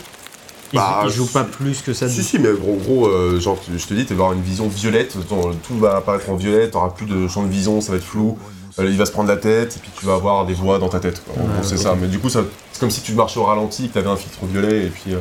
il, 0.71 0.75
Bah, 0.77 1.01
il 1.05 1.09
joue 1.09 1.25
pas 1.25 1.43
plus 1.43 1.81
que 1.81 1.93
ça 1.93 2.07
Si, 2.07 2.23
si, 2.23 2.37
mais 2.37 2.49
gros, 2.53 2.75
gros 2.75 3.07
euh, 3.07 3.39
genre, 3.39 3.57
tu- 3.59 3.71
je 3.79 3.87
te 3.87 3.93
dis, 3.95 4.05
tu 4.05 4.13
vas 4.13 4.25
avoir 4.25 4.33
une 4.33 4.43
vision 4.43 4.67
violette, 4.67 5.15
ton- 5.27 5.49
tout 5.67 5.79
va 5.79 5.95
apparaître 5.95 6.29
en 6.29 6.35
violette, 6.35 6.69
t'auras 6.71 6.89
plus 6.89 7.07
de 7.07 7.27
champ 7.27 7.41
de 7.41 7.49
vision, 7.49 7.81
ça 7.81 7.91
va 7.93 7.97
être 7.97 8.03
flou, 8.03 8.37
euh, 8.77 8.85
il 8.85 8.95
va 8.95 9.07
se 9.07 9.11
prendre 9.11 9.29
la 9.29 9.37
tête, 9.37 9.77
et 9.77 9.79
puis 9.79 9.89
tu 9.97 10.05
vas 10.05 10.13
avoir 10.13 10.45
des 10.45 10.53
voix 10.53 10.77
dans 10.77 10.89
ta 10.89 10.99
tête, 10.99 11.23
quoi. 11.25 11.43
C'est 11.63 11.77
ça. 11.77 11.95
Mais 11.99 12.07
du 12.07 12.19
coup, 12.19 12.29
ça- 12.29 12.43
c'est 12.71 12.79
comme 12.79 12.91
si 12.91 13.01
tu 13.01 13.13
marchais 13.13 13.39
au 13.39 13.45
ralenti, 13.45 13.89
que 13.89 13.95
t'avais 13.95 14.09
un 14.09 14.15
filtre 14.15 14.45
violet, 14.45 14.85
et 14.85 14.89
puis. 14.89 15.15
euh, 15.15 15.17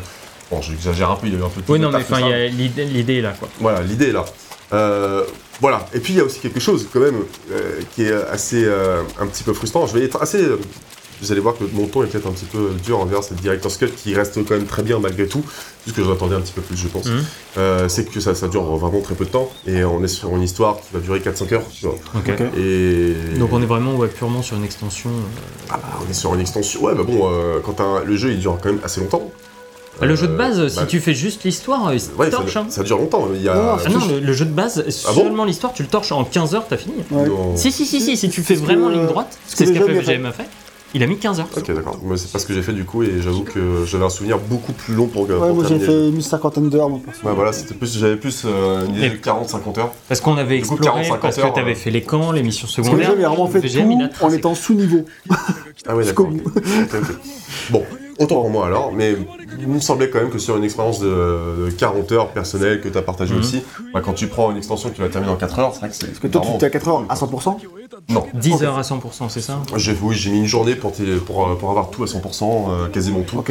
bon, 0.50 0.60
j'exagère 0.62 1.10
un 1.10 1.16
peu, 1.16 1.26
il 1.26 1.32
y 1.34 1.36
a 1.36 1.40
eu 1.40 1.42
un 1.44 1.48
peu 1.48 1.60
de 1.60 1.66
oui 1.72 1.78
non 1.78 1.90
mais 1.90 1.96
enfin 1.98 2.16
ça. 2.16 2.20
il 2.20 2.28
y 2.28 2.32
a 2.32 2.46
l'idée 2.84 3.16
est 3.18 3.22
là 3.22 3.34
quoi 3.38 3.48
Voilà, 3.60 3.82
l'idée 3.82 4.08
est 4.08 4.12
là. 4.12 4.24
Euh, 4.72 5.24
voilà. 5.60 5.86
Et 5.94 6.00
puis 6.00 6.12
il 6.12 6.16
y 6.16 6.20
a 6.20 6.24
aussi 6.24 6.40
quelque 6.40 6.60
chose 6.60 6.86
quand 6.92 7.00
même 7.00 7.22
euh, 7.52 7.80
qui 7.94 8.02
est 8.04 8.12
assez 8.12 8.64
euh, 8.64 9.02
un 9.20 9.26
petit 9.26 9.42
peu 9.42 9.52
frustrant. 9.54 9.86
Je 9.86 9.94
vais 9.98 10.04
être 10.04 10.20
assez. 10.22 10.44
vous 11.20 11.32
allez 11.32 11.40
voir 11.40 11.56
que 11.56 11.64
mon 11.72 11.86
ton 11.86 12.04
est 12.04 12.06
peut-être 12.06 12.26
un 12.28 12.32
petit 12.32 12.44
peu 12.44 12.70
dur 12.84 13.00
envers 13.00 13.24
cette 13.24 13.40
Director's 13.40 13.76
Cut 13.78 13.88
qui 13.96 14.14
reste 14.14 14.34
quand 14.46 14.54
même 14.54 14.66
très 14.66 14.82
bien 14.82 14.98
malgré 14.98 15.26
tout. 15.26 15.42
Juste 15.86 15.96
que 15.96 16.04
j'attendais 16.04 16.36
un 16.36 16.40
petit 16.42 16.52
peu 16.52 16.60
plus, 16.60 16.76
je 16.76 16.86
pense. 16.88 17.06
Mhm. 17.06 17.24
Euh, 17.56 17.88
c'est 17.88 18.04
que 18.10 18.20
ça, 18.20 18.34
ça 18.34 18.46
dure 18.46 18.62
vraiment 18.76 19.00
très 19.00 19.14
peu 19.14 19.24
de 19.24 19.30
temps 19.30 19.50
et 19.66 19.82
on 19.84 20.04
est 20.04 20.08
sur 20.08 20.36
une 20.36 20.42
histoire 20.42 20.76
qui 20.76 20.92
va 20.92 21.00
durer 21.00 21.20
4-5 21.20 21.54
heures. 21.54 21.62
tu 21.74 21.86
vois. 21.86 21.94
Ok. 22.14 22.28
Ok. 22.28 22.42
Et 22.58 23.14
Donc 23.38 23.50
on 23.52 23.62
est 23.62 23.66
vraiment 23.66 23.96
ouais, 23.96 24.08
purement 24.08 24.42
sur 24.42 24.56
une 24.58 24.64
extension. 24.64 25.10
euh. 25.10 25.70
Ah 25.70 25.78
bah, 25.82 25.98
on 26.06 26.10
est 26.10 26.14
sur 26.14 26.34
une 26.34 26.40
extension. 26.40 26.82
Ouais, 26.84 26.94
bah 26.94 27.04
bon, 27.04 27.30
euh, 27.32 27.58
quand 27.64 27.80
un- 27.80 28.04
le 28.04 28.16
jeu 28.16 28.30
il 28.32 28.38
dure 28.38 28.58
quand 28.62 28.68
même 28.70 28.80
assez 28.84 29.00
longtemps. 29.00 29.30
Ah, 30.00 30.06
le 30.06 30.14
jeu 30.16 30.28
de 30.28 30.36
base, 30.36 30.60
Euh, 30.60 30.68
si 30.68 30.76
bah, 30.76 30.86
tu 30.86 31.00
fais 31.00 31.14
juste 31.14 31.44
l'histoire, 31.44 31.92
il 31.92 32.00
se 32.00 32.10
Ouais, 32.12 32.30
ça, 32.30 32.36
torche. 32.38 32.56
hein. 32.56 32.66
ça 32.68 32.82
dure 32.82 32.98
longtemps. 32.98 33.28
Il 33.34 33.42
y 33.42 33.48
a. 33.48 33.54
Non, 33.54 33.76
Ah 33.84 33.88
non, 33.88 33.98
le, 34.08 34.20
le 34.20 34.32
jeu 34.32 34.44
de 34.44 34.52
base, 34.52 34.84
Ah 35.06 35.12
bon 35.12 35.22
seulement 35.22 35.44
l'histoire, 35.44 35.72
tu 35.72 35.82
le 35.82 35.88
torches 35.88 36.12
en 36.12 36.24
15 36.24 36.54
heures, 36.54 36.66
t'as 36.68 36.76
fini. 36.76 36.94
Ouais. 37.10 37.26
Si, 37.56 37.72
si, 37.72 37.84
si, 37.84 38.00
si, 38.00 38.16
si 38.16 38.28
tu 38.30 38.42
fais 38.42 38.54
que- 38.54 38.60
vraiment 38.60 38.88
ligne 38.88 39.06
droite, 39.06 39.36
ce 39.46 39.56
c'est 39.56 39.64
que 39.64 39.74
ce 39.74 39.78
qu'a 39.78 39.84
fait 39.86 39.92
VGM 40.00 40.26
a 40.26 40.32
fait. 40.32 40.48
Il 40.94 41.02
a 41.02 41.06
mis 41.06 41.18
15 41.18 41.38
heures. 41.40 41.48
Ok, 41.54 41.70
d'accord. 41.74 41.98
Moi, 42.02 42.16
c'est 42.16 42.32
pas 42.32 42.38
ce 42.38 42.46
que 42.46 42.54
j'ai 42.54 42.62
fait 42.62 42.72
du 42.72 42.84
coup, 42.84 43.02
et 43.02 43.20
j'avoue 43.20 43.42
que 43.42 43.84
j'avais 43.84 44.06
un 44.06 44.08
souvenir 44.08 44.38
beaucoup 44.38 44.72
plus 44.72 44.94
long 44.94 45.06
pour, 45.06 45.26
pour 45.26 45.38
Ouais, 45.38 45.52
moi 45.52 45.62
j'ai 45.68 45.78
fait 45.78 46.08
une 46.08 46.22
cinquantaine 46.22 46.70
d'heures, 46.70 46.88
mon 46.88 46.98
perso. 46.98 47.26
Ouais, 47.26 47.34
voilà, 47.34 47.52
c'était 47.52 47.74
plus, 47.74 47.98
j'avais 47.98 48.16
plus 48.16 48.44
euh, 48.46 48.86
une 48.86 48.94
idée 48.94 49.10
de 49.10 49.16
40-50 49.16 49.78
heures. 49.80 49.92
Parce 50.08 50.22
qu'on 50.22 50.38
avait 50.38 50.60
coup, 50.62 50.76
exploré, 50.76 51.02
40-50 51.02 51.18
parce 51.20 51.36
que 51.36 51.40
heures, 51.42 51.52
t'avais 51.52 51.72
euh, 51.72 51.74
fait 51.74 51.90
les 51.90 52.00
camps, 52.02 52.32
les 52.32 52.42
missions 52.42 52.66
Parce 52.66 52.76
que 52.76 52.82
secondaires. 52.84 53.10
j'avais 53.10 53.24
vraiment 53.24 53.46
fait 53.48 53.58
VGM, 53.60 53.90
il 53.92 54.08
tout 54.18 54.24
en 54.24 54.30
étant 54.32 54.54
sous-niveau. 54.54 55.04
Ah 55.86 55.94
ouais, 55.94 56.04
d'accord. 56.06 56.28
bout. 56.28 56.40
ok. 56.46 56.56
Ok, 56.56 56.94
ok. 57.02 57.16
Bon, 57.68 57.82
autant 58.18 58.36
pour 58.36 58.50
moi 58.50 58.66
alors, 58.66 58.92
mais 58.92 59.16
il 59.60 59.68
me 59.68 59.80
semblait 59.80 60.10
quand 60.10 60.18
même 60.20 60.30
que 60.30 60.38
sur 60.38 60.56
une 60.56 60.64
expérience 60.64 61.00
de, 61.00 61.66
de 61.66 61.70
40 61.70 62.12
heures 62.12 62.28
personnelles 62.28 62.80
que 62.80 62.88
tu 62.88 62.98
as 62.98 63.02
partagé 63.02 63.34
Mhm. 63.34 63.40
aussi, 63.40 63.62
bah, 63.94 64.00
quand 64.04 64.12
tu 64.14 64.26
prends 64.26 64.50
une 64.50 64.56
extension 64.56 64.90
qui 64.90 65.00
va 65.00 65.08
terminer 65.08 65.32
en 65.32 65.36
4 65.36 65.58
heures, 65.58 65.72
c'est 65.74 65.80
vrai 65.80 65.88
que 65.90 65.94
c'est. 65.94 66.06
Parce 66.06 66.18
que 66.18 66.26
toi, 66.28 66.42
tu 66.44 66.58
t'es 66.58 66.66
à 66.66 66.70
4 66.70 66.88
heures 66.88 67.04
à 67.08 67.14
100%. 67.16 67.58
Non. 68.10 68.24
10 68.34 68.54
Ok. 68.54 68.62
heures 68.62 68.78
à 68.78 68.82
100%, 68.82 69.28
c'est 69.28 69.40
ça? 69.40 69.60
J'ai, 69.76 69.96
oui, 70.02 70.14
j'ai 70.14 70.30
mis 70.30 70.38
une 70.38 70.46
journée 70.46 70.74
pour, 70.76 70.92
euh, 71.00 71.54
pour 71.58 71.70
avoir 71.70 71.90
tout 71.90 72.02
à 72.04 72.06
100%, 72.06 72.66
euh, 72.70 72.88
quasiment 72.88 73.22
tout. 73.22 73.42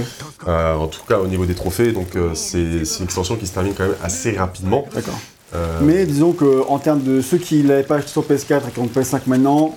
Euh, 0.47 0.75
en 0.75 0.87
tout 0.87 1.01
cas 1.07 1.19
au 1.19 1.27
niveau 1.27 1.45
des 1.45 1.55
trophées, 1.55 1.91
donc 1.91 2.15
euh, 2.15 2.31
c'est, 2.33 2.85
c'est 2.85 2.99
une 2.99 3.05
extension 3.05 3.35
qui 3.35 3.45
se 3.47 3.53
termine 3.53 3.73
quand 3.73 3.83
même 3.83 3.95
assez 4.03 4.31
rapidement. 4.37 4.85
d'accord. 4.93 5.17
Euh, 5.55 5.79
Mais 5.81 6.05
disons 6.05 6.33
qu'en 6.33 6.77
termes 6.77 7.01
de 7.03 7.21
ceux 7.21 7.37
qui 7.37 7.63
l'avaient 7.63 7.83
pas 7.83 7.95
acheté 7.95 8.11
sur 8.11 8.23
PS4 8.23 8.67
et 8.67 8.71
qui 8.73 8.79
ont 8.79 8.85
PS5 8.87 9.21
maintenant, 9.27 9.75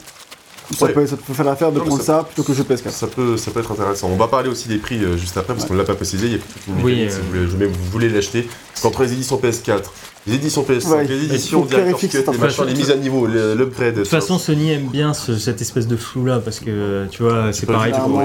ça, 0.76 0.86
Ouais. 0.86 0.92
peut, 0.92 1.06
ça 1.06 1.16
peut 1.16 1.32
faire 1.34 1.44
l'affaire 1.44 1.72
de 1.72 1.78
Non, 1.78 1.84
prendre 1.86 2.02
ça 2.02 2.24
plutôt 2.24 2.42
que 2.42 2.52
le 2.52 2.58
jeu 2.58 2.64
PS4. 2.64 2.90
Ça 2.90 3.06
peut, 3.06 3.36
ça 3.36 3.50
peut 3.50 3.60
être 3.60 3.72
intéressant. 3.72 4.08
On 4.08 4.16
va 4.16 4.28
parler 4.28 4.48
aussi 4.48 4.68
des 4.68 4.78
prix 4.78 5.02
euh, 5.04 5.16
juste 5.16 5.36
après 5.36 5.54
parce 5.54 5.66
qu'on 5.66 5.74
ne 5.74 5.78
l'a 5.78 5.84
pas 5.84 5.94
précisé. 5.94 6.26
Il 6.26 6.32
y 6.32 6.36
a 6.36 6.38
toute 6.38 6.66
une 6.68 6.84
Oui, 6.84 6.92
mécanique, 7.02 7.10
euh, 7.10 7.14
si 7.14 7.20
vous 7.20 7.50
voulez, 7.56 7.70
voulez 7.92 8.08
l'acheter. 8.08 8.48
Parce 8.72 8.82
qu'entre 8.82 9.02
les 9.02 9.12
éditions 9.14 9.36
PS4, 9.38 9.82
les 10.26 10.34
éditions 10.34 10.62
PS5, 10.68 10.88
Ouais, 10.90 11.04
les 11.04 11.24
éditions 11.24 11.64
Director's 11.64 12.00
Cut, 12.08 12.24
les 12.32 12.38
machins, 12.38 12.64
les 12.66 12.74
mises 12.74 12.90
à 12.90 12.96
niveau, 12.96 13.26
le- 13.26 13.54
l'upgrade. 13.54 13.94
De 13.94 14.00
toute 14.00 14.08
façon, 14.08 14.38
Sony 14.38 14.70
aime 14.72 14.86
bien 14.88 15.12
ce- 15.14 15.38
cette 15.38 15.60
espèce 15.60 15.86
de 15.86 15.96
flou 15.96 16.24
là 16.26 16.38
parce 16.40 16.60
que 16.60 17.06
tu 17.10 17.22
vois, 17.22 17.52
c'est 17.52 17.66
pareil. 17.66 17.92
pour 17.92 18.20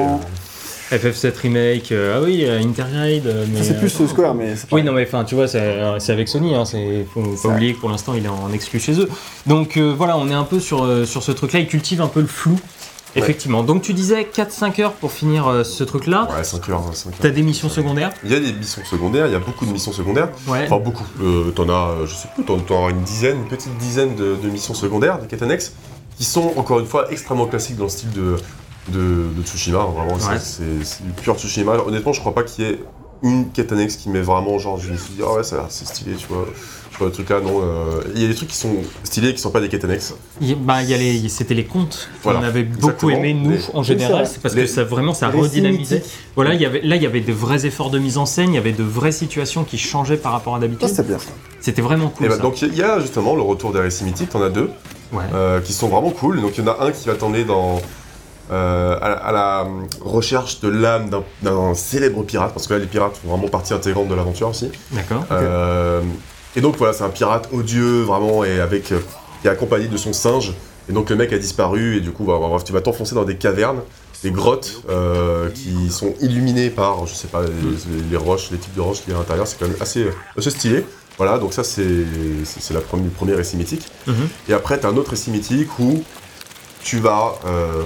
FF7 0.92 1.34
Remake, 1.42 1.92
euh, 1.92 2.18
ah 2.18 2.24
oui, 2.24 2.46
Intergrade. 2.48 3.26
euh, 3.26 3.46
mais, 3.52 3.60
ça, 3.60 3.64
c'est 3.66 3.76
euh, 3.76 3.80
plus 3.80 4.02
euh, 4.02 4.08
Square, 4.08 4.36
mais 4.36 4.56
c'est 4.56 4.70
pas. 4.70 4.76
Oui, 4.76 4.84
non, 4.84 4.92
mais 4.94 5.04
enfin, 5.04 5.24
tu 5.24 5.34
vois, 5.36 5.48
c'est 5.48 5.76
c'est 6.00 6.12
avec 6.12 6.28
Sony, 6.28 6.54
hein, 6.54 6.66
c'est 6.66 7.06
faut 7.14 7.22
pas 7.22 7.30
vrai. 7.48 7.56
oublier 7.56 7.74
que 7.74 7.80
pour 7.80 7.90
l'instant 7.90 8.14
il 8.14 8.24
est 8.26 8.30
en 8.30 8.52
exclu 8.54 8.80
chez 8.80 9.00
eux. 9.00 9.10
Donc 9.48 9.78
euh, 9.78 9.94
voilà, 9.98 10.18
on 10.18 10.30
est 10.30 10.34
un 10.34 10.44
peu 10.44 10.60
sur, 10.60 10.84
euh, 10.84 11.06
sur 11.06 11.24
ce 11.24 11.32
truc-là, 11.32 11.60
il 11.60 11.68
cultive 11.68 12.02
un 12.02 12.08
peu 12.08 12.22
le 12.22 12.28
flou, 12.28 12.60
effectivement. 13.16 13.64
Donc 13.64 13.82
tu 13.82 13.94
disais 13.94 14.28
4-5 14.32 14.82
heures 14.82 14.92
pour 14.94 15.12
finir 15.12 15.48
euh, 15.48 15.64
ce 15.64 15.84
truc-là. 15.84 16.28
Ouais, 16.38 16.44
5 16.44 16.70
heures, 16.70 16.84
5 16.94 17.10
heures. 17.10 17.16
T'as 17.20 17.30
des 17.30 17.42
missions 17.42 17.70
secondaires? 17.70 18.12
Il 18.24 18.32
y 18.32 18.36
a 18.36 18.40
des 18.40 18.54
missions 18.54 18.84
secondaires, 18.86 19.26
il 19.26 19.34
y 19.34 19.36
a 19.36 19.40
beaucoup 19.40 19.66
de 19.66 19.72
missions 19.72 19.92
secondaires. 19.92 20.30
Ouais. 20.48 20.66
Enfin, 20.66 20.78
beaucoup. 20.78 21.06
Euh, 21.24 21.50
t'en 21.52 21.68
as, 21.70 22.06
je 22.06 22.14
sais 22.14 22.28
plus, 22.36 22.44
t'en, 22.46 22.60
t'en 22.60 22.88
as 22.88 22.92
une 22.92 23.02
dizaine, 23.02 23.38
une 23.38 23.48
petite 23.48 23.76
dizaine 23.80 24.16
de, 24.16 24.36
de 24.36 24.50
missions 24.50 24.74
secondaires, 24.76 25.20
de 25.20 25.26
quêtes 25.26 25.42
annexes, 25.42 25.74
qui 26.18 26.26
sont 26.26 26.54
encore 26.58 26.80
une 26.80 26.86
fois 26.86 27.12
extrêmement 27.12 27.48
classiques 27.48 27.78
dans 27.78 27.86
le 27.86 27.90
style 27.90 28.12
de, 28.12 28.36
de, 28.90 29.26
de 29.38 29.44
Tsushima. 29.44 29.80
Vraiment, 29.80 30.20
c'est- 30.20 30.30
Ouais. 30.30 30.40
c'est, 30.40 30.84
c'est 30.86 31.04
du 31.06 31.12
pur 31.12 31.36
Tsushima. 31.38 31.74
Honnêtement, 31.86 32.14
je 32.14 32.20
crois 32.20 32.34
pas 32.36 32.44
qu'il 32.44 32.66
y 32.66 32.70
ait 32.70 32.80
une 33.24 33.50
quête 33.52 33.72
annexe 33.72 33.96
qui 33.96 34.10
met 34.10 34.22
vraiment, 34.22 34.60
genre, 34.60 34.78
je 34.80 34.92
me 34.92 34.98
suis 34.98 35.14
dit, 35.14 35.22
ah 35.26 35.34
ouais, 35.34 35.44
ça 35.44 35.56
a 35.56 35.58
l'air 35.60 35.68
assez 35.68 35.86
stylé, 35.86 36.16
tu 36.16 36.28
vois. 36.28 36.46
Je 36.92 37.00
vois 37.00 37.08
le 37.08 37.14
truc 37.14 37.30
là, 37.30 37.42
non. 37.42 37.60
euh, 37.62 38.02
Il 38.16 38.22
y 38.22 38.26
a 38.26 38.28
des 38.30 38.36
trucs 38.36 38.48
qui 38.50 38.56
sont 38.56 38.74
stylés 39.04 39.30
et 39.30 39.34
qui 39.34 39.42
sont 39.42 39.50
pas 39.52 39.60
des 39.60 39.68
quêtes 39.68 39.84
annexes. 39.84 40.14
Il 40.40 40.50
y 40.50 40.54
a- 40.54 40.56
bah, 40.56 40.82
il 40.82 40.90
y 40.90 40.94
a 40.94 40.98
les, 40.98 41.28
c'était 41.28 41.54
les 41.54 41.66
contes 41.66 42.08
qu'on 42.24 42.32
Voilà, 42.32 42.48
avait 42.48 42.64
beaucoup 42.64 43.10
exactement. 43.10 43.12
aimé 43.18 43.34
nous 43.34 43.50
Les- 43.52 43.60
en 43.74 43.84
c'est 43.84 43.98
général, 43.98 44.26
c'est 44.28 44.42
parce 44.42 44.56
Les- 44.56 44.62
que 44.62 44.68
ça 44.68 44.86
vraiment 44.86 45.14
ça 45.14 45.30
Les 45.30 45.42
redynamisait. 45.42 46.04
Voilà, 46.36 46.54
il 46.54 46.62
y 46.62 46.66
avait, 46.66 46.80
là 46.82 46.96
il 46.96 47.04
y 47.04 47.06
avait 47.06 47.20
de 47.20 47.34
vrais 47.34 47.66
efforts 47.66 47.90
de 47.90 48.00
mise 48.00 48.18
en 48.18 48.26
scène, 48.26 48.52
il 48.52 48.56
y 48.56 48.58
avait 48.60 48.72
de 48.72 48.84
vraies 48.84 49.12
situations 49.12 49.66
qui 49.66 49.78
changeaient 49.78 50.16
par 50.16 50.32
rapport 50.32 50.56
à 50.56 50.60
d'habitude. 50.60 50.88
c'était 50.88 51.04
bien 51.04 51.20
ça. 51.20 51.32
C'était 51.60 51.82
vraiment 51.82 52.08
cool. 52.10 52.28
Et 52.28 52.30
bah, 52.30 52.36
ça. 52.38 52.42
donc, 52.42 52.62
il 52.62 52.74
y 52.76 52.82
a 52.84 53.00
justement 53.02 53.36
le 53.36 53.42
retour 53.42 53.74
des 53.74 53.80
récits 53.80 54.06
mythiques, 54.06 54.30
t'en 54.30 54.42
as 54.42 54.50
deux. 54.50 54.70
ouais. 55.12 55.24
euh, 55.34 55.60
qui 55.60 55.74
sont 55.74 55.90
vraiment 55.90 56.12
cool. 56.12 56.40
Donc 56.42 56.58
il 56.58 56.64
y 56.64 56.68
en 56.68 56.72
a 56.72 56.86
un 56.86 56.92
qui 56.92 57.08
va 57.10 57.16
t'emmener 57.16 57.44
dans 57.44 57.82
euh, 58.52 58.98
à, 59.02 59.10
la- 59.10 59.16
à 59.16 59.32
la 59.32 59.68
recherche 60.02 60.60
de 60.62 60.70
l'âme 60.70 61.10
d'un- 61.42 61.74
célèbre 61.74 62.24
pirate, 62.24 62.54
parce 62.54 62.68
que 62.68 62.74
là 62.74 62.80
les 62.80 62.86
pirates 62.86 63.18
font 63.18 63.30
vraiment 63.36 63.48
partie 63.48 63.74
intégrante 63.74 64.08
de 64.08 64.16
l'aventure 64.16 64.50
aussi. 64.50 64.72
D'accord. 64.92 65.26
Euh, 65.32 66.02
et 66.56 66.62
donc 66.62 66.78
voilà, 66.78 66.94
c'est 66.94 67.04
un 67.04 67.10
pirate 67.10 67.50
odieux 67.52 68.02
vraiment 68.04 68.44
et 68.44 68.60
avec 68.60 68.92
euh, 68.92 69.00
qui 69.42 69.48
est 69.48 69.52
accompagné 69.52 69.88
de 69.88 69.98
son 69.98 70.14
singe. 70.14 70.54
Et 70.88 70.94
donc 70.94 71.10
le 71.10 71.16
mec 71.16 71.34
a 71.34 71.38
disparu 71.40 71.98
et 71.98 72.02
du 72.02 72.12
coup 72.12 72.26
bah, 72.26 72.38
bref, 72.40 72.64
tu 72.64 72.72
vas 72.72 72.82
t'enfoncer 72.82 73.16
dans 73.16 73.24
des 73.24 73.36
cavernes, 73.38 73.80
des 74.24 74.32
grottes 74.32 74.82
euh, 74.90 75.50
qui 75.50 75.90
sont 75.92 76.14
illuminées 76.22 76.70
par 76.70 77.06
je 77.08 77.14
sais 77.16 77.28
pas 77.28 77.42
les, 77.42 78.10
les 78.12 78.18
roches, 78.18 78.52
les 78.52 78.58
types 78.58 78.76
de 78.76 78.82
roches 78.82 79.02
qu'il 79.02 79.12
y 79.12 79.14
a 79.14 79.18
à 79.18 79.20
l'intérieur. 79.22 79.48
C'est 79.48 79.58
quand 79.60 79.68
même 79.68 79.78
assez, 79.82 80.06
assez 80.38 80.50
stylé. 80.52 80.86
Voilà, 81.18 81.38
donc 81.38 81.54
ça 81.54 81.64
c'est 81.64 81.84
la 82.74 82.82
première, 82.82 83.06
le 83.06 83.12
premier 83.12 83.34
récit 83.34 83.56
mythique. 83.58 83.88
Mhm. 84.06 84.28
Et 84.50 84.54
après, 84.54 84.80
tu 84.80 84.86
as 84.86 84.90
un 84.90 84.98
autre 84.98 85.12
récit 85.12 85.32
mythique 85.32 85.70
où 85.80 86.04
tu 86.84 87.00
vas 87.00 87.36
euh, 87.48 87.84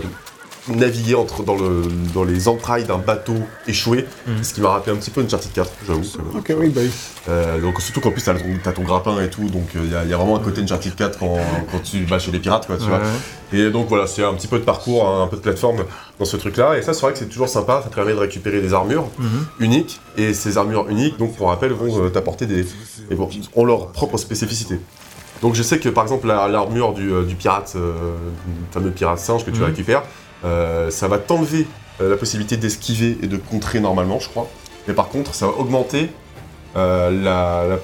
naviguer 0.68 1.16
entre, 1.16 1.44
dans, 1.44 1.56
le, 1.56 1.84
dans 2.14 2.24
les 2.24 2.48
entrailles 2.48 2.84
d'un 2.84 2.98
bateau 2.98 3.36
échoué, 3.68 4.06
Mhm. 4.28 4.44
ce 4.44 4.54
qui 4.54 4.62
m'a 4.62 4.70
rappelé 4.70 4.96
un 4.96 5.00
petit 5.00 5.10
peu 5.10 5.22
Uncharted 5.22 5.52
4, 5.52 5.72
j'avoue. 5.88 6.02
Ok, 6.36 6.54
oui, 6.58 6.70
bah 6.70 6.82
oui. 6.84 6.92
Euh, 7.30 7.60
donc 7.60 7.82
surtout 7.82 8.02
qu'en 8.02 8.12
plus, 8.12 8.22
tu 8.22 8.30
as, 8.30 8.72
ton 8.74 8.84
grappin 8.84 9.20
et 9.22 9.30
tout, 9.30 9.50
donc 9.50 9.70
il 9.74 9.92
y, 9.92 9.96
a- 9.96 10.04
y 10.06 10.14
a 10.14 10.18
vraiment 10.18 10.36
un 10.38 10.40
côté 10.42 10.62
Uncharted 10.62 10.96
4 10.96 11.18
quand, 11.18 11.38
quand 11.72 11.80
tu 11.84 12.04
vas 12.06 12.20
chez 12.20 12.32
les 12.32 12.40
pirates, 12.40 12.68
quoi, 12.68 12.78
tu 12.78 12.84
Ouais, 12.84 12.90
vois. 12.90 13.00
Et 13.52 13.72
donc 13.72 13.88
voilà, 13.90 14.06
c'est 14.06 14.24
un 14.24 14.34
petit 14.36 14.48
peu 14.48 14.60
de 14.60 14.64
parcours, 14.64 15.08
un, 15.08 15.26
peu 15.28 15.38
de 15.38 15.42
plateforme 15.42 15.86
dans 16.20 16.26
ce 16.26 16.38
truc-là. 16.38 16.78
Et 16.78 16.82
ça, 16.84 16.94
c'est 16.94 17.02
vrai 17.02 17.14
que 17.14 17.20
c'est 17.20 17.30
toujours 17.30 17.50
sympa, 17.50 17.82
ça 17.84 17.90
te 17.90 17.96
permet 17.96 18.14
de 18.14 18.20
récupérer 18.20 18.62
des 18.62 18.74
armures 18.74 19.08
Mhm. 19.18 19.46
uniques. 19.60 20.00
Et 20.18 20.34
ces 20.36 20.58
armures 20.58 20.88
uniques, 20.90 21.18
donc 21.18 21.36
pour 21.36 21.48
rappel, 21.48 21.72
vont 21.72 22.04
euh, 22.06 22.10
t'apporter 22.10 22.46
des. 22.46 22.66
et 23.10 23.16
bon, 23.16 23.28
ont 23.56 23.66
leur 23.66 23.88
propre 23.88 24.18
spécificité. 24.18 24.80
Donc 25.42 25.56
je 25.56 25.64
sais 25.64 25.80
que 25.80 25.90
par 25.90 26.04
exemple, 26.04 26.28
la- 26.28 26.48
l'armure 26.50 26.94
du, 26.94 27.12
euh, 27.12 27.24
du 27.24 27.34
pirate, 27.36 27.74
euh, 27.78 27.94
du 28.46 28.54
fameux 28.74 28.92
pirate 28.92 29.20
singe 29.20 29.46
que 29.46 29.52
tu 29.52 29.60
Mhm. 29.62 29.66
récupères, 29.68 30.04
euh, 30.46 30.90
ça 30.90 31.08
va 31.08 31.18
t'enlever 31.18 31.68
euh, 32.02 32.10
la 32.10 32.18
possibilité 32.18 32.58
d'esquiver 32.58 33.18
et 33.22 33.28
de 33.28 33.38
contrer 33.38 33.80
normalement, 33.80 34.20
je 34.20 34.30
crois. 34.30 34.48
Mais 34.88 34.94
par 34.94 35.10
contre, 35.10 35.34
ça 35.36 35.48
va 35.48 35.54
augmenter 35.54 36.10
euh, 36.76 37.10
la, 37.12 37.66
la- 37.68 37.80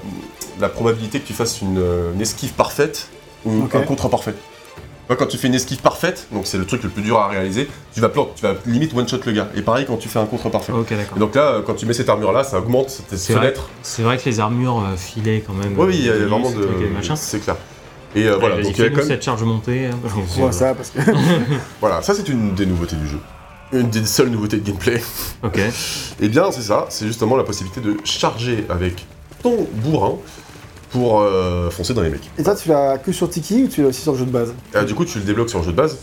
la 0.60 0.68
probabilité 0.70 1.20
que 1.20 1.26
tu 1.26 1.34
fasses 1.34 1.60
une, 1.60 1.82
une 2.14 2.20
esquive 2.20 2.52
parfaite 2.52 3.08
ou 3.44 3.50
un 3.74 3.80
contre 3.82 4.08
parfait. 4.08 4.34
Quand 5.08 5.26
tu 5.26 5.36
fais 5.38 5.46
une 5.46 5.54
esquive 5.54 5.80
parfaite, 5.82 6.26
donc 6.32 6.48
c'est 6.48 6.58
le 6.58 6.64
truc 6.66 6.82
le 6.82 6.88
plus 6.88 7.02
dur 7.02 7.16
à 7.18 7.28
réaliser, 7.28 7.68
tu 7.94 8.00
vas 8.00 8.08
planter, 8.08 8.32
tu 8.36 8.42
vas 8.42 8.54
limite 8.66 8.92
one 8.92 9.06
shot 9.06 9.18
le 9.24 9.30
gars. 9.32 9.48
Et 9.54 9.62
pareil 9.62 9.84
quand 9.86 9.96
tu 9.98 10.08
fais 10.08 10.18
un 10.18 10.24
contre 10.26 10.48
parfait. 10.48 10.72
Et 11.16 11.20
donc 11.20 11.34
là, 11.36 11.62
quand 11.64 11.74
tu 11.74 11.86
mets 11.86 11.92
cette 11.92 12.08
armure 12.08 12.32
là, 12.32 12.42
ça 12.42 12.58
augmente 12.58 13.02
tes 13.08 13.16
fenêtres. 13.34 13.68
C'est 13.82 14.02
vrai 14.02 14.18
que 14.18 14.24
les 14.28 14.40
armures 14.40 14.82
filaient 14.96 15.44
quand 15.46 15.52
même. 15.52 15.78
Oui, 15.78 15.94
il 15.96 16.06
y 16.06 16.10
a 16.10 16.14
vraiment 16.26 16.50
de. 16.56 16.66
C'est 17.20 17.38
clair. 17.38 17.56
Et 18.16 18.26
euh, 18.26 18.36
voilà, 18.38 18.56
donc 18.56 18.64
il 18.64 18.68
y 18.70 18.72
a 18.72 18.74
fais-nous 18.84 18.90
quand 18.90 18.96
même- 19.02 19.06
cette 19.08 19.22
charge 19.22 19.42
montée. 19.44 19.86
hein, 19.86 19.98
parce 20.02 20.14
que 20.14 20.18
On 20.18 20.22
voit 20.22 20.52
ça 20.52 20.74
parce 20.74 20.90
que. 20.90 20.98
voilà, 21.80 22.02
ça 22.02 22.14
c'est 22.14 22.28
une 22.28 22.54
des 22.54 22.66
nouveautés 22.66 22.96
du 22.96 23.06
jeu. 23.08 23.18
Une 23.72 23.90
des 23.90 24.04
seules 24.06 24.28
nouveautés 24.30 24.56
de 24.58 24.66
gameplay. 24.66 25.02
Ok. 25.42 25.60
Et 26.20 26.28
bien, 26.28 26.50
c'est 26.50 26.62
ça, 26.62 26.86
c'est 26.88 27.06
justement 27.06 27.36
la 27.36 27.44
possibilité 27.44 27.80
de 27.80 27.96
charger 28.04 28.64
avec 28.68 29.04
ton 29.42 29.66
bourrin 29.74 30.14
pour 30.90 31.20
euh, 31.20 31.68
foncer 31.70 31.92
dans 31.92 32.00
les 32.02 32.10
mecs. 32.10 32.30
Et 32.38 32.44
ça, 32.44 32.54
tu 32.54 32.68
l'as 32.68 32.96
que 32.98 33.12
sur 33.12 33.28
Tiki 33.28 33.64
ou 33.64 33.68
tu 33.68 33.82
l'as 33.82 33.88
aussi 33.88 34.00
sur 34.00 34.12
le 34.12 34.18
jeu 34.18 34.24
de 34.24 34.30
base? 34.30 34.54
Euh, 34.74 34.84
du 34.84 34.94
coup, 34.94 35.04
tu 35.04 35.18
le 35.18 35.24
débloques 35.24 35.50
sur 35.50 35.58
le 35.58 35.64
jeu 35.64 35.72
de 35.72 35.76
base. 35.76 35.98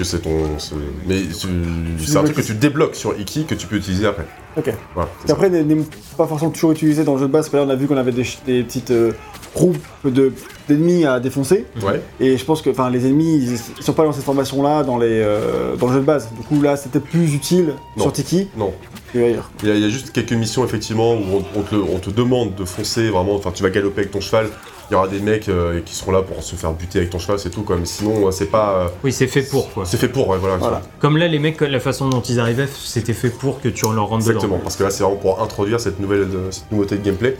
Que 0.00 0.06
c'est 0.06 0.20
ton. 0.20 0.58
c'est- 0.58 0.74
Mais 1.06 1.20
tu- 1.20 2.06
c'est 2.06 2.16
un 2.16 2.22
truc 2.24 2.34
que 2.36 2.40
tu 2.40 2.54
débloques 2.54 2.94
sur 2.94 3.20
Iki 3.20 3.44
que 3.44 3.54
tu 3.54 3.66
peux 3.66 3.76
utiliser 3.76 4.06
après. 4.06 4.24
Ok. 4.56 4.72
Voilà. 4.94 5.10
c'est 5.18 5.24
Et 5.24 5.28
ça. 5.28 5.34
après, 5.34 5.50
n'est 5.50 5.62
n'est 5.62 5.84
pas 6.16 6.26
forcément 6.26 6.50
toujours 6.50 6.72
utilisé 6.72 7.04
dans 7.04 7.12
le 7.12 7.18
jeu 7.20 7.26
de 7.26 7.30
base. 7.32 7.42
Parce 7.42 7.50
que 7.52 7.56
là, 7.58 7.64
on 7.66 7.68
a 7.68 7.76
vu 7.76 7.86
qu'on 7.86 7.98
avait 7.98 8.10
des, 8.10 8.24
ch- 8.24 8.38
des 8.46 8.62
petites 8.62 8.92
euh, 8.92 9.12
groupes 9.54 9.76
de- 10.06 10.32
d'ennemis 10.70 11.04
à 11.04 11.20
défoncer. 11.20 11.66
Ouais. 11.82 12.00
Et 12.18 12.38
je 12.38 12.44
pense 12.46 12.62
que 12.62 12.70
enfin, 12.70 12.88
les 12.88 13.04
ennemis, 13.06 13.36
ils, 13.42 13.58
ils 13.78 13.84
sont 13.84 13.92
pas 13.92 14.04
dans 14.04 14.12
cette 14.12 14.24
formation-là 14.24 14.84
dans, 14.84 14.96
les, 14.96 15.20
euh, 15.22 15.76
dans 15.76 15.88
le 15.88 15.92
jeu 15.92 16.00
de 16.00 16.06
base. 16.06 16.30
Du 16.34 16.46
coup, 16.46 16.62
là, 16.62 16.78
c'était 16.78 17.00
plus 17.00 17.34
utile 17.34 17.74
Non. 17.98 18.04
sur 18.04 18.12
Tiki 18.14 18.48
Non. 18.56 18.72
que 19.12 19.18
ailleurs. 19.18 19.50
Il 19.62 19.68
y, 19.68 19.72
a, 19.72 19.74
il 19.74 19.82
y 19.82 19.84
a 19.84 19.90
juste 19.90 20.12
quelques 20.12 20.32
missions 20.32 20.64
effectivement 20.64 21.12
où 21.12 21.18
on, 21.34 21.60
on 21.60 21.62
te, 21.62 21.74
on 21.74 21.98
te 21.98 22.08
demande 22.08 22.54
de 22.54 22.64
foncer 22.64 23.10
vraiment. 23.10 23.34
Enfin, 23.34 23.50
tu 23.54 23.62
vas 23.62 23.68
galoper 23.68 24.00
avec 24.00 24.12
ton 24.12 24.22
cheval. 24.22 24.46
Il 24.90 24.94
y 24.94 24.96
aura 24.96 25.06
des 25.06 25.20
mecs 25.20 25.48
euh, 25.48 25.80
qui 25.84 25.94
seront 25.94 26.10
là 26.10 26.20
pour 26.22 26.42
se 26.42 26.56
faire 26.56 26.72
buter 26.72 26.98
avec 26.98 27.10
ton 27.10 27.20
cheval, 27.20 27.38
c'est 27.38 27.50
tout. 27.50 27.62
Quoi. 27.62 27.76
Mais 27.76 27.84
sinon, 27.86 28.26
euh, 28.26 28.30
c'est 28.32 28.46
pas. 28.46 28.72
euh, 28.72 28.88
Oui, 29.04 29.12
c'est 29.12 29.28
fait 29.28 29.42
pour 29.42 29.72
quoi. 29.72 29.84
c'est 29.86 29.96
fait 29.98 30.08
pour, 30.08 30.28
ouais, 30.28 30.38
voilà. 30.38 30.56
Voilà. 30.56 30.82
Comme 30.98 31.16
là, 31.16 31.28
les 31.28 31.38
mecs, 31.38 31.60
la 31.60 31.78
façon 31.78 32.08
dont 32.08 32.20
ils 32.22 32.40
arrivaient, 32.40 32.66
c'était 32.66 33.12
fait 33.12 33.30
pour 33.30 33.60
que 33.60 33.68
tu 33.68 33.84
leur 33.84 34.08
rentres 34.08 34.24
dedans. 34.24 34.34
Exactement, 34.38 34.58
parce 34.58 34.74
que 34.76 34.82
là 34.82 34.90
c'est 34.90 35.04
vraiment 35.04 35.18
pour 35.18 35.40
introduire 35.40 35.78
cette 35.78 36.00
nouvelle 36.00 36.26
cette 36.50 36.70
nouveauté 36.72 36.96
de 36.96 37.04
gameplay. 37.04 37.36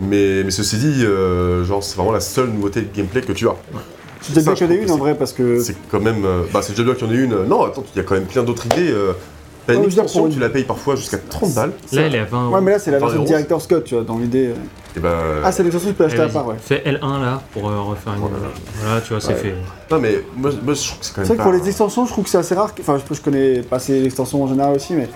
Mais, 0.00 0.42
mais 0.42 0.50
ceci 0.50 0.76
dit, 0.78 1.04
euh, 1.04 1.64
genre, 1.64 1.84
c'est 1.84 1.94
vraiment 1.96 2.10
la 2.12 2.18
seule 2.20 2.48
nouveauté 2.48 2.80
de 2.80 2.88
gameplay 2.92 3.20
que 3.20 3.32
tu 3.32 3.46
as. 3.48 3.54
C'est 4.20 4.34
déjà 4.34 4.50
bien 4.50 4.54
qu'il 4.54 4.66
y 4.66 4.70
en 4.70 4.72
ait 4.72 4.82
une 4.82 4.90
en 4.90 4.96
vrai 4.98 5.14
parce 5.16 5.32
que. 5.32 5.60
C'est 5.60 5.76
quand 5.88 6.00
même. 6.00 6.24
euh, 6.24 6.42
bah, 6.52 6.62
c'est 6.62 6.72
déjà 6.72 6.82
bien 6.82 6.94
qu'il 6.94 7.06
y 7.06 7.10
en 7.10 7.14
ait 7.14 7.18
une. 7.18 7.44
Non, 7.44 7.64
attends, 7.64 7.84
il 7.94 7.98
y 7.98 8.00
a 8.00 8.04
quand 8.04 8.14
même 8.14 8.24
plein 8.26 8.42
d'autres 8.42 8.66
idées. 8.66 8.92
Euh. 9.62 9.66
T'as 9.66 9.74
une 9.74 9.80
Ouais, 9.80 9.86
extension, 9.86 10.24
pour 10.24 10.32
tu 10.32 10.38
la 10.40 10.48
payes 10.48 10.64
parfois 10.64 10.96
jusqu'à 10.96 11.18
30 11.18 11.54
balles. 11.54 11.72
Là, 11.92 12.02
elle 12.02 12.14
est 12.14 12.18
à 12.20 12.24
20 12.24 12.44
euros. 12.46 12.54
Ouais, 12.54 12.60
mais 12.60 12.70
là 12.72 12.78
c'est 12.78 12.90
la 12.90 12.98
20 12.98 13.06
version. 13.06 13.24
Director's 13.24 13.66
Cut, 13.66 13.82
tu 13.84 13.94
vois, 13.94 14.04
dans 14.04 14.18
l'idée. 14.18 14.48
euh. 14.48 14.54
Et 14.96 15.00
bah. 15.00 15.16
Ah, 15.44 15.52
c'est 15.52 15.62
l'extension 15.62 15.88
que 15.88 15.94
tu 15.94 15.98
peux 15.98 16.04
acheter 16.04 16.20
Allez, 16.20 16.30
à 16.30 16.32
part, 16.34 16.46
ouais. 16.48 16.56
Fais 16.60 16.82
L1 16.84 17.20
là 17.22 17.40
pour 17.52 17.68
euh, 17.70 17.80
refaire 17.80 18.12
une. 18.14 18.20
Voilà. 18.20 18.36
Voilà, 18.82 19.00
tu 19.00 19.12
vois, 19.12 19.20
c'est 19.20 19.28
Ouais. 19.28 19.34
fait. 19.36 19.54
Non, 19.90 19.98
mais 20.00 20.22
moi, 20.36 20.50
moi, 20.62 20.74
je 20.74 20.82
trouve 20.86 20.98
que 20.98 21.04
c'est 21.06 21.14
quand 21.14 21.20
même. 21.22 21.26
C'est 21.28 21.34
vrai 21.34 21.36
que 21.38 21.42
pour 21.42 21.52
les 21.52 21.66
extensions, 21.68 22.04
je 22.06 22.10
trouve 22.12 22.24
que 22.24 22.30
c'est 22.30 22.38
assez 22.38 22.54
rare. 22.54 22.72
Enfin, 22.80 22.98
je, 23.08 23.14
je 23.14 23.20
connais 23.20 23.62
pas 23.62 23.76
assez 23.76 24.00
l'extension 24.00 24.42
en 24.42 24.46
général 24.48 24.74
aussi, 24.76 24.92
mais 24.94 25.08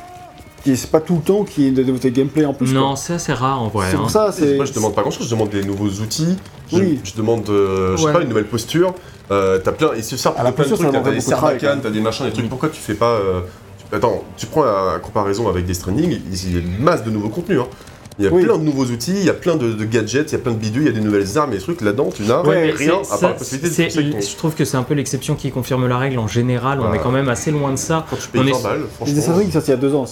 qui- 0.65 0.77
c'est 0.79 0.91
pas 0.91 1.01
tout 1.01 1.17
le 1.17 1.21
temps 1.21 1.45
qu'il 1.45 1.65
y 1.65 1.69
ait 1.69 1.71
de 1.73 1.83
nouveautés 1.83 2.11
gameplay 2.11 2.47
en 2.47 2.55
plus. 2.55 2.73
Non, 2.73 2.97
c'est 2.97 3.13
assez 3.15 3.33
rare 3.35 3.61
en 3.63 3.69
vrai. 3.69 3.89
c'est 3.91 3.97
hein. 3.97 4.01
pour 4.01 4.11
ça. 4.11 4.33
C'est. 4.33 4.57
Moi, 4.57 4.65
je 4.65 4.73
demande 4.73 4.95
pas 4.95 5.03
grand 5.03 5.11
chose, 5.11 5.27
je 5.27 5.33
demande 5.33 5.51
des 5.51 5.63
nouveaux 5.63 5.91
outils, 6.03 6.37
je, 6.73 6.77
Oui. 6.79 7.01
je 7.05 7.15
demande, 7.15 7.49
euh, 7.51 7.97
je 7.97 8.01
sais 8.01 8.07
Ouais. 8.07 8.13
pas, 8.15 8.23
une 8.23 8.29
nouvelle 8.29 8.47
posture. 8.47 8.95
Euh, 9.31 9.59
t'as 9.59 9.73
plein, 9.73 9.91
il 9.97 10.05
se 10.05 10.17
sert 10.17 10.33
Ah, 10.39 10.43
la 10.45 10.51
de 10.53 10.55
plein 10.57 10.65
de 10.65 10.69
trucs, 10.71 10.81
ça 10.81 10.93
t'as 10.93 11.11
des 11.53 11.59
quand 11.59 11.81
t'as 11.83 11.91
des 11.91 12.01
machins, 12.01 12.25
des 12.27 12.33
trucs. 12.33 12.49
Pourquoi 12.49 12.69
tu 12.71 12.81
fais 12.81 12.95
pas. 12.95 13.19
Attends, 13.93 14.25
tu 14.37 14.47
prends 14.47 14.65
la 14.65 14.99
comparaison 14.99 15.49
avec 15.49 15.65
des 15.67 15.75
Stranding, 15.75 16.19
il 16.33 16.53
y 16.53 16.57
a 16.57 16.61
une 16.61 16.79
masse 16.79 17.05
de 17.05 17.11
nouveaux 17.11 17.29
contenus. 17.29 17.61
Hein. 17.61 17.67
Il 18.19 18.25
y 18.25 18.29
a 18.29 18.31
Oui. 18.33 18.45
plein 18.45 18.57
de 18.57 18.63
nouveaux 18.63 18.87
outils, 18.87 19.13
il 19.15 19.25
y 19.25 19.31
a 19.31 19.35
plein 19.35 19.57
de, 19.57 19.73
de 19.75 19.85
gadgets, 19.85 20.31
il 20.31 20.33
y 20.33 20.37
a 20.37 20.39
plein 20.39 20.53
de 20.53 20.57
bidules, 20.57 20.83
il 20.83 20.87
y 20.87 20.89
a 20.89 20.93
des 20.93 21.01
nouvelles 21.03 21.37
armes 21.37 21.53
et 21.53 21.57
des 21.57 21.63
trucs 21.63 21.83
là-dedans, 21.83 22.09
tu 22.15 22.23
n'as 22.23 22.41
Ouais, 22.43 22.71
rien 22.71 22.95
c'est- 23.05 23.13
à 23.13 23.17
ça, 23.17 23.19
part 23.19 23.29
la 23.31 23.35
possibilité 23.37 23.87
de 23.89 24.13
ton- 24.13 24.21
Je 24.21 24.37
trouve 24.37 24.55
que 24.55 24.65
c'est 24.65 24.79
un 24.79 24.83
peu 24.85 24.95
l'exception 24.95 25.35
qui 25.35 25.51
confirme 25.51 25.87
la 25.87 25.99
règle. 25.99 26.19
En 26.19 26.27
général, 26.27 26.81
on 26.81 26.93
est 26.95 26.99
quand 26.99 27.11
même 27.11 27.29
assez 27.29 27.51
loin 27.51 27.71
de 27.73 27.77
ça. 27.77 28.07
Quand 28.09 28.17
tu 28.17 28.29
payes 28.29 28.41
on 28.41 28.47
est- 28.47 28.53
20 28.53 28.63
balles, 28.63 28.81
Les 28.81 28.87
franchement. 28.89 29.19
Assassin's 29.19 29.39
Creed, 29.39 29.53
ça 29.53 29.61
il 29.67 29.71
y 29.71 29.73
a 29.73 29.77
deux 29.77 29.95
ans 29.95 30.05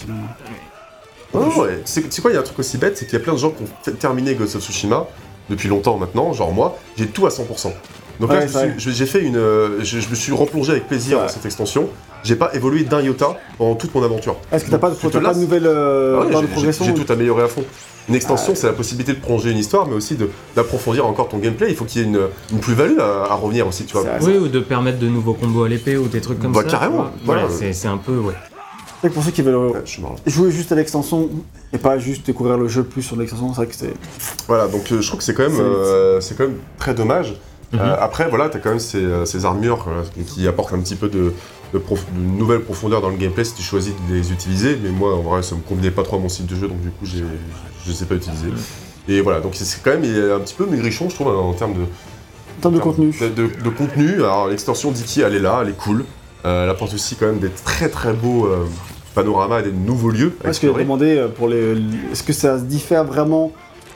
ouais. 1.35 1.83
C'est 1.85 2.21
quoi, 2.21 2.31
il 2.31 2.35
y 2.35 2.37
a 2.37 2.41
un 2.41 2.45
truc 2.45 2.59
aussi 2.59 2.77
bête, 2.79 2.97
c'est 2.99 3.07
qu'il 3.07 3.19
y 3.19 3.21
a 3.21 3.25
plein 3.25 3.33
de 3.33 3.39
gens 3.39 3.51
qui 3.51 3.63
ont 3.91 3.93
terminé 3.95 4.35
Ghost 4.35 4.55
of 4.57 4.63
Tsushima 4.63 5.07
depuis 5.51 5.69
longtemps 5.69 5.97
maintenant, 5.97 6.33
genre 6.33 6.53
moi, 6.53 6.79
j'ai 6.97 7.07
tout 7.07 7.27
à 7.27 7.31
100%. 7.31 7.73
Donc 8.21 8.31
là, 8.33 8.41
Ouais, 8.41 8.75
je 8.79 8.91
j'ai 8.91 9.07
fait 9.07 9.21
une. 9.23 9.37
euh, 9.37 9.81
Je, 9.83 9.99
je 10.01 10.09
me 10.09 10.15
suis 10.15 10.33
replongé 10.33 10.73
avec 10.73 10.87
plaisir 10.89 11.19
Ouais. 11.19 11.25
dans 11.25 11.29
cette 11.33 11.45
extension. 11.47 11.89
J'ai 12.23 12.37
pas 12.37 12.55
évolué 12.55 12.85
d'un 12.85 13.03
iota 13.03 13.37
pendant 13.59 13.75
toute 13.75 13.95
mon 13.95 14.03
aventure. 14.03 14.37
Est-ce 14.51 14.65
que 14.65 14.71
t'as 14.71 14.79
pas, 14.79 14.91
de- 14.91 14.95
t'as 14.95 15.21
pas 15.21 15.35
de 15.35 15.41
nouvelles 15.41 15.67
euh, 15.67 16.17
Ah 16.23 16.27
ouais, 16.27 16.33
de 16.35 16.41
j'ai- 16.41 16.47
progression 16.53 16.85
j'ai 16.87 16.95
j'ai 16.97 17.05
tout 17.05 17.13
amélioré 17.13 17.43
à 17.43 17.49
fond. 17.49 17.65
Une 18.09 18.15
extension, 18.15 18.55
c'est 18.55 18.67
la 18.67 18.73
possibilité 18.73 19.13
de 19.15 19.19
prolonger 19.21 19.51
une 19.51 19.59
histoire, 19.59 19.87
mais 19.87 19.95
aussi 19.95 20.15
de- 20.15 20.31
d'approfondir 20.57 21.07
encore 21.07 21.29
ton 21.29 21.39
gameplay. 21.39 21.69
Il 21.71 21.77
faut 21.77 21.85
qu'il 21.85 22.01
y 22.03 22.05
ait 22.05 22.09
une, 22.09 22.21
une 22.53 22.59
plus-value 22.61 22.99
à, 22.99 23.25
à 23.31 23.35
revenir 23.35 23.67
aussi, 23.67 23.85
tu 23.85 23.93
vois. 23.97 24.05
C'est- 24.21 24.27
Oui, 24.27 24.39
ou 24.39 24.49
de 24.49 24.61
permettre 24.61 24.99
de 24.99 25.09
nouveaux 25.09 25.35
combos 25.35 25.65
à 25.65 25.69
l'épée 25.69 25.97
ou 25.97 26.07
des 26.09 26.21
trucs 26.21 26.39
comme 26.41 26.53
Bah, 26.53 26.61
ça. 26.63 26.69
carrément, 26.69 27.07
voilà. 27.25 27.45
Ouais, 27.45 27.51
c'est- 27.51 27.73
c'est 27.75 27.89
un 27.89 27.99
peu. 27.99 28.17
Ouais. 28.19 28.35
C'est 28.37 29.01
vrai 29.01 29.11
que 29.11 29.15
pour 29.15 29.25
ceux 29.25 29.31
qui 29.33 29.43
veulent 29.43 29.55
euh, 29.55 29.69
Ouais, 29.71 29.83
jouer 30.27 30.51
juste 30.51 30.73
à 30.73 30.77
l'extension 30.77 31.29
et 31.75 31.79
pas 31.79 31.99
juste 31.99 32.25
découvrir 32.27 32.57
le 32.57 32.69
jeu 32.69 32.85
plus 32.85 33.03
sur 33.03 33.17
l'extension, 33.17 33.49
c'est 33.51 33.57
vrai 33.57 33.67
que 33.67 33.75
c'est. 33.75 33.93
Voilà, 34.49 34.67
donc 34.69 34.91
euh, 34.93 35.03
je 35.03 35.07
trouve 35.07 35.19
que 35.19 35.25
c'est 35.25 35.35
quand 35.35 35.43
même, 35.43 35.57
C'est- 35.57 35.61
euh, 35.63 36.21
c'est 36.23 36.37
quand 36.39 36.45
même 36.45 36.57
très 36.79 36.95
dommage. 36.95 37.35
Mhm. 37.75 37.81
Euh, 37.81 37.97
après, 38.01 38.29
voilà, 38.29 38.49
t'as 38.49 38.59
quand 38.59 38.71
même 38.71 38.79
ces, 38.79 38.99
euh, 39.05 39.25
ces 39.25 39.45
armures 39.45 39.87
euh, 39.89 40.23
qui 40.27 40.47
apportent 40.49 40.73
un 40.75 40.79
petit 40.81 40.95
peu 40.97 41.09
de, 41.09 41.33
de, 41.73 41.79
prof- 41.79 42.07
de 42.15 42.21
nouvelle 42.21 42.61
profondeur 42.61 43.01
dans 43.01 43.09
le 43.11 43.17
gameplay 43.17 43.45
si 43.45 43.55
tu 43.55 43.63
choisis 43.63 43.93
de 44.09 44.15
les 44.15 44.33
utiliser. 44.33 44.79
Mais 44.83 44.91
moi, 44.91 45.15
en 45.15 45.21
vrai, 45.23 45.43
ça 45.43 45.55
me 45.55 45.61
convenait 45.61 45.91
pas 45.91 46.03
trop 46.03 46.17
à 46.17 46.21
mon 46.21 46.29
style 46.29 46.47
de 46.47 46.55
jeu, 46.55 46.69
donc 46.69 46.81
du 46.81 46.91
coup, 46.91 47.05
je 47.07 47.17
les 47.91 48.03
ai 48.03 48.07
pas 48.07 48.15
utilisés. 48.15 48.49
Et 49.09 49.21
voilà, 49.21 49.41
donc 49.41 49.53
c'est 49.55 49.83
quand 49.83 49.91
même 49.99 50.05
un 50.05 50.41
petit 50.41 50.55
peu 50.55 50.65
maigrichon, 50.67 51.09
je 51.11 51.15
trouve, 51.15 51.29
en 51.29 51.53
termes 51.53 51.75
de, 51.75 51.81
En 51.83 52.61
termes 52.63 52.75
de 52.75 52.81
en 52.81 52.83
contenu. 52.83 53.15
De, 53.21 53.29
de- 53.29 53.63
de 53.63 53.69
contenu. 53.69 54.15
Alors, 54.17 54.49
l'extension 54.49 54.91
d'Iki, 54.93 55.21
elle 55.21 55.35
est 55.35 55.41
là, 55.41 55.61
elle 55.63 55.69
est 55.71 55.77
cool. 55.77 56.05
Euh, 56.47 56.65
elle 56.65 56.71
apporte 56.71 56.95
aussi 56.95 57.17
quand 57.17 57.27
même 57.27 57.39
des 57.39 57.49
très 57.51 57.89
très 57.89 58.13
beaux 58.13 58.47
euh, 58.47 58.65
panoramas 59.15 59.61
et 59.61 59.65
des 59.65 59.73
nouveaux 59.73 60.11
lieux 60.11 60.37
Est-ce 60.45 60.61
que 60.61 60.67
j'ai 60.69 60.73
demandé 60.85 61.27
pour 61.37 61.49
les. 61.49 61.77
Est-ce 62.13 62.23
que 62.23 62.33
ça 62.35 62.59
se 62.59 62.65
diffère 62.65 63.05
vraiment 63.05 63.53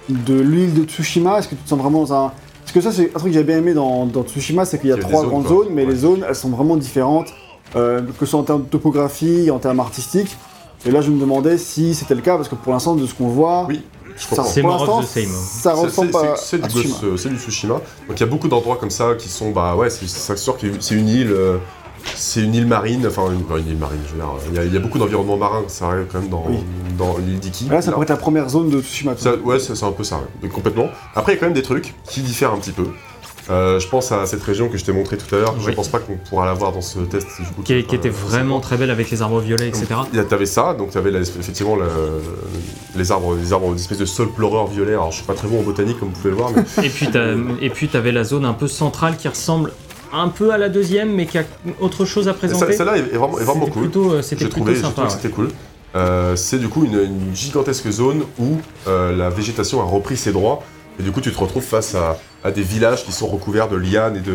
de 0.09 0.39
l'île 0.41 0.75
de 0.75 0.85
Tsushima? 0.85 1.39
Est-ce 1.39 1.49
que 1.49 1.55
tu 1.55 1.63
te 1.63 1.69
sens 1.69 1.79
vraiment 1.79 2.01
dans 2.05 2.13
un. 2.15 2.33
Parce 2.73 2.85
que 2.87 2.91
ça, 2.93 2.93
c'est 2.95 3.07
un 3.15 3.19
truc 3.19 3.33
que 3.33 3.39
j'ai 3.39 3.45
bien 3.45 3.57
aimé 3.59 3.73
dans, 3.73 4.05
dans 4.05 4.23
Tsushima, 4.25 4.67
c'est 4.67 4.79
qu'il 4.79 4.91
y 4.91 4.93
a 4.93 4.99
trois 4.99 5.21
zones, 5.23 5.29
grandes 5.31 5.47
quoi. 5.47 5.57
zones, 5.65 5.69
mais 5.73 5.85
Ouais. 5.87 5.91
les 5.93 5.97
zones, 5.97 6.23
elles 6.29 6.35
sont 6.35 6.51
vraiment 6.51 6.77
différentes, 6.77 7.29
euh, 7.77 8.03
que 8.03 8.27
ce 8.27 8.33
soit 8.33 8.41
en 8.41 8.43
termes 8.43 8.65
de 8.65 8.69
topographie, 8.69 9.51
en 9.51 9.59
termes 9.59 9.81
artistiques. 9.81 10.37
Et 10.85 10.91
là, 10.91 11.01
je 11.01 11.11
me 11.11 11.19
demandais 11.19 11.57
si 11.57 11.95
c'était 11.95 12.15
le 12.15 12.21
cas, 12.21 12.37
parce 12.37 12.49
que 12.49 12.55
pour 12.57 12.73
l'instant, 12.75 12.95
de 12.95 13.07
ce 13.07 13.15
qu'on 13.15 13.29
voit, 13.29 13.65
Oui, 13.71 13.81
je 14.17 14.23
ça, 14.23 14.29
comprends. 14.37 14.45
C'est 14.45 14.63
more 14.63 14.83
of 14.83 14.89
l'instant, 14.89 15.01
the 15.01 15.07
same. 15.07 15.33
ça 15.33 15.75
C'est- 15.75 15.81
ressemble 15.81 16.11
pas 16.11 16.37
c'est- 16.37 16.59
du, 16.59 16.69
Tsushima. 16.69 16.95
Ghost, 17.03 17.23
c'est 17.23 17.29
du 17.31 17.39
Tsushima. 17.39 17.75
Donc 17.75 18.17
il 18.17 18.21
y 18.21 18.23
a 18.23 18.27
beaucoup 18.27 18.49
d'endroits 18.49 18.77
comme 18.77 18.91
ça 18.91 19.15
qui 19.19 19.29
sont, 19.31 19.51
bah 19.51 19.75
ouais, 19.75 19.89
c'est 19.89 20.07
c'est 20.07 20.37
sûr 20.37 20.59
que 20.59 20.67
c'est 20.79 20.95
une 20.95 21.09
île, 21.09 21.33
euh, 21.33 21.57
c'est 22.19 22.41
une 22.43 22.55
île 22.55 22.67
marine, 22.67 23.07
enfin 23.07 23.25
une, 23.31 23.41
île 23.69 23.77
marine, 23.79 24.01
je 24.07 24.13
veux 24.13 24.19
dire, 24.19 24.29
il 24.51 24.57
y 24.57 24.59
a, 24.59 24.65
il 24.65 24.75
y 24.75 24.77
a 24.77 24.81
beaucoup 24.81 24.99
d'environnements 24.99 25.37
marins, 25.37 25.63
ça 25.69 25.87
arrive 25.87 26.07
quand 26.11 26.21
même 26.21 26.29
dans, 26.29 26.45
Oui. 26.49 26.59
dans 26.99 27.17
l'île 27.19 27.39
d'Iki. 27.39 27.69
Là, 27.69 27.81
ça 27.81 27.89
Là. 27.89 27.93
pourrait 27.95 28.05
être 28.05 28.11
la 28.11 28.17
première 28.17 28.49
zone 28.49 28.71
de 28.71 28.81
Tsushima. 28.81 29.15
tu 29.15 29.23
Ça- 29.23 29.37
ouais, 29.37 29.59
c'est 29.59 29.75
c'est 29.75 29.85
un 29.87 29.93
peu 29.93 30.05
ça, 30.05 30.17
ouais, 30.17 30.23
Donc, 30.43 30.53
complètement. 30.53 30.89
Après, 31.15 31.33
il 31.33 31.35
y 31.37 31.39
a 31.39 31.41
quand 31.41 31.47
même 31.47 31.55
des 31.55 31.63
trucs 31.63 31.95
qui 32.09 32.21
diffèrent 32.23 32.53
un 32.53 32.59
petit 32.59 32.73
peu. 32.73 32.85
Euh, 33.51 33.81
je 33.81 33.89
pense 33.89 34.13
à 34.13 34.27
cette 34.27 34.43
région 34.43 34.69
que 34.69 34.77
je 34.77 34.85
t'ai 34.85 34.93
montrée 34.93 35.17
tout 35.17 35.35
à 35.35 35.39
l'heure. 35.39 35.55
Je 35.59 35.69
Oui. 35.69 35.75
pense 35.75 35.89
pas 35.89 36.01
qu'on 36.01 36.17
pourra 36.19 36.45
la 36.45 36.53
voir 36.53 36.71
dans 36.73 36.83
ce 36.83 36.99
test. 36.99 37.27
Du 37.41 37.47
coup, 37.47 37.63
Qui, 37.63 37.73
tu 37.77 37.83
qui 37.85 37.95
était 37.97 38.11
vraiment 38.11 38.61
très 38.61 38.77
belle 38.77 38.91
avec 38.91 39.11
les 39.11 39.23
arbres 39.23 39.41
violets, 39.41 39.69
etc. 39.69 39.87
il 40.13 40.19
y 40.19 40.21
a- 40.21 40.25
T'avais 40.25 40.45
ça, 40.45 40.75
donc 40.75 40.91
t'avais 40.91 41.11
la- 41.11 41.21
effectivement 41.21 41.75
la- 41.75 41.87
les 42.95 43.11
arbres, 43.11 43.37
les 43.41 43.53
arbres, 43.55 43.73
des 43.75 43.81
espèces 43.81 43.97
de 43.99 44.05
sol 44.05 44.29
pleureur 44.33 44.67
violet. 44.67 44.93
Alors 44.93 45.11
je 45.13 45.17
suis 45.19 45.25
pas 45.27 45.33
très 45.33 45.49
bon 45.49 45.61
en 45.61 45.63
botanique 45.63 45.99
comme 45.99 46.09
vous 46.11 46.17
pouvez 46.17 46.31
le 46.31 46.37
voir, 46.37 46.51
mais 46.55 46.63
Et 46.85 46.91
puis 46.91 47.09
t'as- 47.11 47.33
et 47.63 47.71
puis 47.71 47.89
t'avais 47.89 48.13
la 48.13 48.25
zone 48.25 48.45
un 48.45 48.53
peu 48.53 48.69
centrale 48.69 49.17
qui 49.17 49.29
ressemble 49.29 49.73
un 50.13 50.29
peu 50.29 50.51
à 50.53 50.59
la 50.59 50.69
deuxième, 50.69 51.13
mais 51.13 51.27
qui 51.27 51.39
a 51.39 51.45
autre 51.81 52.05
chose 52.05 52.29
à 52.29 52.35
présenter. 52.35 52.73
celle-là 52.73 52.97
est, 52.97 53.03
vraiment, 53.17 53.39
est 53.39 53.45
vraiment 53.45 53.61
C'était 53.67 53.71
cool. 53.73 53.83
plutôt, 53.83 54.23
c'était 54.23 54.49
trouvé, 54.49 54.73
plutôt 54.73 54.87
sympa. 54.89 55.03
ouais. 55.05 55.11
c'était 55.11 55.31
cool. 55.31 55.49
Euh, 55.97 56.37
c'est 56.37 56.59
du 56.59 56.69
coup 56.69 56.85
une, 56.85 57.01
une 57.03 57.35
gigantesque 57.35 57.89
zone 57.91 58.23
où 58.39 58.59
euh, 58.87 59.17
la 59.17 59.31
végétation 59.31 59.81
a 59.81 59.85
repris 59.85 60.17
ses 60.17 60.33
droits. 60.33 60.63
Et 61.01 61.03
du 61.03 61.13
coup, 61.13 61.21
tu 61.21 61.31
te 61.33 61.39
retrouves 61.39 61.63
face 61.63 61.95
à, 61.95 62.19
à 62.43 62.51
des 62.51 62.63
villages 62.63 63.05
qui 63.05 63.13
sont 63.13 63.29
recouverts 63.29 63.69
de 63.69 63.77
lianes 63.77 64.17
et 64.17 64.21
de, 64.21 64.35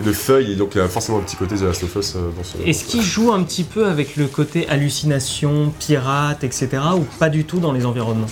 et 0.00 0.02
de 0.02 0.12
feuilles. 0.12 0.52
Et 0.52 0.56
donc, 0.56 0.72
il 0.74 0.78
y 0.78 0.80
a 0.80 0.88
forcément 0.88 1.18
un 1.18 1.20
petit 1.22 1.36
côté 1.36 1.54
de 1.54 1.64
Last 1.64 1.84
of 1.84 1.94
Us 1.94 2.14
euh, 2.16 2.30
dans 2.36 2.42
ce. 2.42 2.68
Est-ce 2.68 2.84
qu'il 2.84 3.00
joue 3.02 3.32
un 3.32 3.42
petit 3.44 3.62
peu 3.62 3.86
avec 3.86 4.16
le 4.16 4.26
côté 4.26 4.68
hallucination, 4.68 5.72
pirate, 5.78 6.42
etc. 6.44 6.68
ou 6.96 7.04
pas 7.18 7.28
du 7.28 7.44
tout 7.44 7.60
dans 7.60 7.72
les 7.72 7.86
environnements? 7.86 8.26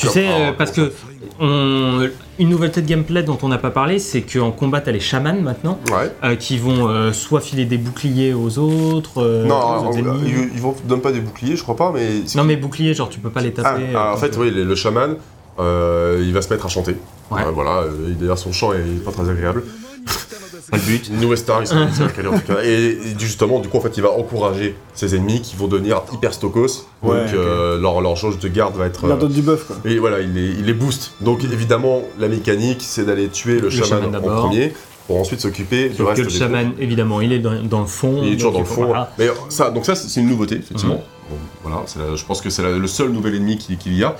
Tu 0.00 0.08
sais, 0.08 0.26
euh, 0.28 0.52
parce 0.56 0.70
que 0.72 0.92
on- 1.38 2.08
une 2.38 2.48
nouveauté 2.48 2.80
de 2.82 2.86
gameplay 2.86 3.22
dont 3.22 3.38
on 3.42 3.48
n'a 3.48 3.58
pas 3.58 3.70
parlé, 3.70 3.98
c'est 3.98 4.22
qu'en 4.22 4.50
combat, 4.50 4.80
t'as 4.80 4.92
les 4.92 5.00
chamans 5.00 5.40
maintenant, 5.40 5.78
Ouais. 5.92 6.10
euh, 6.24 6.36
qui 6.36 6.56
vont 6.58 6.88
euh, 6.88 7.12
soit 7.12 7.40
filer 7.40 7.64
des 7.66 7.76
boucliers 7.78 8.32
aux 8.32 8.58
autres, 8.58 9.22
euh, 9.22 9.44
non, 9.44 9.56
aux 9.56 9.88
autres 9.88 9.98
ennemis. 9.98 10.20
ils, 10.26 10.50
ils 10.54 10.60
vont 10.60 10.74
donnent 10.84 11.02
pas 11.02 11.12
des 11.12 11.20
boucliers, 11.20 11.56
je 11.56 11.62
crois 11.62 11.76
pas, 11.76 11.92
mais. 11.92 12.08
Non 12.34 12.44
mais 12.44 12.56
boucliers, 12.56 12.94
genre 12.94 13.08
tu 13.10 13.20
peux 13.20 13.30
pas 13.30 13.40
les 13.42 13.52
Ah, 13.58 13.62
taper. 13.62 13.82
ah, 13.94 14.10
euh, 14.10 14.14
en 14.14 14.16
fait, 14.16 14.36
oui, 14.38 14.50
le, 14.50 14.64
le 14.64 14.74
chaman, 14.74 15.16
euh, 15.58 16.22
il 16.24 16.32
va 16.32 16.40
se 16.42 16.50
mettre 16.50 16.66
à 16.66 16.68
chanter. 16.70 16.96
Ouais. 17.30 17.42
Euh, 17.46 17.50
voilà, 17.52 17.80
euh, 17.82 18.10
et 18.10 18.14
d'ailleurs, 18.14 18.38
son 18.38 18.52
chant 18.52 18.72
est 18.72 19.04
pas 19.04 19.12
très 19.12 19.28
agréable. 19.28 19.62
pas 20.68 20.76
le 20.76 20.82
but. 20.82 21.10
New 21.10 21.36
Star, 21.36 21.60
il 21.62 21.66
s'en 21.66 21.86
il 21.86 21.94
s'en 21.94 22.08
calé 22.08 22.28
en 22.28 22.38
tout 22.38 22.46
cas. 22.46 22.62
Et, 22.64 22.68
et 22.68 22.98
justement, 23.18 23.60
du 23.60 23.68
coup, 23.68 23.76
en 23.78 23.80
fait, 23.80 23.96
il 23.96 24.02
va 24.02 24.10
encourager 24.10 24.74
ses 24.94 25.14
ennemis 25.14 25.40
qui 25.40 25.56
vont 25.56 25.68
devenir 25.68 26.02
hyper 26.12 26.34
stokos. 26.34 26.86
Ouais, 27.02 27.24
donc, 27.26 27.34
euh, 27.34 27.78
leur, 27.80 28.00
leur 28.00 28.16
jauge 28.16 28.38
de 28.38 28.48
garde 28.48 28.74
va 28.76 28.86
être. 28.86 29.00
Il 29.04 29.08
leur 29.08 29.16
euh, 29.16 29.20
donne 29.20 29.32
du 29.32 29.42
buff, 29.42 29.64
quoi. 29.66 29.76
et 29.84 29.98
voilà, 29.98 30.20
il 30.20 30.32
les, 30.34 30.48
il 30.50 30.64
les 30.64 30.74
booste. 30.74 31.12
Donc, 31.20 31.44
évidemment, 31.44 32.02
la 32.18 32.28
mécanique, 32.28 32.78
c'est 32.80 33.04
d'aller 33.04 33.28
tuer 33.28 33.54
le, 33.54 33.62
Le 33.62 33.70
chaman, 33.70 33.88
chaman 33.88 34.08
en 34.08 34.10
d'abord. 34.10 34.40
premier 34.48 34.72
pour 35.06 35.18
ensuite 35.18 35.40
s'occuper 35.40 35.88
du 35.88 35.96
Sauf 35.96 36.08
reste 36.08 36.20
que 36.20 36.26
le 36.26 36.32
des 36.32 36.38
chaman, 36.38 36.72
évidemment, 36.78 37.20
il 37.20 37.32
est 37.32 37.38
dans, 37.40 37.60
dans 37.62 37.80
le 37.80 37.86
fond. 37.86 38.20
il 38.22 38.32
est 38.32 38.36
toujours 38.36 38.52
dans 38.52 38.60
le 38.60 38.64
fond. 38.64 38.86
voilà. 38.86 39.12
Mais 39.18 39.28
ça, 39.48 39.70
donc 39.70 39.84
ça, 39.86 39.94
c'est 39.94 40.20
une 40.20 40.28
nouveauté, 40.28 40.56
effectivement. 40.56 41.02
Bon, 41.30 41.36
voilà, 41.62 41.82
c'est 41.86 41.98
la- 41.98 42.14
je 42.16 42.24
pense 42.24 42.40
que 42.40 42.50
c'est 42.50 42.62
la- 42.62 42.76
le 42.78 42.86
seul 42.86 43.10
nouvel 43.10 43.34
ennemi 43.36 43.56
qu'il 43.58 43.76
qu'il 43.78 43.94
y 43.96 44.02
a. 44.04 44.16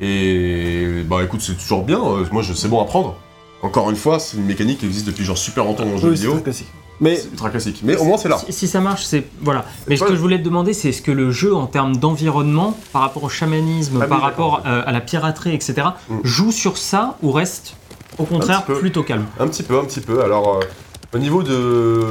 Et 0.00 1.02
bah 1.06 1.22
écoute, 1.24 1.40
c'est 1.42 1.56
toujours 1.56 1.84
bien. 1.84 1.98
euh, 2.02 2.24
Moi, 2.32 2.42
je- 2.42 2.52
c'est 2.54 2.68
bon 2.68 2.80
à 2.82 2.84
prendre. 2.84 3.16
Encore 3.62 3.90
une 3.90 3.96
fois, 3.96 4.18
c'est 4.18 4.36
une 4.36 4.44
mécanique 4.46 4.78
qui 4.80 4.86
existe 4.86 5.06
depuis 5.06 5.24
genre 5.24 5.38
super 5.38 5.64
longtemps 5.64 5.84
dans 5.84 5.92
le 5.92 5.96
jeu 5.98 6.08
Oui, 6.08 6.14
vidéo. 6.16 6.32
très 6.34 6.42
classique. 6.42 6.68
Mais 7.00 7.16
C'est 7.16 7.30
ultra 7.30 7.50
classique. 7.50 7.80
Mais 7.84 7.96
au 7.96 8.04
moins, 8.04 8.16
c'est 8.18 8.28
là. 8.28 8.38
Si, 8.44 8.52
si 8.52 8.68
ça 8.68 8.80
marche, 8.80 9.04
c'est 9.04 9.24
voilà. 9.40 9.64
Mais 9.88 9.96
ce 9.96 10.04
que 10.04 10.14
je 10.14 10.20
voulais 10.20 10.38
te 10.38 10.44
demander, 10.44 10.72
c'est 10.72 10.90
est-ce 10.90 11.02
que 11.02 11.10
le 11.10 11.30
jeu, 11.32 11.54
en 11.54 11.66
termes 11.66 11.96
d'environnement, 11.96 12.76
par 12.92 13.02
rapport 13.02 13.24
au 13.24 13.28
chamanisme, 13.28 14.00
Ah 14.02 14.06
par 14.06 14.20
rapport 14.20 14.62
euh, 14.66 14.82
à 14.86 14.92
la 14.92 15.00
piraterie, 15.00 15.54
etc., 15.54 15.88
Mm. 16.08 16.18
joue 16.22 16.52
sur 16.52 16.76
ça 16.78 17.16
ou 17.22 17.32
reste 17.32 17.74
au 18.18 18.24
contraire 18.24 18.64
plutôt 18.64 19.02
calme? 19.02 19.26
Un 19.40 19.48
petit 19.48 19.62
peu, 19.62 19.78
un 19.78 19.84
petit 19.84 20.00
peu. 20.00 20.22
Alors, 20.22 20.56
euh, 20.58 20.60
au 21.14 21.18
niveau 21.18 21.42
de, 21.42 22.06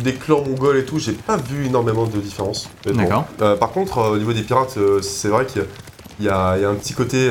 des 0.00 0.14
clans 0.14 0.42
mongols 0.46 0.76
et 0.78 0.84
tout, 0.84 0.98
j'ai 0.98 1.12
pas 1.12 1.36
vu 1.36 1.66
énormément 1.66 2.06
de 2.06 2.18
différence. 2.18 2.68
D'accord. 2.84 3.24
Euh, 3.42 3.56
par 3.56 3.70
contre, 3.70 3.98
au 4.12 4.18
niveau 4.18 4.32
des 4.32 4.42
pirates, 4.42 4.78
c'est 5.02 5.28
vrai 5.28 5.46
qu'il 5.46 5.64
y 6.20 6.28
a- 6.28 6.56
y, 6.58 6.64
un 6.64 6.74
petit 6.74 6.94
côté 6.94 7.30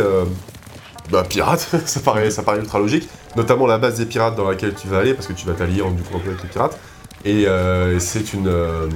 bah, 1.12 1.24
pirate, 1.28 1.70
ça, 1.86 2.00
paraît, 2.02 2.30
ça 2.32 2.44
paraît 2.44 2.60
ultra 2.60 2.80
logique. 2.80 3.08
Notamment 3.36 3.68
la 3.68 3.78
base 3.78 3.96
des 3.98 4.06
pirates 4.06 4.36
dans 4.36 4.50
laquelle 4.50 4.74
tu 4.74 4.88
vas 4.88 5.00
aller, 5.00 5.14
parce 5.14 5.28
que 5.28 5.34
tu 5.34 5.46
vas 5.46 5.54
t'allier 5.54 5.82
en- 5.82 5.92
du 5.92 6.02
coup 6.04 6.16
un 6.16 6.20
peu 6.20 6.30
avec 6.30 6.44
les 6.44 6.50
pirates. 6.50 6.78
Et 7.26 7.48
euh, 7.48 7.98
c'est 8.00 8.34
une. 8.34 8.48
euh, 8.48 8.88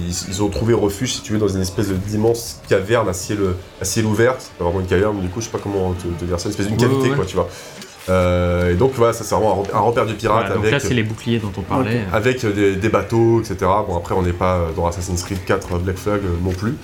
ils, 0.00 0.14
ils 0.28 0.42
ont 0.42 0.48
trouvé 0.48 0.74
refuge, 0.74 1.14
si 1.14 1.22
tu 1.22 1.32
veux, 1.32 1.38
dans 1.38 1.46
une 1.48 1.60
espèce 1.62 1.88
de- 1.88 1.94
d'immense 1.94 2.60
caverne 2.68 3.08
à 3.08 3.12
ciel, 3.12 3.38
à 3.80 3.84
ciel 3.84 4.06
ouvert. 4.06 4.34
C'est 4.38 4.52
pas 4.54 4.64
vraiment 4.64 4.80
une 4.80 4.86
caverne, 4.86 5.14
mais 5.16 5.22
du 5.22 5.28
coup, 5.28 5.40
je 5.40 5.46
sais 5.46 5.52
pas 5.52 5.60
comment 5.62 5.92
te, 5.92 6.06
te 6.08 6.24
dire 6.24 6.38
ça, 6.40 6.46
une 6.46 6.50
espèce 6.50 6.66
d'une 6.66 6.74
Ouais, 6.76 6.82
cavité, 6.88 7.10
ouais, 7.10 7.16
quoi, 7.16 7.24
tu 7.24 7.36
vois. 7.36 7.48
Euh, 8.08 8.72
et 8.72 8.74
donc, 8.74 8.92
voilà, 8.96 9.12
ça 9.12 9.22
c'est 9.24 9.34
vraiment 9.34 9.52
un 9.52 9.56
repère- 9.62 9.76
un 9.76 9.80
repère 9.80 10.06
du 10.06 10.14
pirate 10.14 10.36
Voilà, 10.40 10.54
Donc 10.56 10.64
avec. 10.64 10.72
là, 10.72 10.80
c'est 10.80 10.94
les 10.94 11.02
boucliers 11.04 11.38
dont 11.38 11.52
on 11.56 11.62
parlait. 11.62 12.00
Avec 12.12 12.44
des, 12.44 12.74
des 12.74 12.88
bateaux, 12.88 13.40
etc. 13.40 13.56
Bon, 13.86 13.96
après, 13.96 14.14
on 14.16 14.22
n'est 14.22 14.32
pas 14.32 14.56
euh, 14.56 14.66
dans 14.74 14.86
Assassin's 14.86 15.22
Creed 15.22 15.44
4 15.44 15.78
Black 15.78 15.96
Flag 15.96 16.20
euh, 16.24 16.28
non 16.42 16.50
plus. 16.52 16.74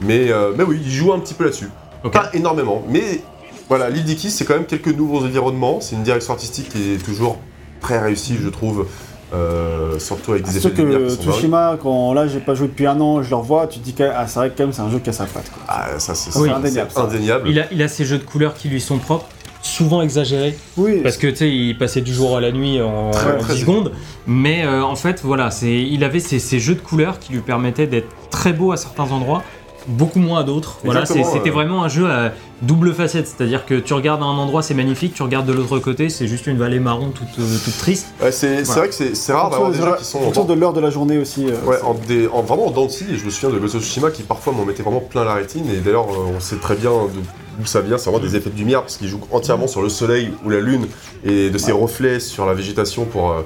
Mais, 0.00 0.32
euh, 0.32 0.52
mais 0.56 0.64
oui, 0.64 0.80
il 0.84 0.90
joue 0.90 1.12
un 1.12 1.20
petit 1.20 1.34
peu 1.34 1.44
là-dessus. 1.44 1.68
Ok. 2.02 2.12
Pas 2.12 2.30
énormément, 2.34 2.84
mais 2.88 3.22
Voilà, 3.68 3.90
l'île 3.90 4.04
d'Iki, 4.04 4.30
c'est 4.30 4.44
quand 4.44 4.54
même 4.54 4.66
quelques 4.66 4.88
nouveaux 4.94 5.24
environnements. 5.24 5.80
C'est 5.80 5.96
une 5.96 6.02
direction 6.02 6.32
artistique 6.34 6.68
qui 6.68 6.92
est 6.92 7.04
toujours 7.04 7.38
très 7.80 7.98
réussie, 8.00 8.36
je 8.42 8.48
trouve. 8.48 8.86
euh, 9.32 9.98
surtout 9.98 10.32
avec 10.32 10.44
des 10.44 10.50
C'est 10.52 10.58
effets 10.58 10.68
sûr 10.68 10.76
de 10.76 10.82
lumière 10.82 10.98
que 11.00 11.04
qui 11.06 11.16
sont 11.16 11.22
dingues. 11.24 11.32
Tsushima, 11.34 11.78
quand 11.82 12.12
là 12.12 12.28
j'ai 12.28 12.38
pas 12.40 12.54
joué 12.54 12.68
depuis 12.68 12.86
un 12.86 13.00
an, 13.00 13.22
je 13.22 13.30
le 13.30 13.36
revois, 13.36 13.66
tu 13.66 13.80
te 13.80 13.84
dis 13.84 13.92
que 13.94 14.04
ah, 14.04 14.26
c'est 14.28 14.38
vrai 14.38 14.50
que 14.50 14.56
quand 14.56 14.64
même 14.64 14.72
c'est 14.72 14.82
un 14.82 14.90
jeu 14.90 14.98
qui 15.00 15.10
a 15.10 15.12
sa 15.12 15.24
patte. 15.24 15.50
quoi. 15.50 15.62
Ah, 15.66 15.98
ça, 15.98 16.14
c'est 16.14 16.38
Oui. 16.38 16.50
indéniable. 16.50 17.48
Il 17.48 17.58
a, 17.58 17.64
il 17.72 17.82
a 17.82 17.88
ses 17.88 18.04
jeux 18.04 18.18
de 18.18 18.22
couleurs 18.22 18.54
qui 18.54 18.68
lui 18.68 18.80
sont 18.80 18.98
propres, 18.98 19.26
souvent 19.62 20.02
exagérés, 20.02 20.56
Oui, 20.76 21.00
parce 21.02 21.16
que 21.16 21.26
tu 21.26 21.36
sais, 21.36 21.50
il 21.50 21.76
passait 21.76 22.02
du 22.02 22.12
jour 22.14 22.36
à 22.36 22.40
la 22.40 22.52
nuit 22.52 22.80
en, 22.80 23.10
Très, 23.10 23.32
en 23.34 23.38
très 23.38 23.54
10 23.54 23.60
secondes. 23.62 23.92
Mais 24.26 24.64
euh, 24.64 24.84
en 24.84 24.94
fait, 24.94 25.22
voilà, 25.24 25.50
c'est, 25.50 25.82
il 25.82 26.04
avait 26.04 26.20
ces, 26.20 26.38
ces 26.38 26.60
jeux 26.60 26.74
de 26.76 26.80
couleurs 26.80 27.18
qui 27.18 27.32
lui 27.32 27.40
permettaient 27.40 27.86
d'être 27.88 28.08
très 28.30 28.52
beau 28.52 28.70
à 28.72 28.76
certains 28.76 29.10
endroits, 29.10 29.42
beaucoup 29.86 30.18
moins 30.18 30.40
à 30.40 30.42
d'autres. 30.44 30.78
Voilà, 30.84 31.04
c'était 31.06 31.20
euh. 31.48 31.52
vraiment 31.52 31.84
un 31.84 31.88
jeu 31.88 32.10
à 32.10 32.32
double 32.62 32.94
facette, 32.94 33.26
c'est-à-dire 33.28 33.66
que 33.66 33.74
tu 33.74 33.92
regardes 33.94 34.22
à 34.22 34.24
un 34.24 34.38
endroit, 34.38 34.62
c'est 34.62 34.74
magnifique, 34.74 35.12
tu 35.14 35.22
regardes 35.22 35.46
de 35.46 35.52
l'autre 35.52 35.78
côté, 35.78 36.08
c'est 36.08 36.26
juste 36.26 36.46
une 36.46 36.56
vallée 36.56 36.78
marron 36.80 37.10
toute, 37.10 37.38
euh, 37.38 37.56
toute 37.64 37.76
triste. 37.78 38.06
Ouais, 38.22 38.32
c'est 38.32 38.62
Voilà. 38.62 38.80
vrai 38.80 38.88
que 38.88 39.14
c'est 39.14 39.32
rare 39.32 39.46
en 39.46 39.50
d'avoir 39.50 39.70
des 39.70 39.76
fonction 39.76 39.90
jeux 39.90 39.96
de- 39.96 39.98
qui 40.02 40.04
sont 40.04 40.18
en 40.18 40.22
fonction 40.22 40.44
de 40.44 40.54
l'heure 40.54 40.72
de 40.72 40.80
la 40.80 40.90
journée 40.90 41.18
aussi. 41.18 41.46
euh, 41.46 41.56
Ouais, 41.66 41.76
en, 41.82 41.94
des- 41.94 42.28
en- 42.28 42.42
vraiment 42.42 42.66
en 42.66 42.70
dents 42.70 42.86
de 42.86 42.90
scie, 42.90 43.04
et 43.12 43.16
je 43.18 43.24
me 43.24 43.30
souviens 43.30 43.50
de 43.50 43.58
Ghost 43.58 43.74
of 43.74 43.82
Tsushima 43.82 44.10
qui 44.10 44.22
parfois 44.22 44.52
m'en 44.52 44.64
mettait 44.64 44.82
vraiment 44.82 45.00
plein 45.00 45.24
la 45.24 45.34
rétine, 45.34 45.68
et 45.70 45.78
d'ailleurs 45.80 46.06
euh, 46.10 46.32
on 46.36 46.40
sait 46.40 46.56
très 46.56 46.76
bien 46.76 46.90
de- 46.90 47.20
d'où 47.58 47.66
ça 47.66 47.80
vient, 47.82 47.98
c'est 47.98 48.10
vraiment 48.10 48.24
des 48.24 48.34
effets 48.36 48.50
de 48.50 48.56
lumière, 48.58 48.80
parce 48.80 48.96
qu'il 48.96 49.08
joue 49.08 49.20
entièrement 49.30 49.66
sur 49.66 49.82
le 49.82 49.88
soleil 49.90 50.30
ou 50.44 50.50
la 50.50 50.60
lune, 50.60 50.86
et 51.24 51.50
de 51.50 51.58
ses 51.58 51.72
reflets 51.72 52.20
sur 52.20 52.46
la 52.46 52.54
végétation 52.54 53.04
pour, 53.04 53.30
euh, 53.32 53.42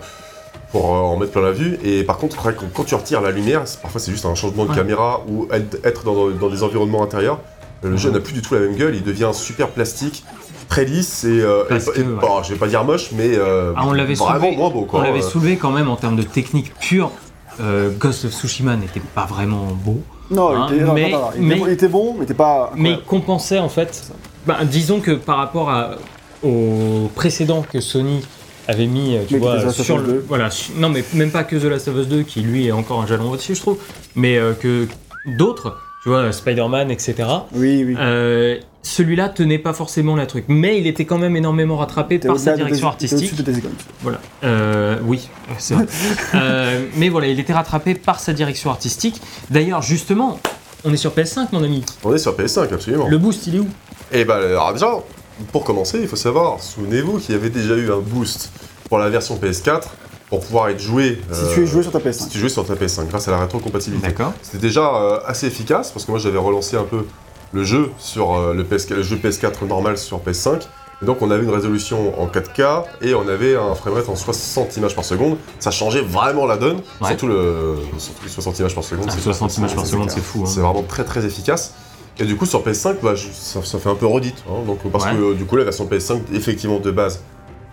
pour 0.73 0.95
euh, 0.95 0.99
en 1.01 1.17
mettre 1.17 1.33
plein 1.33 1.43
la 1.43 1.53
vue, 1.53 1.79
et 1.83 2.05
par 2.05 2.19
contre 2.19 2.37
quand 2.75 2.85
tu 2.85 2.95
retires 2.95 3.21
la 3.21 3.31
lumière, 3.31 3.65
parfois 3.83 4.01
c'est 4.01 4.11
juste 4.13 4.27
un 4.27 4.35
changement 4.35 4.65
de 4.65 4.71
Ouais. 4.71 4.77
caméra, 4.77 5.23
ou 5.29 5.49
être 5.85 6.05
dans, 6.05 6.29
dans 6.31 6.49
des 6.51 6.63
environnements 6.63 7.03
intérieurs, 7.03 7.41
le 7.83 7.97
jeu 7.97 8.11
n'a 8.11 8.21
plus 8.21 8.33
du 8.35 8.43
tout 8.43 8.55
la 8.55 8.61
même 8.61 8.77
gueule, 8.77 8.95
il 8.97 9.03
devient 9.05 9.31
super 9.33 9.69
plastique, 9.69 10.25
très 10.69 10.85
lisse, 10.85 11.25
et, 11.25 11.41
euh, 11.41 11.63
Parce 11.69 11.87
et- 11.89 11.93
que, 11.93 12.01
et- 12.01 12.03
ouais. 12.03 12.21
bon, 12.21 12.43
je 12.43 12.53
vais 12.53 12.59
pas 12.59 12.67
dire 12.67 12.85
moche, 12.85 13.11
mais 13.13 13.31
euh, 13.37 13.73
Ah, 13.77 13.85
on 13.87 13.93
l'avait 13.93 14.15
vraiment 14.15 14.35
soulevé, 14.41 14.57
moins 14.57 14.69
beau 14.71 14.83
quoi. 14.83 15.01
on 15.01 15.03
l'avait 15.03 15.21
Euh, 15.21 15.29
soulevé 15.29 15.57
quand 15.57 15.71
même 15.71 15.89
en 15.89 15.97
termes 15.97 16.17
de 16.17 16.23
technique 16.23 16.75
pure. 16.79 17.11
euh, 17.61 17.91
Ghost 17.99 18.25
of 18.25 18.33
Tsushima 18.33 18.77
n'était 18.77 19.01
pas 19.01 19.25
vraiment 19.27 19.65
beau. 19.85 20.01
Non, 20.31 20.51
Hein, 20.55 20.67
il, 20.71 20.77
était, 20.77 20.85
non, 20.85 20.93
mais- 20.95 21.11
non, 21.11 21.19
non, 21.19 21.31
il 21.35 21.43
mais- 21.43 21.57
était- 21.57 21.65
il 21.67 21.73
était 21.73 21.89
bon, 21.89 22.13
mais 22.13 22.19
il 22.21 22.23
était 22.25 22.35
pas. 22.35 22.71
Mais 22.77 22.91
il 22.93 23.01
compensait 23.03 23.59
en 23.59 23.69
fait. 23.69 24.13
bah, 24.47 24.59
disons 24.65 25.01
que 25.01 25.11
par 25.13 25.39
rapport 25.39 25.69
à, 25.69 25.93
au 26.45 27.11
précédent 27.17 27.63
que 27.69 27.81
Sony 27.81 28.25
avait 28.69 28.87
mis, 28.87 29.17
euh, 29.17 29.23
tu 29.27 29.35
Mais 29.35 29.41
vois, 29.41 29.73
sur 29.73 29.97
Us 29.97 30.03
le, 30.07 30.13
2. 30.13 30.25
voilà, 30.29 30.51
su- 30.51 30.73
non 30.77 30.91
mais 30.91 31.03
même 31.15 31.31
pas 31.31 31.43
que 31.43 31.57
The 31.57 31.65
Last 31.65 31.89
of 31.89 31.97
Us 31.97 32.07
2 32.07 32.23
qui 32.23 32.41
lui 32.43 32.67
est 32.67 32.73
encore 32.73 33.01
un 33.03 33.07
jalon 33.07 33.31
au-dessus, 33.31 33.55
je 33.55 33.61
trouve, 33.61 33.79
mais 34.15 34.37
euh, 34.39 34.53
que 34.53 34.87
d'autres, 35.39 35.77
tu 36.03 36.11
vois, 36.11 36.31
Spider-Man, 36.31 36.91
etc. 36.91 37.15
Oui, 37.55 37.83
oui. 37.85 37.97
euh, 37.99 38.59
celui-là 38.83 39.29
tenait 39.31 39.59
pas 39.59 39.73
forcément 39.73 40.15
la 40.17 40.27
truc, 40.27 40.45
mais 40.49 40.79
il 40.79 40.87
était 40.87 41.05
quand 41.07 41.19
même 41.19 41.35
énormément 41.37 41.77
rattrapé 41.79 42.19
par 42.19 42.39
sa 42.39 42.53
de 42.53 42.57
direction 42.59 42.87
t'es 42.87 42.93
artistique. 43.13 43.43
de. 43.43 43.53
Voilà. 44.03 44.21
Euh, 44.45 44.99
oui, 45.05 45.29
c'est 45.59 45.75
vrai. 45.75 45.87
Euh, 46.35 46.85
mais 46.97 47.09
voilà, 47.09 47.27
il 47.29 47.41
était 47.41 47.53
rattrapé 47.55 47.95
par 47.95 48.21
sa 48.21 48.33
direction 48.33 48.71
artistique. 48.71 49.21
D'ailleurs, 49.51 49.83
justement, 49.83 50.39
on 50.85 50.93
est 50.93 50.97
sur 50.99 51.13
PS5, 51.13 51.49
mon 51.53 51.65
ami. 51.65 51.85
On 52.05 52.15
est 52.15 52.19
sur 52.19 52.37
PS5, 52.37 52.73
absolument. 52.73 53.09
Le 53.09 53.19
boost, 53.19 53.47
il 53.47 53.57
est 53.57 53.61
où? 53.61 53.69
Et 54.13 54.25
bah 54.25 54.37
alors 54.37 54.73
déjà, 54.73 54.95
pour 55.53 55.65
commencer, 55.65 55.99
il 56.01 56.09
faut 56.09 56.17
savoir, 56.17 56.61
souvenez-vous 56.61 57.19
qu'il 57.19 57.35
y 57.35 57.39
avait 57.39 57.51
déjà 57.51 57.75
eu 57.77 57.93
un 57.93 57.99
boost 58.01 58.51
pour 58.89 58.99
la 58.99 59.09
version 59.09 59.37
PS4 59.37 59.83
pour 60.29 60.41
pouvoir 60.41 60.69
être 60.69 60.81
joué. 60.81 61.21
Si 61.33 61.41
euh, 61.45 61.55
tu 61.55 61.63
es 61.63 61.67
joué 61.67 61.83
sur 61.83 61.93
ta 61.93 62.01
si 62.01 62.07
PS5. 62.25 62.29
tu 62.31 62.39
jouais 62.39 62.49
sur 62.49 62.67
ta 62.67 62.75
PS5 62.75 63.07
grâce 63.09 63.29
à 63.29 63.31
la 63.31 63.39
rétrocompatibilité. 63.41 64.09
D'accord. 64.09 64.33
C'était 64.43 64.59
déjà 64.59 64.95
euh, 64.95 65.21
assez 65.27 65.47
efficace 65.47 65.91
parce 65.91 66.05
que 66.05 66.11
moi 66.11 66.21
j'avais 66.21 66.39
relancé 66.39 66.77
un 66.77 66.85
peu 66.85 67.07
le 67.53 67.65
jeu 67.65 67.91
sur 67.99 68.35
euh, 68.37 68.53
le, 68.53 68.63
PS, 68.65 68.91
le 68.91 69.03
jeu 69.03 69.17
PS4 69.17 69.67
normal 69.67 69.97
sur 69.97 70.19
PS5. 70.21 70.61
Et 71.01 71.07
donc 71.07 71.23
on 71.23 71.31
avait 71.31 71.45
une 71.45 71.51
résolution 71.51 72.21
en 72.21 72.27
4K 72.27 72.83
et 73.03 73.15
on 73.15 73.27
avait 73.29 73.57
un 73.57 73.75
framerate 73.75 74.09
en 74.09 74.17
60 74.17 74.77
images 74.79 74.95
par 74.97 75.05
seconde. 75.05 75.39
Ça 75.61 75.71
changeait 75.71 76.03
vraiment 76.03 76.45
la 76.45 76.57
donne, 76.57 76.79
Ouais. 77.01 77.09
surtout, 77.09 77.29
le, 77.29 77.77
surtout 77.99 78.25
les 78.25 78.29
60 78.31 78.59
images 78.59 78.75
par 78.75 78.83
seconde. 78.85 79.07
Ah, 79.09 79.13
c'est 79.15 79.21
60 79.23 79.57
images 79.59 79.75
par 79.77 79.87
seconde, 79.87 80.11
c'est 80.11 80.21
fou. 80.21 80.41
hein. 80.43 80.47
C'est 80.53 80.61
vraiment 80.61 80.83
très 80.83 81.05
très 81.05 81.25
efficace. 81.25 81.73
Et 82.21 82.25
du 82.25 82.37
coup 82.37 82.47
sur 82.47 82.63
PS5, 82.65 82.97
bah, 83.03 83.15
je- 83.15 83.29
ça, 83.33 83.63
ça 83.63 83.79
fait 83.79 83.89
un 83.89 83.95
peu 83.95 84.07
redite. 84.07 84.43
hein. 84.49 84.65
donc, 84.67 84.79
parce 84.91 85.05
Ouais. 85.05 85.13
que 85.13 85.35
du 85.35 85.45
coup 85.45 85.57
la 85.57 85.65
version 85.65 85.87
PS5, 85.87 86.21
effectivement 86.35 86.79
de 86.81 86.91
base, 86.91 87.23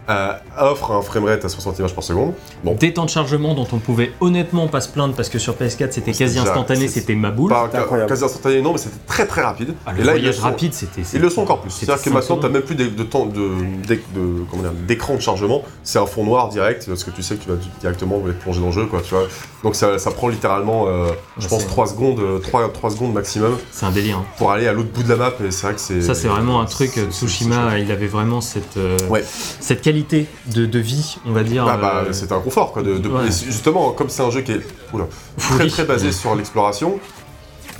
euh, 0.09 0.33
offre 0.59 0.91
un 0.91 1.01
framerate 1.01 1.43
à 1.45 1.49
60 1.49 1.79
images 1.79 1.93
par 1.95 2.03
seconde. 2.03 2.33
Bon, 2.63 2.75
Des 2.75 2.93
temps 2.93 3.05
de 3.05 3.09
chargement 3.09 3.53
dont 3.55 3.67
on 3.71 3.77
pouvait 3.79 4.11
honnêtement 4.21 4.67
pas 4.67 4.81
se 4.81 4.89
plaindre 4.89 5.15
parce 5.15 5.29
que 5.29 5.39
sur 5.39 5.55
PS4 5.55 5.91
c'était 5.91 6.11
quasi 6.11 6.35
déjà- 6.37 6.41
instantané, 6.49 6.87
c'était 6.87 7.15
ma 7.15 7.31
boule. 7.31 7.49
pas 7.49 7.69
incroyable. 7.73 8.09
quasi 8.09 8.23
instantané, 8.23 8.61
non, 8.61 8.71
mais 8.73 8.77
c'était 8.77 8.95
très 9.07 9.25
très 9.25 9.41
rapide. 9.41 9.73
Ah, 9.85 9.93
le 9.93 10.01
et 10.01 10.03
là, 10.03 10.13
ils 10.15 10.19
voyage 10.19 10.35
sont- 10.37 10.43
rapide, 10.43 10.73
c'était. 10.73 11.01
Ils 11.13 11.21
le 11.21 11.29
sont 11.29 11.41
encore 11.41 11.61
plus. 11.61 11.71
C'est-à-dire 11.71 12.03
que 12.03 12.09
maintenant, 12.09 12.37
t'as 12.37 12.49
même 12.49 12.61
plus 12.61 12.75
de, 12.75 12.85
de 12.87 13.03
temps 13.03 13.25
de, 13.25 13.49
d'éc- 13.87 14.03
de- 14.13 14.45
d'écran 14.87 15.15
de 15.15 15.21
chargement. 15.21 15.63
C'est 15.83 15.99
un 15.99 16.05
fond 16.05 16.23
noir 16.23 16.49
direct, 16.49 16.85
parce 16.87 17.03
que 17.03 17.11
tu 17.11 17.23
sais 17.23 17.35
que 17.35 17.43
tu 17.43 17.49
vas 17.49 17.55
directement 17.81 18.21
être 18.29 18.39
plongé 18.39 18.59
dans 18.59 18.67
le 18.67 18.71
jeu, 18.71 18.85
quoi. 18.85 19.01
Tu 19.01 19.13
vois. 19.15 19.27
Donc 19.63 19.75
ça, 19.75 19.97
ça 19.97 20.11
prend 20.11 20.27
littéralement, 20.27 20.87
euh, 20.87 21.07
je 21.39 21.47
pense, 21.47 21.61
c'est- 21.61 21.67
3 21.67 21.87
secondes, 21.87 22.19
euh, 22.19 22.37
3, 22.39 22.69
3 22.71 22.91
secondes 22.91 23.13
maximum 23.13 23.57
C'est 23.71 23.85
un 23.85 23.91
délire. 23.91 24.17
hein. 24.19 24.25
pour 24.37 24.51
aller 24.51 24.67
à 24.67 24.73
l'autre 24.73 24.89
bout 24.93 25.01
de 25.03 25.09
la 25.09 25.15
map. 25.15 25.31
Et 25.43 25.49
c'est 25.51 25.65
vrai 25.65 25.73
que 25.75 25.81
c'est. 25.81 26.01
Ça, 26.01 26.13
c'est 26.13 26.27
vraiment 26.27 26.61
un 26.61 26.65
truc. 26.65 26.91
Tsushima, 27.11 27.79
il 27.79 27.91
avait 27.91 28.07
vraiment 28.07 28.41
cette, 28.41 28.77
euh, 28.77 28.97
Ouais. 29.09 29.23
cette 29.59 29.81
qualité 29.81 29.94
de, 30.03 30.65
de 30.65 30.79
vie, 30.79 31.17
on 31.25 31.31
va 31.31 31.43
dire. 31.43 31.65
Ah 31.67 31.77
bah, 31.77 32.03
euh, 32.07 32.13
c'est 32.13 32.31
un 32.31 32.39
confort, 32.39 32.71
quoi. 32.73 32.81
De, 32.83 32.93
ouais. 32.95 33.25
justement, 33.31 33.91
comme 33.91 34.09
c'est 34.09 34.23
un 34.23 34.29
jeu 34.31 34.41
qui 34.41 34.51
est 34.53 34.61
oula, 34.93 35.05
très 35.37 35.67
très 35.67 35.83
basé 35.85 36.11
sur 36.11 36.35
l'exploration, 36.35 36.99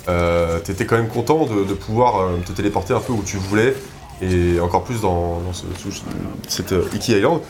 euh, 0.08 0.60
t'étais 0.60 0.86
quand 0.86 0.96
même 0.98 1.08
content 1.08 1.46
de, 1.46 1.64
de 1.64 1.74
pouvoir 1.74 2.20
euh, 2.22 2.38
te 2.46 2.52
téléporter 2.52 2.94
un 2.94 3.00
peu 3.00 3.14
où 3.14 3.24
tu 3.26 3.38
voulais, 3.38 3.76
et 4.22 4.60
encore 4.60 4.84
plus 4.84 5.02
dans, 5.02 5.40
dans 5.42 5.54
ce, 5.54 5.64
ce- 5.78 6.00
cette 6.48 6.74
Iki 6.94 7.14
Island. 7.18 7.42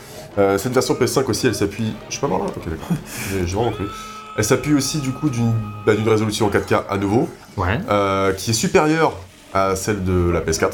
Cette 0.58 0.74
version 0.74 0.96
PS5 0.96 1.24
aussi, 1.30 1.48
elle 1.48 1.56
s'appuie. 1.56 1.94
Je 2.10 2.20
peux 2.20 2.28
pas 2.28 2.36
voir 2.36 2.48
là 2.48 2.54
Ok, 2.58 2.64
d'accord. 2.70 2.88
J'ai 3.32 3.48
j'ai 3.48 3.56
vraiment 3.56 3.72
cru. 3.72 3.86
Elle 4.38 4.44
s'appuie 4.44 4.74
aussi 4.74 4.98
du 5.00 5.12
coup 5.14 5.30
d'une 5.30 5.54
bah, 5.86 5.94
résolution 6.06 6.48
en 6.48 6.50
4K 6.50 6.82
à 6.90 6.98
nouveau, 6.98 7.30
Ouais. 7.56 7.80
qui 8.38 8.52
est 8.52 8.54
supérieure 8.54 9.14
à 9.54 9.78
celle 9.78 10.04
de 10.04 10.30
la 10.32 10.42
PS4. 10.42 10.72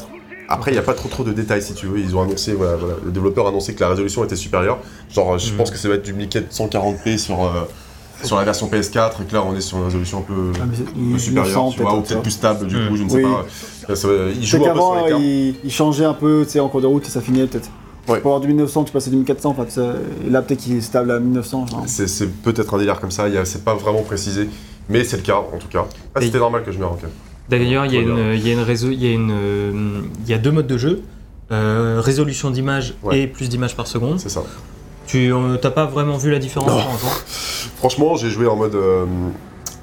Après, 0.52 0.70
il 0.70 0.74
n'y 0.74 0.80
a 0.80 0.82
pas 0.82 0.94
trop 0.94 1.08
trop 1.08 1.24
de 1.24 1.32
détails 1.32 1.62
si 1.62 1.74
tu 1.74 1.86
veux. 1.86 1.98
Ils 1.98 2.14
ont 2.14 2.22
annoncé, 2.22 2.52
voilà, 2.52 2.76
voilà, 2.76 2.94
le 3.04 3.10
développeur 3.10 3.46
a 3.46 3.48
annoncé 3.48 3.74
que 3.74 3.80
la 3.80 3.88
résolution 3.88 4.22
était 4.24 4.36
supérieure. 4.36 4.78
Genre, 5.10 5.38
je 5.38 5.50
Mhm. 5.50 5.56
pense 5.56 5.70
que 5.70 5.78
ça 5.78 5.88
va 5.88 5.94
être 5.94 6.04
du 6.04 6.12
1440p 6.12 7.16
sur, 7.18 7.42
euh, 7.44 7.62
sur 8.22 8.36
la 8.36 8.44
version 8.44 8.68
PS4 8.68 9.22
et 9.22 9.24
que 9.24 9.34
là, 9.34 9.42
on 9.44 9.56
est 9.56 9.60
sur 9.60 9.78
une 9.78 9.84
résolution 9.84 10.18
un 10.18 10.22
peu, 10.22 10.52
Ah, 10.60 10.64
un 10.64 10.66
peu 11.12 11.18
supérieure, 11.18 11.46
900 11.64 11.70
tu 11.72 11.82
vois, 11.82 11.94
ou 11.96 12.02
peut-être, 12.02 12.22
plus 12.22 12.30
stable 12.30 12.66
du 12.66 12.76
Mhm. 12.76 12.88
coup, 12.88 12.96
je 12.96 13.02
ne 13.04 13.08
sais 13.08 13.16
Oui. 13.16 13.22
pas. 13.22 13.46
Ça 13.94 13.94
il 13.94 13.96
C'est 13.96 14.08
joue 14.08 14.10
un 14.18 14.34
peu 14.34 14.46
sur 14.46 14.62
qu'avant, 14.64 14.94
les 15.04 15.08
cartes. 15.10 15.22
il, 15.22 15.54
il 15.64 15.70
changeait 15.72 16.04
un 16.04 16.14
peu, 16.14 16.42
tu 16.44 16.50
sais, 16.52 16.60
en 16.60 16.68
cours 16.68 16.80
de 16.82 16.86
route, 16.86 17.06
et 17.06 17.10
ça 17.10 17.20
finissait 17.20 17.46
peut-être. 17.46 17.70
Ouais. 18.08 18.18
Pour 18.20 18.32
avoir 18.32 18.40
du 18.40 18.48
1900, 18.48 18.84
tu 18.84 18.92
passais 18.92 19.10
du 19.10 19.16
1400, 19.16 19.50
enfin, 19.56 19.64
là, 20.28 20.42
peut-être 20.42 20.60
qu'il 20.60 20.76
est 20.76 20.80
stable 20.80 21.10
à 21.12 21.18
1900. 21.20 21.66
Genre. 21.66 21.84
C'est 21.86 22.26
peut-être 22.42 22.74
un 22.74 22.78
délire 22.78 23.00
comme 23.00 23.10
ça, 23.12 23.24
c'est 23.44 23.64
pas 23.64 23.74
vraiment 23.74 24.02
précisé, 24.02 24.48
mais 24.88 25.04
c'est 25.04 25.16
le 25.18 25.22
cas 25.22 25.36
en 25.36 25.56
tout 25.58 25.68
cas. 25.68 25.86
Ah, 26.14 26.20
c'était 26.20 26.38
normal 26.38 26.62
que 26.64 26.72
je 26.72 26.78
me 26.78 26.84
ranque. 26.84 27.00
D'ailleurs, 27.48 27.86
il 27.86 27.92
y 27.94 27.96
a 27.98 28.00
une, 28.00 28.32
il 28.34 28.46
y 28.46 28.50
a 28.50 28.52
une 28.54 28.60
réseau, 28.60 28.90
il 28.90 29.02
y 29.02 29.06
a 29.08 29.12
une, 29.12 29.30
euh, 29.32 30.00
il 30.24 30.30
y 30.30 30.34
a 30.34 30.38
deux 30.38 30.50
modes 30.52 30.66
de 30.66 30.78
jeu. 30.78 31.02
euh, 31.50 32.00
résolution 32.02 32.50
d'image 32.50 32.94
Ouais. 33.02 33.20
et 33.20 33.26
plus 33.26 33.48
d'images 33.50 33.76
par 33.76 33.86
seconde. 33.86 34.18
C'est 34.20 34.30
ça. 34.30 34.42
Tu 35.06 35.30
euh, 35.32 35.56
t'as 35.56 35.70
pas 35.70 35.84
vraiment 35.84 36.16
vu 36.16 36.30
la 36.30 36.38
différence 36.38 36.70
Non. 36.70 36.78
Franchement, 37.76 38.16
j'ai 38.16 38.30
joué 38.30 38.46
en 38.46 38.56
mode, 38.56 38.74
euh, 38.74 39.04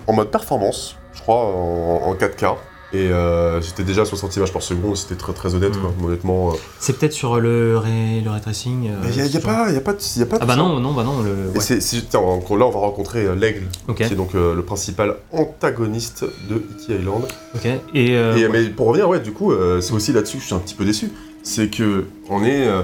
en 0.07 0.13
mode 0.13 0.31
performance, 0.31 0.95
je 1.13 1.21
crois, 1.21 1.35
en, 1.43 2.01
en 2.07 2.15
4K. 2.15 2.55
Et 2.91 3.09
euh, 3.09 3.61
j'étais 3.61 3.83
déjà 3.83 4.01
à 4.01 4.05
60 4.05 4.35
images 4.37 4.51
par 4.51 4.63
seconde, 4.63 4.97
c'était 4.97 5.13
très 5.15 5.31
très 5.33 5.53
honnête, 5.53 5.75
Mm. 5.75 5.79
quoi, 5.81 5.93
honnêtement. 6.07 6.49
euh. 6.49 6.53
C'est 6.79 6.97
peut-être 6.97 7.13
sur 7.13 7.39
le, 7.39 7.77
ray, 7.77 8.21
le 8.21 8.31
ray 8.31 8.41
tracing. 8.41 8.89
euh, 8.89 8.95
il 9.09 9.11
n'y 9.15 9.21
a, 9.21 9.25
y 9.25 9.27
a 9.27 9.29
sur- 9.29 9.41
pas, 9.41 9.71
y 9.71 9.77
a 9.77 9.81
pas, 9.81 9.93
de- 9.93 9.99
y 10.19 10.23
a 10.23 10.25
pas 10.25 10.37
Ah 10.41 10.45
bah 10.47 10.53
ça. 10.55 10.59
non, 10.59 10.79
non, 10.79 10.93
bah 10.93 11.03
non. 11.03 11.21
Le... 11.21 11.51
Et 11.53 11.57
ouais. 11.57 11.79
c'est- 11.79 12.13
là, 12.13 12.19
on 12.19 12.39
va 12.71 12.79
rencontrer 12.79 13.25
euh, 13.25 13.35
l'aigle, 13.35 13.67
qui 13.95 14.01
est 14.03 14.09
donc 14.15 14.33
euh, 14.33 14.55
le 14.55 14.63
principal 14.63 15.17
antagoniste 15.31 16.25
de 16.49 16.63
Iki 16.79 16.93
Island. 16.95 17.25
ok. 17.55 17.65
Et, 17.93 18.15
euh, 18.15 18.35
Et, 18.35 18.47
ouais. 18.47 18.49
Mais 18.51 18.69
pour 18.69 18.87
revenir, 18.87 19.07
ouais, 19.07 19.19
du 19.19 19.33
coup, 19.33 19.51
euh, 19.51 19.81
c'est 19.81 19.93
aussi 19.93 20.11
là-dessus 20.11 20.37
que 20.37 20.41
je 20.41 20.47
suis 20.47 20.55
un 20.55 20.59
petit 20.59 20.75
peu 20.75 20.85
déçu. 20.85 21.11
C'est 21.43 21.69
que 21.69 22.05
on 22.29 22.43
est, 22.43 22.67
euh, 22.67 22.81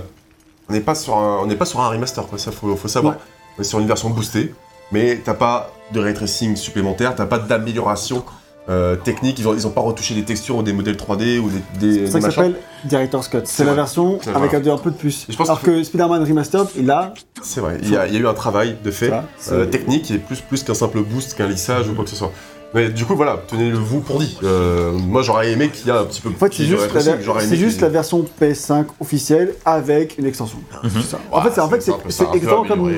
on 0.70 0.74
n'est 0.74 0.82
pas 0.82 0.94
sur 0.96 1.16
un, 1.18 1.40
on 1.42 1.48
n'est 1.48 1.56
pas 1.56 1.66
sur 1.66 1.80
un 1.82 1.90
remaster, 1.90 2.28
quoi. 2.28 2.38
Ça 2.38 2.52
faut, 2.52 2.76
faut 2.76 2.88
savoir. 2.88 3.16
Ouais. 3.16 3.20
On 3.58 3.62
est 3.62 3.66
sur 3.66 3.80
une 3.80 3.88
version 3.88 4.10
boostée, 4.12 4.54
mais 4.92 5.20
t'as 5.24 5.34
pas 5.34 5.72
de 5.94 6.00
ray 6.00 6.14
tracing 6.14 6.56
supplémentaire, 6.56 7.16
t'as 7.16 7.26
pas 7.26 7.40
d'amélioration 7.40 8.24
euh, 8.70 8.96
technique. 8.96 9.38
Ils 9.40 9.48
ont, 9.48 9.54
ils 9.54 9.66
ont 9.68 9.72
pas 9.72 9.82
retouché 9.82 10.14
des 10.16 10.24
textures 10.24 10.58
ou 10.58 10.64
des 10.64 10.74
modèles 10.74 10.96
3D 10.96 11.40
ou 11.40 11.50
des, 11.50 12.00
des, 12.00 12.06
C'est 12.08 12.12
ça 12.14 12.20
qui 12.20 12.26
machins. 12.26 12.44
s'appelle 12.44 12.56
Director's 12.86 13.28
Cut. 13.28 13.42
C'est 13.46 13.64
la 13.64 13.72
vrai. 13.72 13.76
version 13.82 14.20
C'est 14.22 14.36
avec 14.36 14.54
un, 14.54 14.58
un 14.74 14.78
peu 14.78 14.92
de 14.92 14.96
plus. 14.98 15.26
Je 15.30 15.36
pense 15.36 15.48
Alors 15.50 15.62
que 15.62 15.84
Spider-Man 15.84 16.24
Remastered, 16.24 16.68
il 16.78 16.90
a. 16.92 17.14
C'est 17.44 17.60
vrai. 17.62 17.78
Il 17.84 17.90
y, 17.92 17.98
a, 17.98 18.08
il 18.08 18.14
y 18.14 18.18
a 18.18 18.20
eu 18.20 18.28
un 18.28 18.34
travail 18.34 18.78
de 18.84 18.92
fait 18.92 19.12
euh, 19.52 19.66
technique 19.66 20.10
et 20.12 20.18
plus 20.18 20.42
plus 20.42 20.64
qu'un 20.64 20.74
simple 20.74 21.02
boost, 21.02 21.36
qu'un 21.36 21.48
lissage 21.48 21.88
ou 21.90 21.94
quoi 21.94 22.04
que 22.04 22.10
ce 22.10 22.16
soit. 22.16 22.32
Mais 22.74 22.90
du 22.90 23.06
coup, 23.06 23.16
voilà, 23.16 23.40
tenez-le 23.48 23.78
vous 23.78 24.02
pour 24.02 24.20
dit. 24.20 24.38
Euh, 24.44 24.92
moi, 24.92 25.22
j'aurais 25.22 25.52
aimé 25.52 25.70
qu'il 25.70 25.88
y 25.88 25.90
ait 25.90 25.94
un 25.94 26.04
petit 26.04 26.20
peu 26.20 26.28
En 26.30 26.34
fait, 26.34 26.48
plus 26.50 26.58
c'est 26.58 26.64
de 26.64 26.68
juste, 26.78 26.94
la, 26.94 27.02
ver- 27.02 27.42
c'est 27.42 27.56
juste 27.56 27.78
ait- 27.80 27.82
la 27.84 27.90
version 27.90 28.26
PS5 28.42 28.86
officielle 29.00 29.54
avec 29.64 30.18
une 30.18 30.26
extension. 30.26 30.58
Mhm. 30.84 30.90
C'est 30.96 31.02
ça. 31.12 31.20
En 31.32 31.42
fait, 31.42 31.52
c'est 31.54 31.62
en 31.62 31.70
fait, 31.70 31.82
c'est- 31.82 31.92
un 31.94 31.98
peu- 32.00 32.10
c'est 32.10 32.24
un 32.24 32.32
peu 32.32 32.36
exactement 32.38 32.66
comme. 32.68 32.92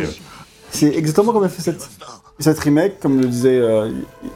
C'est 0.71 0.95
exactement 0.95 1.31
comme 1.31 1.45
FF7. 1.45 1.75
Cette 2.39 2.59
remake, 2.59 2.99
comme 2.99 3.19
le 3.19 3.25
disait 3.27 3.57
euh, 3.59 3.89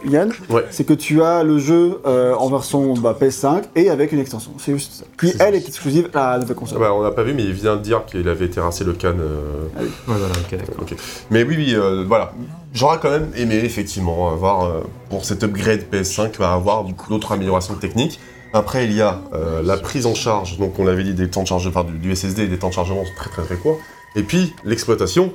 Yann, 0.06 0.32
Ouais. 0.50 0.66
c'est 0.72 0.84
que 0.86 0.94
tu 0.94 1.22
as 1.22 1.44
le 1.44 1.60
jeu 1.60 2.00
euh, 2.06 2.34
en 2.34 2.50
version 2.50 2.94
bah, 2.96 3.16
PS5 3.20 3.64
et 3.76 3.90
avec 3.90 4.12
une 4.12 4.20
extension. 4.20 4.52
C'est 4.58 4.74
juste 4.74 4.94
ça. 4.94 5.06
Qui, 5.20 5.34
elle, 5.40 5.54
est 5.56 5.68
exclusive 5.68 6.10
à 6.16 6.32
la 6.32 6.40
nouvelle 6.40 6.56
Ah 6.58 6.60
console. 6.60 6.80
bah, 6.80 6.94
on 6.94 7.04
n'a 7.04 7.12
pas 7.12 7.22
vu, 7.24 7.34
mais 7.34 7.44
il 7.44 7.54
vient 7.54 7.76
de 7.76 7.82
dire 7.82 8.06
qu'il 8.06 8.28
avait 8.28 8.50
terrassé 8.50 8.84
le 8.84 8.94
can. 8.94 9.14
euh, 9.20 9.68
Ouais, 9.80 9.88
voilà, 10.08 10.26
ok, 10.26 10.58
d'accord. 10.58 10.76
ok. 10.82 10.96
Mais 11.30 11.44
oui, 11.44 11.56
oui, 11.58 11.76
euh, 11.76 12.04
voilà. 12.08 12.34
J'aurais 12.74 12.98
quand 13.00 13.12
même 13.12 13.30
aimé, 13.36 13.56
effectivement, 13.64 14.32
avoir, 14.32 14.64
euh, 14.66 14.80
pour 15.10 15.24
cet 15.26 15.44
upgrade 15.44 15.84
PS5, 15.92 16.38
va 16.40 16.54
avoir 16.54 16.86
d'autres 17.10 17.32
améliorations 17.34 17.76
techniques. 17.76 18.20
Après, 18.54 18.86
il 18.86 18.94
y 18.94 19.02
a 19.02 19.22
euh, 19.34 19.62
la 19.64 19.78
prise 19.78 20.06
en 20.08 20.16
charge, 20.16 20.58
donc 20.58 20.80
on 20.80 20.86
l'avait 20.86 21.04
dit, 21.04 21.14
des 21.14 21.30
temps 21.30 21.44
de 21.44 21.48
chargement, 21.48 21.72
enfin, 21.82 21.90
du, 21.90 21.98
du 22.00 22.16
SSD 22.16 22.44
et 22.44 22.48
des 22.48 22.58
temps 22.58 22.70
de 22.70 22.74
chargement 22.74 23.04
très 23.16 23.30
très 23.30 23.44
très 23.44 23.56
courts. 23.58 23.78
Et 24.16 24.24
puis, 24.24 24.54
l'exploitation 24.66 25.32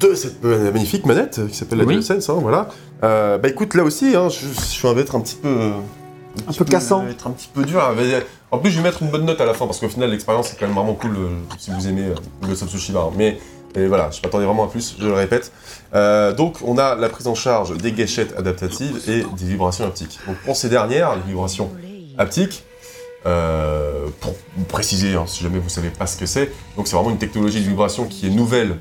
de 0.00 0.14
cette 0.14 0.42
magnifique 0.42 1.06
manette 1.06 1.38
euh, 1.38 1.48
qui 1.48 1.56
s'appelle 1.56 1.78
la 1.78 1.84
Oui. 1.84 1.94
DualSense, 1.94 2.28
hein, 2.28 2.38
voilà. 2.40 2.68
Euh, 3.04 3.38
bah 3.38 3.48
écoute, 3.48 3.74
là 3.74 3.82
aussi, 3.84 4.14
hein, 4.16 4.28
je, 4.28 4.46
je 4.46 4.86
vais 4.88 5.00
être 5.02 5.14
un 5.16 5.20
petit 5.20 5.36
peu... 5.36 5.48
euh, 5.48 5.70
Un 6.46 6.50
petit 6.52 6.58
peu 6.58 6.64
cassant. 6.64 7.06
être 7.08 7.26
un 7.26 7.30
petit 7.32 7.48
peu 7.52 7.64
dur. 7.64 7.82
Mais, 7.96 8.22
En 8.50 8.58
plus, 8.58 8.70
je 8.70 8.76
vais 8.78 8.82
mettre 8.84 9.02
une 9.02 9.10
bonne 9.10 9.24
note 9.24 9.40
à 9.40 9.44
la 9.46 9.54
fin 9.54 9.66
parce 9.66 9.80
qu'au 9.80 9.88
final, 9.88 10.10
l'expérience 10.10 10.52
est 10.52 10.56
quand 10.58 10.66
même 10.66 10.74
vraiment 10.74 10.94
cool 10.94 11.16
euh, 11.16 11.28
si 11.58 11.70
vous 11.70 11.88
aimez 11.88 12.06
euh, 12.06 12.52
of 12.52 12.68
Tsushima. 12.68 13.00
hein. 13.00 13.10
Mais 13.16 13.38
et 13.74 13.86
voilà, 13.86 14.10
je 14.10 14.20
m'attendais 14.22 14.44
vraiment 14.44 14.64
à 14.64 14.68
plus, 14.68 14.96
je 15.00 15.06
le 15.06 15.14
répète. 15.14 15.50
Euh, 15.94 16.32
donc, 16.34 16.58
on 16.62 16.76
a 16.78 16.94
la 16.94 17.08
prise 17.08 17.26
en 17.26 17.34
charge 17.34 17.74
des 17.78 17.92
gâchettes 17.92 18.34
adaptatives 18.38 19.00
et 19.08 19.22
des 19.38 19.44
vibrations 19.46 19.84
haptiques. 19.86 20.18
Donc, 20.26 20.36
pour 20.44 20.56
ces 20.56 20.68
dernières, 20.68 21.16
les 21.16 21.22
vibrations 21.22 21.70
haptiques, 22.18 22.64
euh, 23.24 24.06
pour 24.20 24.34
vous 24.56 24.64
préciser, 24.64 25.14
hein, 25.14 25.24
si 25.26 25.42
jamais 25.42 25.58
vous 25.58 25.68
savez 25.68 25.88
pas 25.90 26.06
ce 26.06 26.16
que 26.18 26.26
c'est, 26.26 26.50
donc 26.76 26.86
c'est 26.88 26.96
vraiment 26.96 27.10
une 27.10 27.18
technologie 27.18 27.60
de 27.62 27.68
vibration 27.68 28.04
qui 28.06 28.26
est 28.26 28.30
nouvelle, 28.30 28.76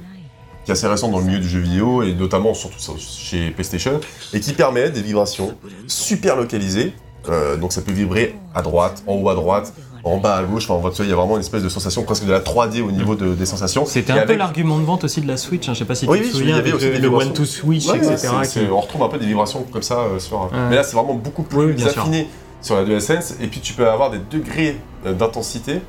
qui 0.65 0.71
est 0.71 0.73
assez 0.73 0.87
récente 0.87 1.11
dans 1.11 1.19
le 1.19 1.25
milieu 1.25 1.39
du 1.39 1.47
jeu 1.49 1.59
vidéo 1.59 2.03
et 2.03 2.13
notamment 2.13 2.53
surtout 2.53 2.77
chez 2.99 3.51
PlayStation, 3.51 3.99
et 4.33 4.39
qui 4.39 4.53
permet 4.53 4.89
des 4.89 5.01
vibrations 5.01 5.55
super 5.87 6.35
localisées. 6.35 6.93
Euh, 7.29 7.55
donc 7.55 7.71
ça 7.71 7.81
peut 7.81 7.91
vibrer 7.91 8.35
à 8.55 8.61
droite, 8.63 9.03
en 9.05 9.13
haut 9.13 9.29
à 9.29 9.35
droite, 9.35 9.73
en 10.03 10.17
bas 10.17 10.37
à 10.37 10.43
gauche. 10.43 10.63
Enfin, 10.63 10.73
on 10.73 10.79
voit 10.79 10.91
il 10.97 11.07
y 11.09 11.11
a 11.11 11.15
vraiment 11.15 11.35
une 11.35 11.41
espèce 11.41 11.61
de 11.61 11.69
sensation 11.69 12.01
presque 12.03 12.25
de 12.25 12.31
la 12.31 12.39
3D 12.39 12.81
au 12.81 12.91
niveau 12.91 13.13
de- 13.13 13.35
des 13.35 13.45
sensations. 13.45 13.85
C'était 13.85 14.13
un 14.13 14.25
peu 14.25 14.35
l'argument 14.35 14.79
de 14.79 14.83
vente 14.85 15.03
aussi 15.03 15.21
de 15.21 15.27
la 15.27 15.37
Switch, 15.37 15.69
hein, 15.69 15.73
je 15.75 15.79
sais 15.79 15.85
pas 15.85 15.93
si 15.93 16.07
Oui, 16.07 16.17
tu 16.17 16.23
oui, 16.25 16.29
te 16.31 16.35
il 16.35 16.37
y 16.37 16.39
souviens, 16.39 16.55
avait 16.57 16.71
avec 16.71 16.99
le. 16.99 17.07
One 17.09 17.31
to 17.33 17.45
Switch, 17.45 17.85
Ouais, 17.87 17.97
etc. 17.97 18.29
qui- 18.51 18.59
on 18.71 18.79
retrouve 18.79 19.03
un 19.03 19.09
peu 19.09 19.19
des 19.19 19.27
vibrations 19.27 19.63
comme 19.71 19.83
ça 19.83 19.99
euh, 19.99 20.17
sur. 20.19 20.41
Ouais. 20.41 20.47
Mais 20.71 20.75
là, 20.77 20.83
c'est 20.83 20.95
vraiment 20.95 21.13
beaucoup 21.13 21.43
plus 21.43 21.73
Oui, 21.73 21.79
sûr. 21.79 21.89
affiné 21.89 22.27
sur 22.63 22.75
la 22.75 22.83
DualSense, 22.85 23.35
et 23.39 23.45
puis 23.47 23.59
tu 23.59 23.73
peux 23.73 23.87
avoir 23.87 24.09
des 24.09 24.19
degrés 24.31 24.77
euh, 25.05 25.13
d'intensité 25.13 25.81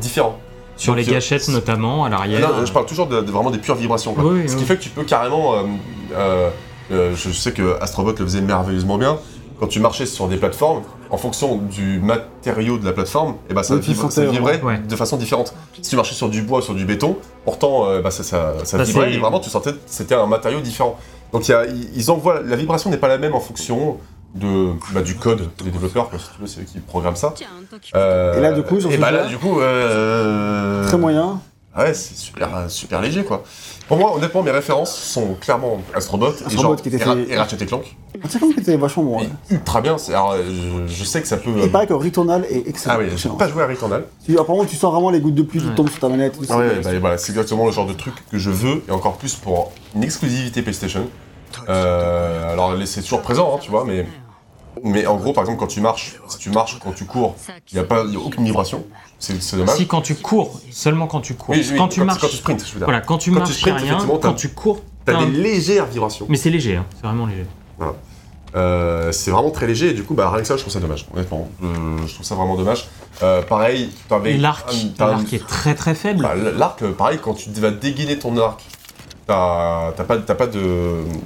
différents. 0.00 0.38
Sur 0.80 0.94
les 0.94 1.04
Donc, 1.04 1.14
gâchettes 1.14 1.48
notamment, 1.48 2.04
à 2.04 2.08
l'arrière. 2.08 2.40
Non, 2.52 2.64
je 2.64 2.72
parle 2.72 2.86
toujours 2.86 3.06
de, 3.06 3.20
de 3.20 3.30
vraiment 3.30 3.50
des 3.50 3.58
pures 3.58 3.74
vibrations. 3.74 4.14
quoi. 4.14 4.24
Oui, 4.24 4.48
Ce 4.48 4.54
oui. 4.54 4.60
qui 4.60 4.64
fait 4.66 4.76
que 4.76 4.82
tu 4.82 4.88
peux 4.90 5.04
carrément. 5.04 5.54
euh, 5.54 5.62
euh, 6.14 6.50
euh, 6.92 7.14
je 7.14 7.30
sais 7.30 7.52
que 7.52 7.76
Astrobot 7.80 8.10
le 8.18 8.24
faisait 8.24 8.40
merveilleusement 8.40 8.98
bien. 8.98 9.18
Quand 9.60 9.66
tu 9.66 9.78
marchais 9.78 10.06
sur 10.06 10.26
des 10.26 10.38
plateformes, 10.38 10.82
en 11.10 11.18
fonction 11.18 11.56
du 11.58 12.00
matériau 12.00 12.78
de 12.78 12.84
la 12.86 12.92
plateforme, 12.92 13.34
et 13.50 13.54
ben 13.54 13.62
ça, 13.62 13.74
Oui, 13.74 13.80
vibre- 13.82 14.10
ça 14.10 14.24
vibrait. 14.24 14.60
Ouais. 14.62 14.78
de 14.78 14.96
façon 14.96 15.16
différente. 15.18 15.54
Si 15.82 15.90
tu 15.90 15.96
marchais 15.96 16.14
sur 16.14 16.30
du 16.30 16.40
bois 16.42 16.60
ou 16.60 16.62
sur 16.62 16.74
du 16.74 16.86
béton, 16.86 17.16
pourtant 17.44 17.86
euh, 17.86 18.00
bah, 18.00 18.10
ça, 18.10 18.22
ça, 18.22 18.54
ça 18.64 18.78
Ça, 18.78 18.82
vibrait 18.84 19.12
et 19.12 19.18
vraiment 19.18 19.38
tu 19.40 19.50
sentais 19.50 19.72
que 19.72 19.78
c'était 19.86 20.14
un 20.14 20.26
matériau 20.26 20.60
différent. 20.60 20.96
Donc 21.32 21.46
y 21.48 21.52
a- 21.52 21.66
ils 21.66 22.10
envoient 22.10 22.40
la 22.44 22.56
vibration 22.56 22.88
n'est 22.90 22.96
pas 22.96 23.08
la 23.08 23.18
même 23.18 23.34
en 23.34 23.40
fonction 23.40 23.98
de 24.34 24.72
bah, 24.92 25.02
du 25.02 25.16
code 25.16 25.48
des 25.64 25.70
développeurs, 25.70 26.08
quoi, 26.10 26.18
si 26.18 26.26
tu 26.34 26.40
veux, 26.40 26.46
c'est 26.46 26.60
eux 26.60 26.64
qui 26.64 26.78
programment 26.80 27.16
ça. 27.16 27.34
Euh, 27.94 28.38
Et 28.38 28.40
là, 28.40 28.52
du 28.52 28.62
coup, 28.62 28.80
sur 28.80 28.90
et 28.90 28.94
ce 28.96 29.00
bah 29.00 29.10
là, 29.10 29.26
du 29.26 29.36
coup, 29.38 29.60
euh, 29.60 30.86
Très 30.86 30.98
moyen. 30.98 31.40
ah 31.74 31.82
ouais, 31.84 31.94
c'est 31.94 32.16
super, 32.16 32.48
super 32.68 33.00
léger 33.00 33.24
quoi. 33.24 33.42
Pour 33.88 33.96
moi, 33.98 34.14
honnêtement, 34.14 34.44
mes 34.44 34.52
références 34.52 34.94
sont 34.96 35.34
clairement 35.40 35.82
Astrobot, 35.94 36.28
et, 36.30 36.44
Astrobot 36.46 36.62
genre, 36.62 36.76
qui 36.76 36.88
était 36.88 36.98
et, 36.98 37.02
Ra- 37.04 37.16
fait- 37.16 37.28
et 37.28 37.36
Ratchet 37.36 37.56
et 37.60 37.66
Clank. 37.66 37.96
C'est 38.28 38.38
comme 38.38 38.54
que 38.54 38.60
c'était 38.60 38.76
vachement 38.76 39.02
bon. 39.02 39.18
ouais. 39.18 39.28
Et 39.50 39.54
ultra 39.54 39.80
bien. 39.80 39.98
c'est- 39.98 40.12
Alors, 40.12 40.32
euh, 40.32 40.42
je, 40.88 40.94
je 40.94 41.04
sais 41.04 41.20
que 41.20 41.26
ça 41.26 41.36
peut. 41.36 41.50
euh, 41.50 41.62
Il 41.64 41.72
paraît 41.72 41.88
que 41.88 41.92
Returnal 41.92 42.44
est 42.48 42.68
excellent. 42.68 42.94
Ah 42.98 43.02
oui, 43.02 43.10
j'ai 43.16 43.28
pas 43.30 43.48
joué 43.48 43.64
à 43.64 43.66
Returnal. 43.66 44.04
Tu- 44.24 44.38
Apparemment, 44.38 44.64
tu 44.64 44.76
sens 44.76 44.92
vraiment 44.92 45.10
les 45.10 45.20
gouttes 45.20 45.34
de 45.34 45.42
pluie 45.42 45.58
qui 45.60 45.66
Ouais. 45.66 45.74
tombent 45.74 45.90
sur 45.90 45.98
ta 45.98 46.08
manette. 46.08 46.38
tout 46.38 46.44
ça. 46.44 46.54
Ah 46.54 46.58
ouais, 46.58 46.80
bah, 46.84 46.90
voilà, 47.00 47.18
c'est 47.18 47.32
exactement 47.32 47.66
le 47.66 47.72
genre 47.72 47.86
de 47.86 47.94
truc 47.94 48.14
que 48.30 48.38
je 48.38 48.50
veux, 48.50 48.82
et 48.88 48.92
encore 48.92 49.16
plus 49.16 49.34
pour 49.34 49.72
une 49.96 50.04
exclusivité 50.04 50.62
PlayStation. 50.62 51.08
Euh, 51.68 52.52
alors, 52.52 52.74
c'est 52.86 53.02
toujours 53.02 53.22
présent, 53.22 53.54
hein, 53.54 53.58
tu 53.60 53.70
vois, 53.70 53.84
mais. 53.84 54.06
Mais 54.84 55.04
en 55.06 55.16
gros, 55.16 55.32
par 55.32 55.42
exemple, 55.44 55.58
quand 55.60 55.66
tu 55.66 55.80
marches, 55.80 56.14
si 56.28 56.38
tu 56.38 56.48
marches, 56.50 56.78
quand 56.78 56.92
tu 56.92 57.04
cours, 57.04 57.34
il 57.70 57.74
n'y 57.74 57.80
a, 57.80 57.84
pas- 57.84 58.04
y 58.04 58.16
a 58.16 58.18
aucune 58.18 58.44
vibration. 58.44 58.84
C'est 59.18 59.56
dommage. 59.56 59.76
Si 59.76 59.86
quand 59.86 60.00
tu 60.00 60.14
cours, 60.14 60.60
seulement 60.70 61.06
quand 61.06 61.20
tu 61.20 61.34
cours. 61.34 61.54
Oui, 61.54 61.66
oui, 61.70 61.76
quand 61.76 61.88
tu 61.88 62.02
marches, 62.02 62.20
Quand 62.20 62.28
tu 62.28 62.36
sprints, 62.36 62.60
je 62.66 62.72
veux 62.72 62.78
dire. 62.78 62.86
voilà, 62.86 63.00
quand 63.00 63.18
tu 63.18 63.30
Quand 63.30 63.42
tu 63.42 63.50
marches, 63.52 63.62
y 63.66 63.70
a 63.70 63.74
rien. 63.74 63.98
Quand 64.22 64.32
tu 64.34 64.48
cours, 64.50 64.80
T'as 65.04 65.24
des 65.24 65.30
légères 65.32 65.86
vibrations. 65.86 66.26
mais 66.28 66.36
c'est 66.36 66.50
léger, 66.50 66.76
hein, 66.76 66.86
c'est 66.94 67.06
vraiment 67.06 67.26
léger. 67.26 67.46
Euh, 68.56 69.12
c'est 69.12 69.30
vraiment 69.30 69.50
très 69.50 69.68
léger 69.68 69.90
et 69.90 69.92
du 69.94 70.02
coup 70.02 70.14
bah 70.14 70.28
rien 70.28 70.40
que 70.42 70.46
ça 70.48 70.56
je 70.56 70.62
trouve 70.62 70.72
ça 70.72 70.80
dommage 70.80 71.06
honnêtement 71.14 71.48
Euh, 71.62 71.66
je 72.04 72.14
trouve 72.14 72.26
ça 72.26 72.34
vraiment 72.34 72.56
dommage 72.56 72.88
Euh, 73.22 73.42
pareil 73.42 73.90
t'avais 74.08 74.36
L'arc, 74.38 74.68
l'arc 74.98 75.32
est 75.32 75.46
très 75.46 75.76
très 75.76 75.94
faible. 75.94 76.22
bah, 76.24 76.34
l'arc 76.34 76.84
pareil 76.98 77.20
quand 77.22 77.34
tu 77.34 77.48
vas 77.52 77.70
dégainer 77.70 78.18
ton 78.18 78.36
arc 78.38 78.60
t'as 79.26 79.92
t'as 79.96 80.04
pas 80.04 80.18
t'as 80.18 80.34
pas 80.34 80.46
de 80.46 80.58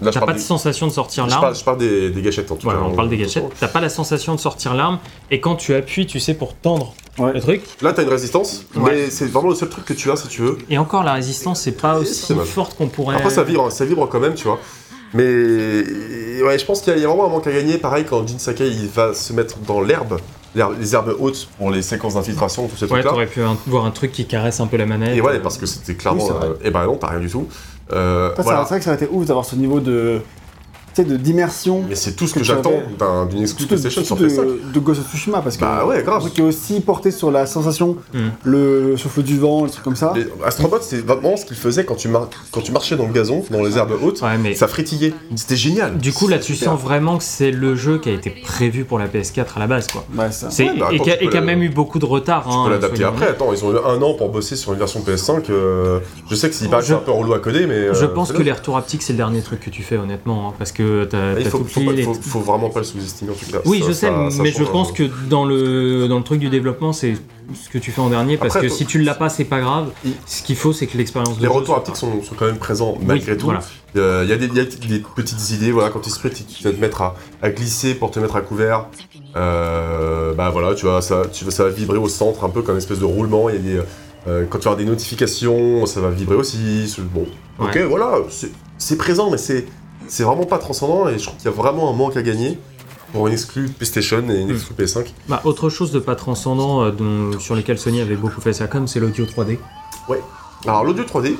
là 0.02 0.11
pas 0.12 0.33
de 0.33 0.38
sensation 0.38 0.87
de 0.87 0.92
sortir 0.92 1.24
je 1.24 1.30
l'arme. 1.30 1.42
parle, 1.42 1.57
je 1.57 1.64
parle 1.64 1.78
des, 1.78 2.11
des 2.11 2.22
gâchettes 2.22 2.50
en 2.52 2.57
tout 2.57 2.62
Voilà, 2.64 2.80
cas 2.80 2.87
on 2.87 2.94
parle 2.94 3.09
des 3.09 3.16
gâchettes. 3.16 3.44
T'as 3.59 3.68
pas 3.68 3.80
la 3.80 3.88
sensation 3.88 4.35
de 4.35 4.40
sortir 4.40 4.74
l'arme. 4.74 4.98
Et 5.30 5.40
quand 5.40 5.57
tu 5.57 5.74
appuies, 5.74 6.07
tu 6.07 6.20
sais, 6.20 6.35
pour 6.35 6.54
tendre 6.54 6.94
Ouais. 7.18 7.33
le 7.33 7.40
truc. 7.40 7.62
là 7.80 7.92
t'as 7.92 8.02
une 8.02 8.09
résistance 8.09 8.64
Ouais. 8.74 8.92
mais 8.92 9.11
c'est 9.11 9.26
vraiment 9.26 9.50
le 9.50 9.54
seul 9.54 9.68
truc 9.68 9.85
que 9.85 9.92
tu 9.92 10.11
as 10.11 10.16
si 10.16 10.26
tu 10.26 10.42
veux 10.42 10.59
Et 10.68 10.78
encore, 10.78 11.04
la 11.04 11.12
résistance, 11.12 11.61
c'est 11.61 11.80
pas 11.80 11.96
aussi 11.98 12.35
forte 12.44 12.76
qu'on 12.76 12.88
pourrait. 12.88 13.14
après 13.16 13.30
ça 13.30 13.44
vibre 13.44 13.70
ça 13.70 13.85
vibre 13.85 14.09
quand 14.09 14.18
même 14.18 14.35
tu 14.35 14.44
vois 14.48 14.59
mais 15.28 16.42
ouais 16.42 16.59
je 16.59 16.64
pense 16.64 16.80
qu'il 16.80 16.92
y, 16.92 16.96
a- 16.96 16.98
il 16.98 17.02
y 17.02 17.04
a 17.04 17.09
vraiment 17.09 17.26
un 17.26 17.28
manque 17.28 17.46
à 17.46 17.52
gagner 17.52 17.78
pareil 17.78 18.04
quand 18.09 18.26
Jin 18.26 18.38
Sakai 18.38 18.68
il 18.68 18.88
va 18.88 19.14
se 19.14 19.33
mettre 19.33 19.59
dans 19.61 19.80
l'herbe 19.80 20.18
les 20.80 20.94
herbes 20.94 21.16
hautes 21.18 21.48
pour 21.59 21.70
les 21.70 21.83
séquences 21.83 22.14
d'infiltration 22.14 22.68
tout 22.68 22.76
ces 22.76 22.87
Ouais, 22.87 23.02
t'aurais 23.02 23.26
pu 23.26 23.42
un- 23.42 23.57
voir 23.66 23.85
un 23.85 23.90
truc 23.90 24.12
qui 24.12 24.24
caresse 24.26 24.61
un 24.61 24.68
peu 24.68 24.76
la 24.76 24.87
manette. 24.87 25.16
Et 25.16 25.20
ouais, 25.20 25.40
parce 25.40 25.59
que 25.59 25.66
c'était 25.66 25.96
clairement. 25.96 26.24
Oui, 26.24 26.33
euh, 26.44 26.54
eh 26.62 26.70
ben 26.70 26.85
non, 26.87 26.94
t'as 26.96 27.09
rien 27.09 27.18
du 27.18 27.28
tout. 27.28 27.48
Euh, 27.92 28.33
voilà. 28.38 28.62
C'est 28.62 28.68
vrai 28.68 28.79
que 28.79 28.85
ça 28.85 28.92
aurait 28.92 29.03
été 29.03 29.12
ouf 29.12 29.27
d'avoir 29.27 29.44
ce 29.44 29.57
niveau 29.57 29.81
de. 29.81 30.20
Tu 30.94 31.02
sais, 31.02 31.09
de 31.09 31.16
d'immersion. 31.16 31.83
Mais 31.88 31.94
c'est 31.96 32.12
tout 32.12 32.26
ce 32.26 32.35
que 32.35 32.44
j'attends 32.44 32.70
avais. 32.70 33.28
d'une 33.30 33.42
exclu 33.42 33.62
Surtout 33.64 33.66
PlayStation 33.80 34.04
sur 34.04 34.16
de, 34.16 34.28
PS5. 34.28 34.72
de 34.72 34.78
Ghost 34.80 35.00
of 35.00 35.11
Tsushima 35.11 35.40
parce 35.40 35.57
que 35.57 35.62
Bah 35.62 35.85
ouais, 35.87 36.02
grave. 36.02 36.20
truc 36.20 36.35
qui 36.35 36.40
est 36.40 36.44
aussi 36.44 36.80
porté 36.80 37.11
sur 37.11 37.30
la 37.30 37.46
sensation, 37.46 37.96
Hmm. 38.12 38.28
le 38.44 38.96
souffle 38.96 39.22
du 39.22 39.38
vent, 39.38 39.64
les 39.64 39.70
trucs 39.70 39.83
comme 39.85 39.96
ça. 39.96 40.12
Les- 40.14 40.26
Astrobot, 40.44 40.78
c'est 40.83 41.04
vraiment 41.04 41.37
ce 41.37 41.44
qu'il 41.44 41.57
faisait 41.57 41.85
quand 41.85 41.96
tu, 41.96 42.09
mar- 42.09 42.28
quand 42.52 42.61
tu 42.61 42.70
marchais 42.72 42.96
dans 42.96 43.07
le 43.07 43.12
gazon, 43.12 43.44
dans 43.50 43.62
les 43.62 43.76
herbes 43.76 43.92
hautes. 44.02 44.22
Ouais, 44.22 44.38
mais 44.38 44.54
Ça 44.54 44.68
fritillait. 44.68 45.14
C'était 45.37 45.57
génial. 45.57 45.98
du 45.98 46.12
coup, 46.12 46.28
là, 46.28 46.38
tu 46.38 46.54
Super. 46.54 46.72
sens 46.72 46.80
vraiment 46.80 47.18
que 47.18 47.24
c'est 47.24 47.50
le 47.50 47.74
jeu 47.74 47.98
qui 47.98 48.09
a 48.11 48.12
été 48.12 48.30
prévu 48.30 48.85
pour 48.85 48.98
la 48.98 49.07
PS4 49.09 49.57
à 49.57 49.61
la 49.61 49.66
base, 49.66 49.88
quoi. 49.88 50.04
Ouais, 50.16 50.30
ça. 50.30 50.50
C'est- 50.50 50.64
Ouais, 50.64 50.78
bah, 50.78 50.88
et 50.92 50.94
attends, 50.96 51.04
qui 51.04 51.11
a, 51.11 51.14
tu 51.14 51.18
peux 51.20 51.24
et 51.24 51.28
qui 51.30 51.37
a 51.37 51.40
le- 51.40 51.46
même 51.46 51.62
eu 51.62 51.68
beaucoup 51.70 51.98
de 51.98 52.04
retard. 52.07 52.44
Tu 52.44 52.50
hein, 52.54 52.62
peux 52.66 52.70
l'adapter 52.70 53.04
après. 53.04 53.28
Attends, 53.28 53.52
ils 53.52 53.64
ont 53.64 53.72
eu 53.72 53.78
un 53.85 54.00
an 54.02 54.14
pour 54.14 54.28
bosser 54.28 54.54
sur 54.57 54.72
une 54.72 54.78
version 54.78 55.00
PS5. 55.00 55.50
euh, 55.50 55.98
je 56.30 56.35
sais 56.37 56.48
que 56.48 56.54
c'est 56.54 56.66
c'est 56.83 56.92
un 56.92 56.98
peu 56.98 57.11
relou 57.12 57.33
à 57.35 57.38
coder, 57.40 57.66
mais. 57.66 57.92
Je 57.94 58.04
euh, 58.04 58.09
pense 58.09 58.30
que 58.33 58.42
les 58.42 58.52
retours 58.52 58.76
haptiques, 58.76 59.02
c'est 59.02 59.12
le 59.12 59.16
dernier 59.18 59.42
truc 59.42 59.61
que 59.61 59.70
tu 59.70 59.83
fais, 59.83 59.96
honnêtement. 59.96 60.48
hein, 60.48 60.54
parce 60.59 60.70
que 60.72 60.84
t'as 61.09 61.35
faut, 61.51 62.40
vraiment 62.40 62.70
pas 62.70 62.81
le 62.81 62.85
sous-estimer 62.85 63.31
en 63.31 63.35
tout 63.35 63.51
cas. 63.51 63.59
Oui, 63.64 63.81
Ça- 63.81 63.87
je 63.88 63.92
sais, 63.92 64.07
ça- 64.09 64.31
ça 64.31 64.42
mais 64.42 64.53
je 64.53 64.64
pense 64.64 64.92
que 64.92 65.05
dans 65.29 65.44
le, 65.44 66.07
dans 66.09 66.18
le 66.18 66.25
truc 66.25 66.40
du 66.40 66.49
développement, 66.49 66.92
c'est 66.92 67.14
ce 67.55 67.68
que 67.68 67.79
tu 67.79 67.90
fais 67.90 68.01
en 68.01 68.09
dernier. 68.11 68.37
Parce 68.37 68.57
Après, 68.57 68.68
que 68.68 68.73
si 68.73 68.87
tu 68.87 69.01
l'as 69.01 69.14
pas, 69.14 69.29
c'est 69.29 69.44
pas 69.44 69.61
grave. 69.61 69.90
Il- 70.05 70.12
Ce 70.27 70.42
qu'il 70.42 70.57
faut, 70.57 70.73
c'est 70.73 70.87
que 70.87 70.97
l'expérience 70.97 71.37
de 71.37 71.42
Les 71.42 71.49
retours 71.49 71.77
haptiques 71.77 71.97
sont, 71.97 72.23
sont 72.23 72.35
quand 72.35 72.47
même 72.47 72.59
présents 72.59 72.97
malgré 73.05 73.33
Oui, 73.33 73.38
tout. 73.38 73.44
voilà. 73.47 73.61
Euh, 73.97 74.23
Il 74.25 74.31
y, 74.31 74.33
a 74.33 74.37
des- 74.37 74.47
y 74.49 74.61
a 74.61 74.64
des 74.64 74.99
petites 75.14 75.51
idées, 75.51 75.70
voilà, 75.70 75.90
quand 75.90 76.01
tu 76.01 76.11
sprints, 76.11 76.44
tu 76.49 76.64
vas 76.64 76.73
te 76.73 76.81
mettre 76.81 77.03
à, 77.03 77.14
à 77.42 77.51
glisser 77.51 77.94
pour 77.94 78.11
te 78.11 78.18
mettre 78.18 78.35
à 78.37 78.40
couvert. 78.40 78.87
Euh, 79.37 80.33
bah 80.35 80.51
voilà, 80.51 80.75
tu 80.75 80.87
vois, 80.87 81.03
ça, 81.03 81.23
tu, 81.33 81.44
ça 81.51 81.64
va 81.64 81.70
vibrer 81.70 81.99
au 81.99 82.09
centre, 82.09 82.44
un 82.44 82.49
peu 82.51 82.62
comme 82.62 82.75
une 82.75 82.81
espèce 82.81 82.99
de 83.01 83.05
roulement. 83.05 83.49
Il 83.51 83.55
y 83.57 83.59
a 83.59 83.61
des, 83.61 83.81
euh, 84.29 84.44
quand 84.49 84.59
tu 84.59 84.68
as 84.68 84.75
des 84.75 84.85
notifications, 84.85 85.87
ça 85.87 86.01
va 86.01 86.11
vibrer 86.11 86.37
aussi. 86.37 86.92
Bon, 87.12 87.27
ok, 87.59 87.79
voilà, 87.88 88.18
c'est 88.79 88.97
présent, 88.97 89.31
mais 89.31 89.38
c'est 89.38 89.66
c'est 90.08 90.22
vraiment 90.24 90.44
pas 90.46 90.58
transcendant 90.58 91.08
et 91.08 91.18
je 91.18 91.24
trouve 91.24 91.36
qu'il 91.36 91.46
y 91.46 91.48
a 91.48 91.56
vraiment 91.56 91.90
un 91.90 91.92
manque 91.94 92.16
à 92.16 92.22
gagner 92.22 92.58
pour 93.12 93.26
une 93.28 93.32
exclue 93.32 93.68
PlayStation 93.68 94.22
et 94.28 94.40
une 94.40 94.48
Hmm. 94.48 94.54
exclue 94.54 94.74
PS5. 94.74 95.06
Bah, 95.28 95.40
autre 95.44 95.68
chose 95.70 95.92
de 95.92 95.98
pas 96.00 96.16
transcendant 96.16 96.82
euh, 96.82 96.90
dont- 96.90 97.38
sur 97.38 97.54
lesquels 97.54 97.78
Sony 97.78 98.00
avait 98.00 98.16
beaucoup 98.16 98.40
fait 98.40 98.52
sa 98.52 98.66
com, 98.66 98.86
c'est 98.88 99.00
l'audio 99.00 99.24
3D. 99.26 99.58
Alors 100.66 100.84
l'audio 100.84 101.04
3D, 101.04 101.36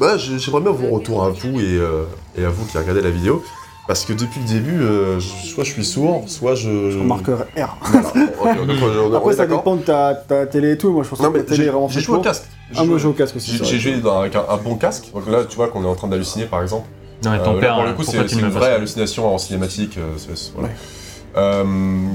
bah, 0.00 0.16
j'ai- 0.16 0.38
j'aimerais 0.38 0.60
bien 0.62 0.72
vos 0.72 0.88
retours 0.88 1.24
à 1.24 1.30
vous 1.30 1.60
et, 1.60 1.64
euh, 1.78 2.04
et 2.36 2.44
à 2.44 2.50
vous 2.50 2.64
qui 2.66 2.76
regardez 2.76 3.00
la 3.02 3.10
vidéo. 3.10 3.42
Parce 3.86 4.04
que 4.04 4.12
depuis 4.12 4.40
le 4.40 4.46
début, 4.46 4.82
euh, 4.82 5.18
soit 5.18 5.64
je 5.64 5.70
suis 5.72 5.84
sourd, 5.84 6.24
soit 6.26 6.54
je. 6.54 6.90
Je 6.90 6.98
remarquerai 6.98 7.44
R. 7.56 7.74
Voilà. 8.38 8.60
Ok, 8.60 8.66
donc, 8.66 8.76
on- 8.82 8.84
on- 9.08 9.12
on 9.12 9.14
Après, 9.16 9.32
ça 9.34 9.46
dépend 9.46 9.76
de 9.76 9.82
ta, 9.82 10.14
ta 10.14 10.44
télé 10.46 10.72
et 10.72 10.76
tout. 10.78 10.90
Moi, 10.92 11.04
je 11.04 11.08
pense 11.08 11.20
Non, 11.20 11.30
que 11.32 11.38
mais 11.38 11.44
ta 11.44 11.54
télé 11.54 11.68
est 11.68 11.72
j'ai 11.72 11.94
j'ai 11.94 12.00
joué 12.00 12.18
au 12.18 12.20
casque. 12.20 12.44
Ah, 12.76 12.84
moi, 12.84 12.98
je 12.98 13.02
joue 13.04 13.10
au 13.10 13.12
casque 13.14 13.36
aussi. 13.36 13.56
J'ai 13.56 13.64
j'ai 13.64 13.78
joué 13.78 13.96
dans- 14.00 14.20
avec 14.20 14.36
un, 14.36 14.44
un 14.46 14.56
bon 14.58 14.74
casque. 14.74 15.06
Donc 15.14 15.26
là, 15.30 15.44
tu 15.48 15.56
vois 15.56 15.68
qu'on 15.68 15.82
est 15.84 15.88
en 15.88 15.94
train 15.94 16.06
d'halluciner 16.08 16.44
par 16.44 16.60
exemple. 16.60 16.86
Non, 17.24 17.30
mais 17.32 17.38
Euh, 17.40 17.44
ton 17.44 17.54
là, 17.54 17.60
père, 17.60 17.74
pour 17.74 17.82
le 17.84 17.90
euh, 17.90 17.92
coup, 17.94 18.02
c'est 18.04 18.28
c'est 18.28 18.36
une 18.38 18.48
vraie 18.48 18.72
hallucination 18.74 19.34
en 19.34 19.38
cinématique. 19.38 19.98
euh, 19.98 20.12
c'est- 20.16 20.36
c'est- 20.36 20.52
voilà. 20.54 20.68
Euh, 21.36 21.64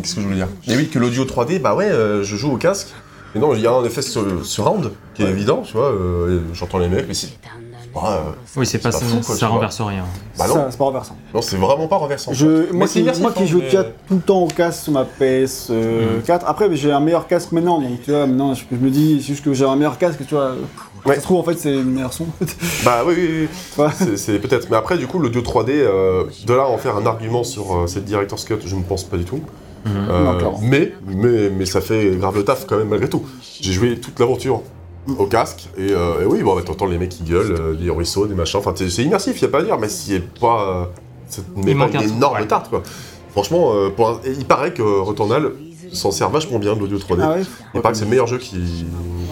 Qu'est-ce 0.01 0.16
que 0.16 0.22
je 0.22 0.26
voulais 0.26 0.38
dire? 0.38 0.47
Et 0.68 0.76
oui, 0.76 0.89
que 0.89 0.99
l'audio 0.99 1.26
3D, 1.26 1.60
bah 1.60 1.76
ouais, 1.76 1.89
euh, 1.89 2.24
je 2.24 2.36
joue 2.36 2.51
au 2.54 2.58
casque. 2.58 2.88
Et 3.36 3.39
non, 3.39 3.54
il 3.56 3.62
y 3.62 3.68
a 3.68 3.72
un 3.72 3.84
effet 3.84 4.01
sur, 4.01 4.45
surround 4.45 4.91
qui 5.16 5.24
est 5.24 5.30
évident, 5.30 5.62
tu 5.66 5.74
vois. 5.74 5.91
euh, 5.91 6.39
et 6.51 6.56
J'entends 6.56 6.78
les 6.78 6.88
mecs, 6.88 7.08
mais 7.08 7.14
si. 7.16 7.36
bah, 7.93 8.36
Oui, 8.56 8.66
c'est 8.66 8.78
pas, 8.80 8.91
pas 8.91 8.99
ça, 8.99 9.06
fou, 9.06 9.20
quoi, 9.26 9.36
ça 9.36 9.47
renverse 9.47 9.82
rien. 9.82 10.04
bah 10.38 10.47
non, 10.47 10.54
Ça, 10.54 10.68
c'est 10.70 10.78
pas 10.78 10.84
renversant. 10.86 11.18
non 11.34 11.41
c'est 11.41 11.58
vraiment 11.58 11.88
pas 11.88 11.95
renversant. 11.97 12.32
Je, 12.34 12.45
moi, 12.47 12.66
Mais 12.74 12.88
c'est 12.88 13.01
qui, 13.04 13.22
moi 13.22 13.32
qui 13.32 13.43
hein, 13.43 13.45
joue 13.47 13.60
mais- 13.62 13.70
tout 14.08 14.16
le 14.16 14.22
temps 14.22 14.39
au 14.41 14.47
casque 14.47 14.84
sur 14.84 14.93
ma 14.93 15.04
PS4, 15.04 16.43
après 16.45 16.70
mais 16.70 16.76
j'ai 16.76 16.91
un 16.91 16.99
meilleur 16.99 17.28
casque 17.28 17.51
maintenant, 17.51 17.80
donc 17.80 18.01
tu 18.04 18.12
vois, 18.12 18.26
maintenant 18.28 18.54
je, 18.54 18.64
je 18.72 18.78
me 18.78 18.89
dis, 18.89 19.18
c'est 19.22 19.28
juste 19.34 19.43
que 19.43 19.54
j'ai 19.54 19.66
un 19.66 19.76
meilleur 19.76 19.97
casque, 19.97 20.20
tu 20.28 20.34
vois. 20.36 20.54
Ouais. 21.06 21.16
Ça 21.16 21.22
se 21.22 21.26
trouve 21.26 21.39
en 21.39 21.43
fait 21.43 21.58
c'est 21.60 21.72
le 21.72 21.84
meilleur 21.84 22.14
son. 22.14 22.26
Bah 22.86 23.04
oui, 23.06 23.14
oui, 23.18 23.28
oui. 23.41 23.84
Ouais. 23.84 23.89
C'est- 23.97 24.18
C'est 24.18 24.39
peut-être. 24.39 24.70
Mais 24.70 24.78
après, 24.78 24.97
du 24.97 25.08
coup, 25.08 25.20
l'audio 25.20 25.41
3D, 25.41 25.72
euh, 25.72 26.24
de 26.45 26.54
là 26.54 26.64
à 26.64 26.68
en 26.68 26.78
faire 26.78 26.95
un 26.95 27.06
argument 27.06 27.43
sur 27.43 27.76
euh, 27.76 27.88
cette 27.88 28.06
Director's 28.06 28.45
Cut, 28.45 28.56
je 28.66 28.76
ne 28.76 28.84
pense 28.84 29.04
pas 29.04 29.18
du 29.18 29.26
tout. 29.26 29.41
Euh, 29.86 30.24
Non, 30.24 30.38
clairement. 30.38 30.60
mais, 30.64 30.93
mais, 31.08 31.49
mais 31.49 31.66
ça 31.66 31.82
fait 31.82 32.12
grave 32.18 32.38
le 32.38 32.45
taf 32.45 32.66
quand 32.66 32.78
même, 32.78 32.88
malgré 32.88 33.10
tout. 33.10 33.24
J'ai 33.60 33.74
joué 33.74 33.99
toute 33.99 34.18
l'aventure 34.20 34.62
au 35.20 35.26
casque, 35.26 35.68
et, 35.78 35.91
euh, 35.91 36.22
et 36.22 36.26
oui, 36.26 36.41
bon, 36.41 36.56
bah, 36.56 36.62
t'entends 36.66 36.86
les 36.86 36.97
mecs 36.97 37.10
qui 37.10 37.24
gueulent, 37.24 37.58
euh, 37.60 37.74
des 37.74 37.89
ruisseaux, 37.89 38.26
des 38.26 38.36
machins. 38.36 38.60
Enfin, 38.62 38.74
c'est 38.74 39.04
immersif, 39.04 39.41
y 39.41 39.45
a 39.45 39.49
pas 39.49 39.60
à 39.60 39.64
dire, 39.64 39.78
mais 39.78 39.89
c'est 39.89 40.22
pas. 40.39 40.88
euh, 41.36 41.43
un 41.58 41.62
une 41.62 41.68
énorme 42.16 42.47
tarte, 42.47 42.70
quoi. 42.70 42.82
Franchement, 43.34 43.74
euh, 43.74 43.89
pour 43.89 44.08
un- 44.10 44.20
et 44.24 44.32
il 44.32 44.45
paraît 44.45 44.72
que 44.74 44.82
Returnal 44.84 45.51
s'en 45.93 46.11
sert 46.11 46.29
vachement 46.29 46.59
bien 46.59 46.75
de 46.75 46.79
l'audio 46.79 46.97
3D. 46.97 47.19
Ah 47.21 47.33
ouais 47.33 47.41
Il 47.75 47.81
paraît 47.81 47.93
que 47.93 47.97
c'est 47.99 48.05
le 48.05 48.09
meilleur 48.11 48.27
jeu 48.27 48.37
qui, 48.37 48.85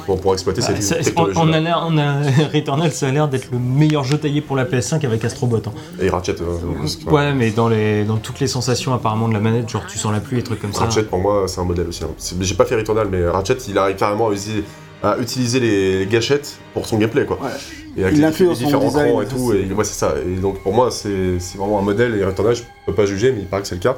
pour 0.06 0.34
exploiter 0.34 0.62
cette 0.62 0.78
Ah, 0.92 1.04
technologie. 1.04 1.40
on 1.42 1.54
a 1.54 1.60
l'air, 1.60 1.86
on 1.88 1.98
a 1.98 2.14
Returnal, 2.54 2.92
ça 2.92 3.08
a 3.08 3.12
l'air 3.12 3.28
d'être 3.28 3.50
le 3.52 3.60
meilleur 3.60 4.04
jeu 4.04 4.18
taillé 4.18 4.42
pour 4.42 4.56
la 4.56 4.66
PS5 4.66 5.06
avec 5.06 5.24
Astrobot. 5.24 5.58
hein. 5.66 5.72
Et 6.02 6.10
Ratchet, 6.10 6.36
euh, 6.42 7.10
Ouais, 7.12 7.34
mais 7.34 7.52
dans 7.52 7.68
les, 7.70 8.04
dans 8.04 8.18
toutes 8.18 8.40
les 8.40 8.48
sensations 8.48 8.94
apparemment 8.94 9.28
de 9.28 9.34
la 9.34 9.40
manette, 9.40 9.70
genre 9.70 9.86
tu 9.88 9.98
sens 9.98 10.12
la 10.12 10.20
pluie 10.20 10.40
et 10.40 10.44
trucs 10.44 10.60
comme 10.62 10.74
ça. 10.74 10.82
Ratchet 10.86 11.04
pour 11.04 11.20
moi 11.20 11.46
c'est 11.48 11.62
un 11.62 11.66
modèle 11.66 11.88
aussi. 11.88 12.04
hein. 12.04 12.10
C'est- 12.18 12.36
J'ai 12.42 12.56
pas 12.56 12.66
fait 12.66 12.76
Returnal 12.76 13.08
mais 13.10 13.28
Ratchet 13.28 13.58
il 13.68 13.78
arrive 13.78 13.96
carrément 13.96 14.30
à 14.30 14.34
utiliser, 14.34 14.64
à 15.04 15.18
utiliser 15.18 15.60
les, 15.60 16.06
gâchettes 16.08 16.58
pour 16.74 16.86
son 16.86 16.98
gameplay 16.98 17.26
quoi. 17.26 17.38
Ouais. 17.42 17.50
Et 17.98 18.04
avec 18.04 18.16
Il 18.18 18.22
les, 18.22 18.32
son 18.32 18.54
différents 18.54 18.86
design, 18.88 19.12
crans 19.12 19.22
et 19.22 19.26
tout. 19.28 19.54
Et 19.54 19.72
ouais 19.74 19.84
c'est 19.84 19.94
ça. 20.00 20.14
Et 20.26 20.40
donc 20.40 20.62
pour 20.64 20.74
moi 20.74 20.90
c'est 20.92 21.40
c'est 21.40 21.58
vraiment 21.58 21.80
un 21.80 21.84
modèle 21.84 22.16
et 22.16 22.24
Returnal 22.26 22.56
je 22.56 22.64
peux 22.86 22.94
pas 22.94 23.06
juger 23.06 23.32
mais 23.32 23.42
il 23.42 23.48
paraît 23.48 23.62
que 23.62 23.68
c'est 23.68 23.76
le 23.76 23.82
cas. 23.82 23.98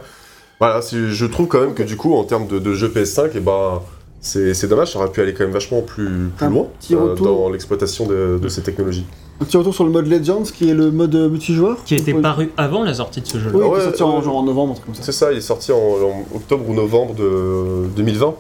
Voilà, 0.60 0.80
je 0.92 1.26
trouve 1.26 1.48
quand 1.48 1.60
même 1.60 1.74
que 1.74 1.84
du 1.84 1.98
coup 1.98 2.14
en 2.16 2.24
termes 2.24 2.48
de, 2.48 2.60
de 2.60 2.74
jeu 2.74 2.88
PS5 2.88 3.36
et 3.36 3.40
ben 3.40 3.82
c'est 4.22 4.54
c'est 4.54 4.68
dommage, 4.68 4.94
ça 4.94 5.00
aurait 5.00 5.12
pu 5.12 5.20
aller 5.22 5.34
quand 5.34 5.44
même 5.44 5.52
vachement 5.52 5.82
plus, 5.82 6.30
plus 6.38 6.48
loin 6.48 6.68
euh, 6.92 6.96
retour. 7.12 7.26
dans 7.26 7.50
l'exploitation 7.50 8.06
de, 8.08 8.40
de 8.42 8.48
ces 8.48 8.62
technologies. 8.62 9.06
Un 9.42 9.46
petit 9.46 9.58
retour 9.58 9.74
sur 9.74 9.84
le 9.84 9.90
mode 9.90 10.08
Legends 10.08 10.44
qui 10.44 10.70
est 10.70 10.74
le 10.74 10.92
mode 10.92 11.14
euh, 11.16 11.28
multijoueur. 11.28 11.84
Qui 11.84 11.96
était 11.96 12.14
paru 12.14 12.52
avant 12.56 12.84
la 12.84 12.94
sortie 12.94 13.20
de 13.20 13.28
ce 13.28 13.40
jeu-là. 13.40 13.58
Oui, 13.58 13.64
Ah 13.66 13.70
ouais, 13.72 13.80
est 13.80 13.84
sorti 13.84 14.04
en, 14.04 14.18
ouais. 14.20 14.24
genre 14.24 14.38
en 14.38 14.44
novembre, 14.44 14.78
comme 14.86 14.96
ça. 14.96 15.02
C'est 15.04 15.12
ça, 15.12 15.32
il 15.34 15.40
est 15.40 15.42
sorti 15.42 15.72
en, 15.74 15.76
en 15.78 16.26
octobre 16.36 16.64
ou 16.70 16.74
novembre 16.74 17.16
de 17.16 17.88
2020. 17.98 18.36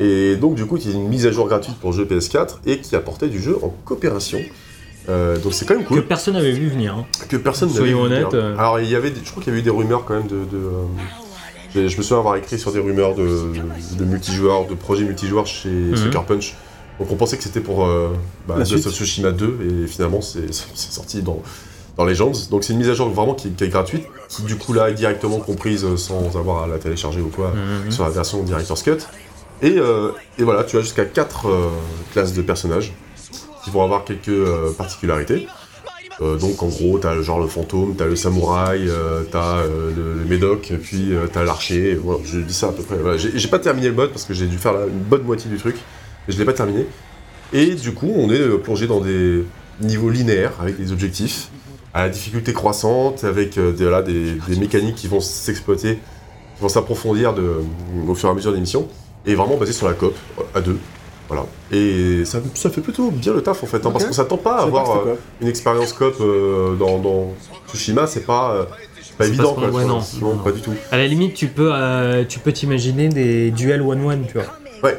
Et 0.00 0.36
donc, 0.36 0.54
du 0.54 0.64
coup, 0.66 0.76
il 0.76 0.88
y 0.88 0.92
a 0.92 0.96
une 0.96 1.08
mise 1.08 1.26
à 1.26 1.32
jour 1.32 1.48
gratuite 1.48 1.76
pour 1.80 1.90
le 1.90 1.96
jeu 1.96 2.04
PS4 2.04 2.58
et 2.66 2.78
qui 2.78 2.94
apportait 2.94 3.26
du 3.28 3.40
jeu 3.40 3.56
en 3.62 3.74
coopération. 3.84 4.38
Euh, 5.08 5.38
donc, 5.38 5.54
c'est 5.54 5.64
quand 5.66 5.74
même 5.74 5.82
Que 5.84 5.88
cool. 5.94 6.06
personne 6.06 6.34
n'avait 6.34 6.52
vu 6.52 6.68
venir. 6.68 6.94
hein. 6.94 7.06
Que, 7.28 7.36
personne 7.38 7.68
n'avait 7.70 7.80
soyons 7.80 8.04
vu 8.04 8.10
venir. 8.10 8.28
honnêtes, 8.28 8.34
euh. 8.34 8.54
Alors, 8.58 8.78
il 8.78 8.88
y 8.88 8.94
avait, 8.94 9.10
des- 9.10 9.20
je 9.24 9.30
crois 9.30 9.42
qu'il 9.42 9.50
y 9.50 9.54
avait 9.54 9.60
eu 9.60 9.64
des 9.64 9.70
rumeurs 9.70 10.04
quand 10.04 10.14
même 10.14 10.28
de. 10.28 10.36
de, 10.36 10.60
euh, 11.76 11.88
je 11.88 11.96
me 11.96 12.02
souviens 12.02 12.18
avoir 12.18 12.36
écrit 12.36 12.58
sur 12.58 12.72
des 12.72 12.80
rumeurs 12.80 13.14
de, 13.14 13.52
de 13.98 14.04
multijoueurs, 14.04 14.66
de 14.66 14.74
projets 14.74 15.04
multijoueurs 15.04 15.46
chez 15.46 15.68
Mhm. 15.70 15.96
Sucker 15.96 16.22
Punch. 16.26 16.54
Donc, 16.98 17.10
on 17.12 17.16
pensait 17.16 17.36
que 17.36 17.42
c'était 17.44 17.60
pour 17.60 17.84
euh, 17.86 18.08
bah, 18.46 18.56
Ghost 18.58 18.86
of 18.86 18.92
Tsushima 18.92 19.30
2 19.32 19.58
et 19.84 19.86
finalement, 19.86 20.20
c'est 20.22 20.52
sorti 20.52 21.22
dans, 21.22 21.42
dans 21.96 22.04
Legends. 22.04 22.32
Donc, 22.50 22.64
c'est 22.64 22.72
une 22.72 22.78
mise 22.80 22.88
à 22.90 22.94
jour 22.94 23.08
vraiment 23.10 23.34
qui, 23.34 23.50
qui 23.50 23.64
est 23.64 23.68
gratuite, 23.68 24.04
qui 24.28 24.42
du 24.42 24.56
coup 24.56 24.72
là 24.72 24.90
est 24.90 24.94
directement 24.94 25.38
comprise 25.38 25.84
euh, 25.84 25.96
sans 25.96 26.36
avoir 26.36 26.64
à 26.64 26.66
la 26.66 26.78
télécharger 26.78 27.20
ou 27.20 27.28
quoi 27.28 27.52
Mhm. 27.54 27.90
sur 27.92 28.04
la 28.04 28.10
version 28.10 28.42
Director's 28.42 28.82
Cut. 28.82 28.98
Et, 29.62 29.74
euh, 29.78 30.10
et 30.38 30.44
voilà, 30.44 30.64
tu 30.64 30.76
as 30.78 30.80
jusqu'à 30.80 31.04
4 31.04 31.46
classes 32.12 32.32
de 32.32 32.42
personnages 32.42 32.92
qui 33.64 33.70
vont 33.70 33.82
avoir 33.82 34.04
quelques 34.04 34.28
euh, 34.28 34.72
particularités. 34.72 35.46
Euh, 36.20 36.36
donc 36.36 36.62
en 36.62 36.68
gros, 36.68 36.98
t'as 36.98 37.20
genre 37.22 37.40
le 37.40 37.46
fantôme, 37.46 37.94
t'as 37.96 38.06
le 38.06 38.16
samouraï, 38.16 38.88
euh, 38.88 39.22
t'as 39.30 39.58
euh, 39.58 39.92
le, 39.96 40.24
médoc, 40.24 40.72
puis 40.82 41.12
t'as 41.32 41.44
l'archer. 41.44 41.94
Voilà, 41.94 42.20
je 42.24 42.40
dis 42.40 42.54
ça 42.54 42.68
à 42.68 42.72
peu 42.72 42.82
près. 42.82 42.96
J'ai 43.16 43.48
pas 43.48 43.58
terminé 43.58 43.88
le 43.88 43.94
mode 43.94 44.10
parce 44.10 44.24
que 44.24 44.34
j'ai 44.34 44.46
dû 44.46 44.58
faire 44.58 44.74
une 44.88 44.98
bonne 44.98 45.22
moitié 45.22 45.50
du 45.50 45.58
truc, 45.58 45.76
et 46.28 46.32
je 46.32 46.38
l'ai 46.38 46.44
pas 46.44 46.52
terminé. 46.52 46.86
Et 47.52 47.74
du 47.74 47.92
coup, 47.92 48.12
on 48.14 48.30
est 48.30 48.58
plongé 48.58 48.86
dans 48.86 49.00
des 49.00 49.44
niveaux 49.80 50.10
linéaires 50.10 50.52
avec 50.60 50.76
des 50.76 50.92
objectifs 50.92 51.48
à 51.94 52.02
la 52.02 52.08
difficulté 52.10 52.52
croissante, 52.52 53.24
avec 53.24 53.58
des, 53.58 54.58
mécaniques 54.58 54.96
qui 54.96 55.08
vont 55.08 55.20
s'exploiter, 55.20 55.94
qui 56.56 56.62
vont 56.62 56.68
s'approfondir 56.68 57.34
au 58.06 58.14
fur 58.14 58.28
et 58.28 58.32
à 58.32 58.34
mesure 58.34 58.52
des 58.52 58.60
missions, 58.60 58.88
et 59.24 59.34
vraiment 59.34 59.56
basé 59.56 59.72
sur 59.72 59.86
la 59.88 59.94
coop 59.94 60.14
à 60.54 60.60
deux. 60.60 60.78
Voilà. 61.28 61.44
Et 61.70 62.24
ça, 62.24 62.38
ça 62.54 62.70
fait 62.70 62.80
plutôt 62.80 63.10
bien 63.10 63.34
le 63.34 63.42
taf 63.42 63.62
en 63.62 63.66
fait, 63.66 63.84
hein, 63.84 63.90
parce 63.92 64.06
qu'on 64.06 64.12
s'attend 64.12 64.38
pas 64.38 64.56
à 64.60 64.62
avoir 64.62 65.06
euh, 65.06 65.14
une 65.42 65.48
expérience 65.48 65.92
coop 65.92 66.14
euh, 66.20 66.74
dans, 66.76 66.98
dans 66.98 67.34
Tsushima, 67.68 68.06
c'est 68.06 68.24
pas, 68.24 68.52
euh, 68.52 68.64
pas 69.18 69.26
évident 69.26 69.52
pas 69.52 69.68
quoi. 69.68 69.70
ouais, 69.80 69.84
non. 69.84 70.00
Non, 70.22 70.38
pas 70.38 70.52
du 70.52 70.62
tout. 70.62 70.72
À 70.90 70.96
la 70.96 71.06
limite, 71.06 71.34
tu 71.34 71.48
peux, 71.48 71.70
euh, 71.74 72.24
tu 72.26 72.38
peux 72.38 72.52
t'imaginer 72.52 73.08
des 73.10 73.50
duels 73.50 73.82
one-one, 73.82 74.24
tu 74.26 74.34
vois. 74.38 74.46
Ouais. 74.82 74.98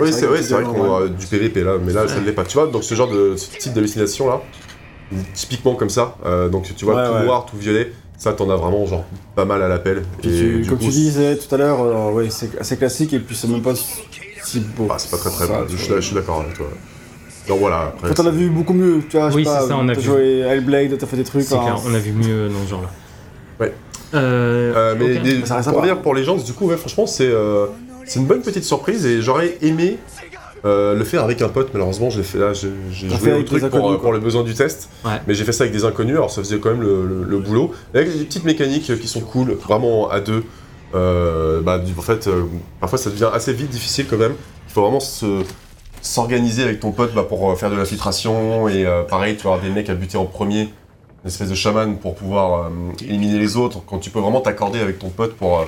Oui, 0.00 0.12
c'est 0.12 0.26
vrai 0.26 0.34
ouais, 0.36 0.38
que 0.42 0.44
c'est 0.44 0.54
vrai 0.54 0.62
qu'on 0.62 0.94
a 0.96 1.08
du 1.08 1.26
PVP 1.26 1.64
là, 1.64 1.72
mais 1.84 1.92
là 1.92 2.06
ça 2.06 2.20
ne 2.20 2.24
l'est 2.24 2.32
pas. 2.32 2.44
Tu 2.44 2.56
vois, 2.56 2.68
donc 2.68 2.84
ce 2.84 2.94
genre 2.94 3.10
de 3.10 3.34
ce 3.36 3.50
type 3.58 3.72
d'hallucination 3.72 4.28
là, 4.28 4.40
typiquement 5.34 5.74
comme 5.74 5.90
ça, 5.90 6.16
euh, 6.24 6.48
donc 6.48 6.72
tu 6.76 6.84
vois 6.84 6.94
Ouais, 6.94 7.06
tout 7.08 7.14
ouais. 7.14 7.24
noir, 7.24 7.46
tout 7.46 7.56
violet, 7.56 7.92
ça 8.16 8.32
t'en 8.32 8.48
as 8.50 8.54
vraiment 8.54 8.86
genre 8.86 9.04
pas 9.34 9.44
mal 9.44 9.60
à 9.60 9.66
l'appel. 9.66 10.04
Puis 10.20 10.30
Et 10.30 10.38
tu- 10.38 10.60
du 10.62 10.68
comme 10.68 10.78
coup, 10.78 10.84
tu 10.84 10.90
disais 10.90 11.36
tout 11.36 11.52
à 11.52 11.58
l'heure, 11.58 11.80
euh, 11.82 12.12
ouais, 12.12 12.30
c'est 12.30 12.56
assez 12.60 12.76
classique 12.76 13.12
et 13.12 13.18
puis 13.18 13.34
c'est 13.34 13.48
même 13.48 13.60
pas 13.62 13.74
si 14.48 14.60
beau. 14.60 14.88
ah, 14.90 14.94
c'est 14.98 15.10
pas 15.10 15.16
très 15.18 15.30
très 15.30 15.46
Ça, 15.46 15.52
bon. 15.60 15.66
Je, 15.68 15.76
suis- 15.76 15.88
vois. 15.88 16.00
je 16.00 16.06
suis 16.06 16.14
d'accord 16.14 16.40
avec 16.40 16.54
toi. 16.56 16.66
Donc 17.48 17.60
voilà. 17.60 17.92
Après, 17.96 18.12
T'en 18.14 18.26
as 18.26 18.30
vu 18.30 18.48
beaucoup 18.50 18.74
mieux, 18.74 19.00
tu 19.08 19.16
vois, 19.16 19.28
Oui, 19.32 19.44
c'est 19.44 19.50
ça, 19.68 19.76
on 19.78 19.88
a 19.88 19.94
t'as 19.94 20.00
vu. 20.00 20.06
joué 20.06 20.38
Hellblade, 20.40 20.98
t'as 20.98 21.06
fait 21.06 21.16
des 21.16 21.24
trucs. 21.24 21.42
C'est 21.42 21.54
hein, 21.54 21.60
clair, 21.62 21.80
on 21.86 21.94
a 21.94 21.98
vu 21.98 22.12
mieux 22.12 22.48
dans 22.48 22.64
ce 22.64 22.70
genre-là. 22.70 22.90
Ouais. 23.60 23.74
Euh, 24.14 24.72
Euh, 24.74 24.94
mais 24.98 25.16
des- 25.18 25.44
Ça 25.46 25.56
reste 25.56 25.68
pour 25.68 25.78
revenir 25.78 26.00
pour 26.00 26.14
les 26.14 26.24
gens, 26.24 26.36
du 26.36 26.52
coup, 26.52 26.66
ouais, 26.68 26.76
franchement, 26.76 27.06
c'est 27.06 27.26
euh, 27.28 27.66
c'est 28.06 28.20
une 28.20 28.26
bonne 28.26 28.40
petite 28.42 28.64
surprise 28.64 29.04
et 29.06 29.20
j'aurais 29.22 29.56
aimé 29.62 29.98
euh, 30.64 30.94
le 30.94 31.04
faire 31.04 31.22
avec 31.24 31.40
un 31.42 31.48
pote. 31.48 31.70
Malheureusement, 31.72 32.10
j'ai 32.10 32.22
fait 32.22 32.38
là, 32.38 32.52
j'ai 32.52 32.68
joué 32.90 33.32
au 33.32 33.42
truc 33.44 33.64
pour, 33.70 34.12
le 34.12 34.18
besoin 34.18 34.42
du 34.44 34.54
test, 34.54 34.88
Ouais. 35.04 35.12
mais 35.26 35.34
j'ai 35.34 35.44
fait 35.44 35.52
ça 35.52 35.64
avec 35.64 35.72
des 35.74 35.84
inconnus. 35.84 36.16
Alors 36.16 36.30
ça 36.30 36.42
faisait 36.42 36.58
quand 36.58 36.70
même 36.70 36.80
le, 36.82 37.06
le- 37.06 37.24
le 37.24 37.38
boulot, 37.38 37.72
avec 37.94 38.10
des 38.16 38.24
petites 38.24 38.44
mécaniques 38.44 38.98
qui 39.00 39.08
sont 39.08 39.20
cool, 39.20 39.52
vraiment 39.52 40.10
à 40.10 40.20
deux. 40.20 40.42
Euh, 40.94 41.60
bah, 41.60 41.78
du- 41.78 41.92
en 41.98 42.02
fait, 42.02 42.26
euh, 42.28 42.44
parfois 42.80 42.98
ça 42.98 43.10
devient 43.10 43.28
assez 43.32 43.52
vite 43.52 43.70
difficile 43.70 44.06
quand 44.08 44.16
même. 44.16 44.34
Il 44.68 44.72
faut 44.72 44.82
vraiment 44.82 45.00
se 45.00 45.42
s'organiser 46.00 46.62
avec 46.62 46.80
ton 46.80 46.92
pote 46.92 47.12
bah, 47.14 47.24
pour 47.28 47.50
euh, 47.50 47.54
faire 47.56 47.70
de 47.70 47.76
l'infiltration 47.76 48.68
et 48.68 48.86
euh, 48.86 49.02
pareil, 49.02 49.36
tu 49.36 49.44
vas 49.44 49.54
avoir 49.54 49.64
des 49.64 49.70
mecs 49.70 49.90
à 49.90 49.94
buter 49.94 50.16
en 50.16 50.24
premier, 50.26 50.62
une 50.62 51.28
espèce 51.28 51.48
de 51.50 51.54
chaman 51.54 51.98
pour 51.98 52.14
pouvoir 52.14 52.66
euh, 52.66 52.68
éliminer 53.02 53.38
les 53.38 53.56
autres. 53.56 53.80
Quand 53.84 53.98
tu 53.98 54.10
peux 54.10 54.20
vraiment 54.20 54.40
t'accorder 54.40 54.78
avec 54.80 54.98
ton 54.98 55.08
pote 55.08 55.34
pour, 55.34 55.58
euh, 55.58 55.64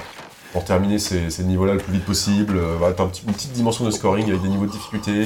pour 0.53 0.65
terminer 0.65 0.99
ces, 0.99 1.31
ces 1.31 1.43
niveaux-là 1.45 1.75
le 1.75 1.81
plus 1.81 1.93
vite 1.93 2.05
possible. 2.05 2.57
Euh, 2.57 2.77
voilà, 2.79 2.95
t'as 2.95 3.03
un 3.05 3.09
petit- 3.09 3.23
une 3.27 3.33
petite 3.35 3.53
dimension 3.53 3.85
de 3.85 3.91
scoring 3.91 4.29
avec 4.29 4.41
des 4.41 4.49
niveaux 4.49 4.67
de 4.67 4.71
difficulté 4.73 5.23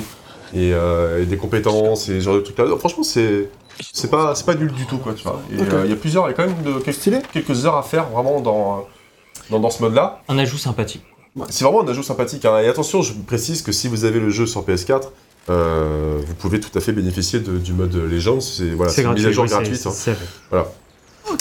et, 0.55 0.73
euh, 0.73 1.23
et 1.23 1.27
des 1.27 1.37
compétences 1.37 2.09
et 2.09 2.19
ce 2.21 2.25
genre 2.25 2.35
de 2.37 2.41
trucs 2.41 2.59
là. 2.59 2.65
Franchement, 2.79 3.05
c'est 3.05 3.49
c'est 3.93 4.11
pas 4.11 4.35
c'est 4.35 4.47
pas 4.47 4.55
nul 4.55 4.73
du 4.73 4.87
tout 4.87 4.99
quoi, 4.99 5.13
tu 5.15 5.25
vois. 5.25 5.41
Euh, 5.53 5.83
il 5.85 5.91
y 5.91 5.93
a 5.93 5.97
plusieurs, 5.97 6.27
il 6.27 6.31
y 6.31 6.33
a 6.33 6.35
quand 6.35 6.47
même 6.47 6.63
de, 6.63 6.79
quelques, 6.81 7.27
quelques 7.33 7.67
heures 7.67 7.77
à 7.77 7.83
faire 7.83 8.09
vraiment 8.09 8.41
dans 8.41 8.79
euh, 8.79 8.81
dans, 9.51 9.61
dans 9.61 9.71
ce 9.71 9.83
mode-là. 9.83 10.23
Un 10.29 10.39
ajout 10.39 10.59
sympathique. 10.59 11.03
C'est 11.51 11.65
vraiment 11.65 11.83
un 11.83 11.89
ajout 11.89 12.03
sympathique. 12.05 12.45
hein. 12.45 12.59
Et 12.61 12.69
attention, 12.69 13.03
je 13.03 13.13
précise 13.13 13.63
que 13.63 13.73
si 13.73 13.89
vous 13.89 14.05
avez 14.05 14.21
le 14.21 14.31
jeu 14.31 14.47
sur 14.47 14.63
PS4, 14.65 15.09
euh, 15.51 16.21
vous 16.27 16.35
pouvez 16.35 16.61
tout 16.61 16.71
à 16.77 16.81
fait 16.81 16.93
bénéficier 16.93 17.41
de- 17.41 17.59
du 17.59 17.73
mode 17.73 17.95
Legends. 17.95 18.41
C'est 18.41 18.71
voilà, 18.71 18.93
c'est 18.93 19.03
une 19.03 19.13
mise 19.15 19.27
à 19.27 19.33
jour 19.33 19.45
gratuite. 19.47 19.83
hein. 19.87 19.91
c'est 19.93 20.13
vrai. 20.13 20.25
Voilà. 20.51 20.67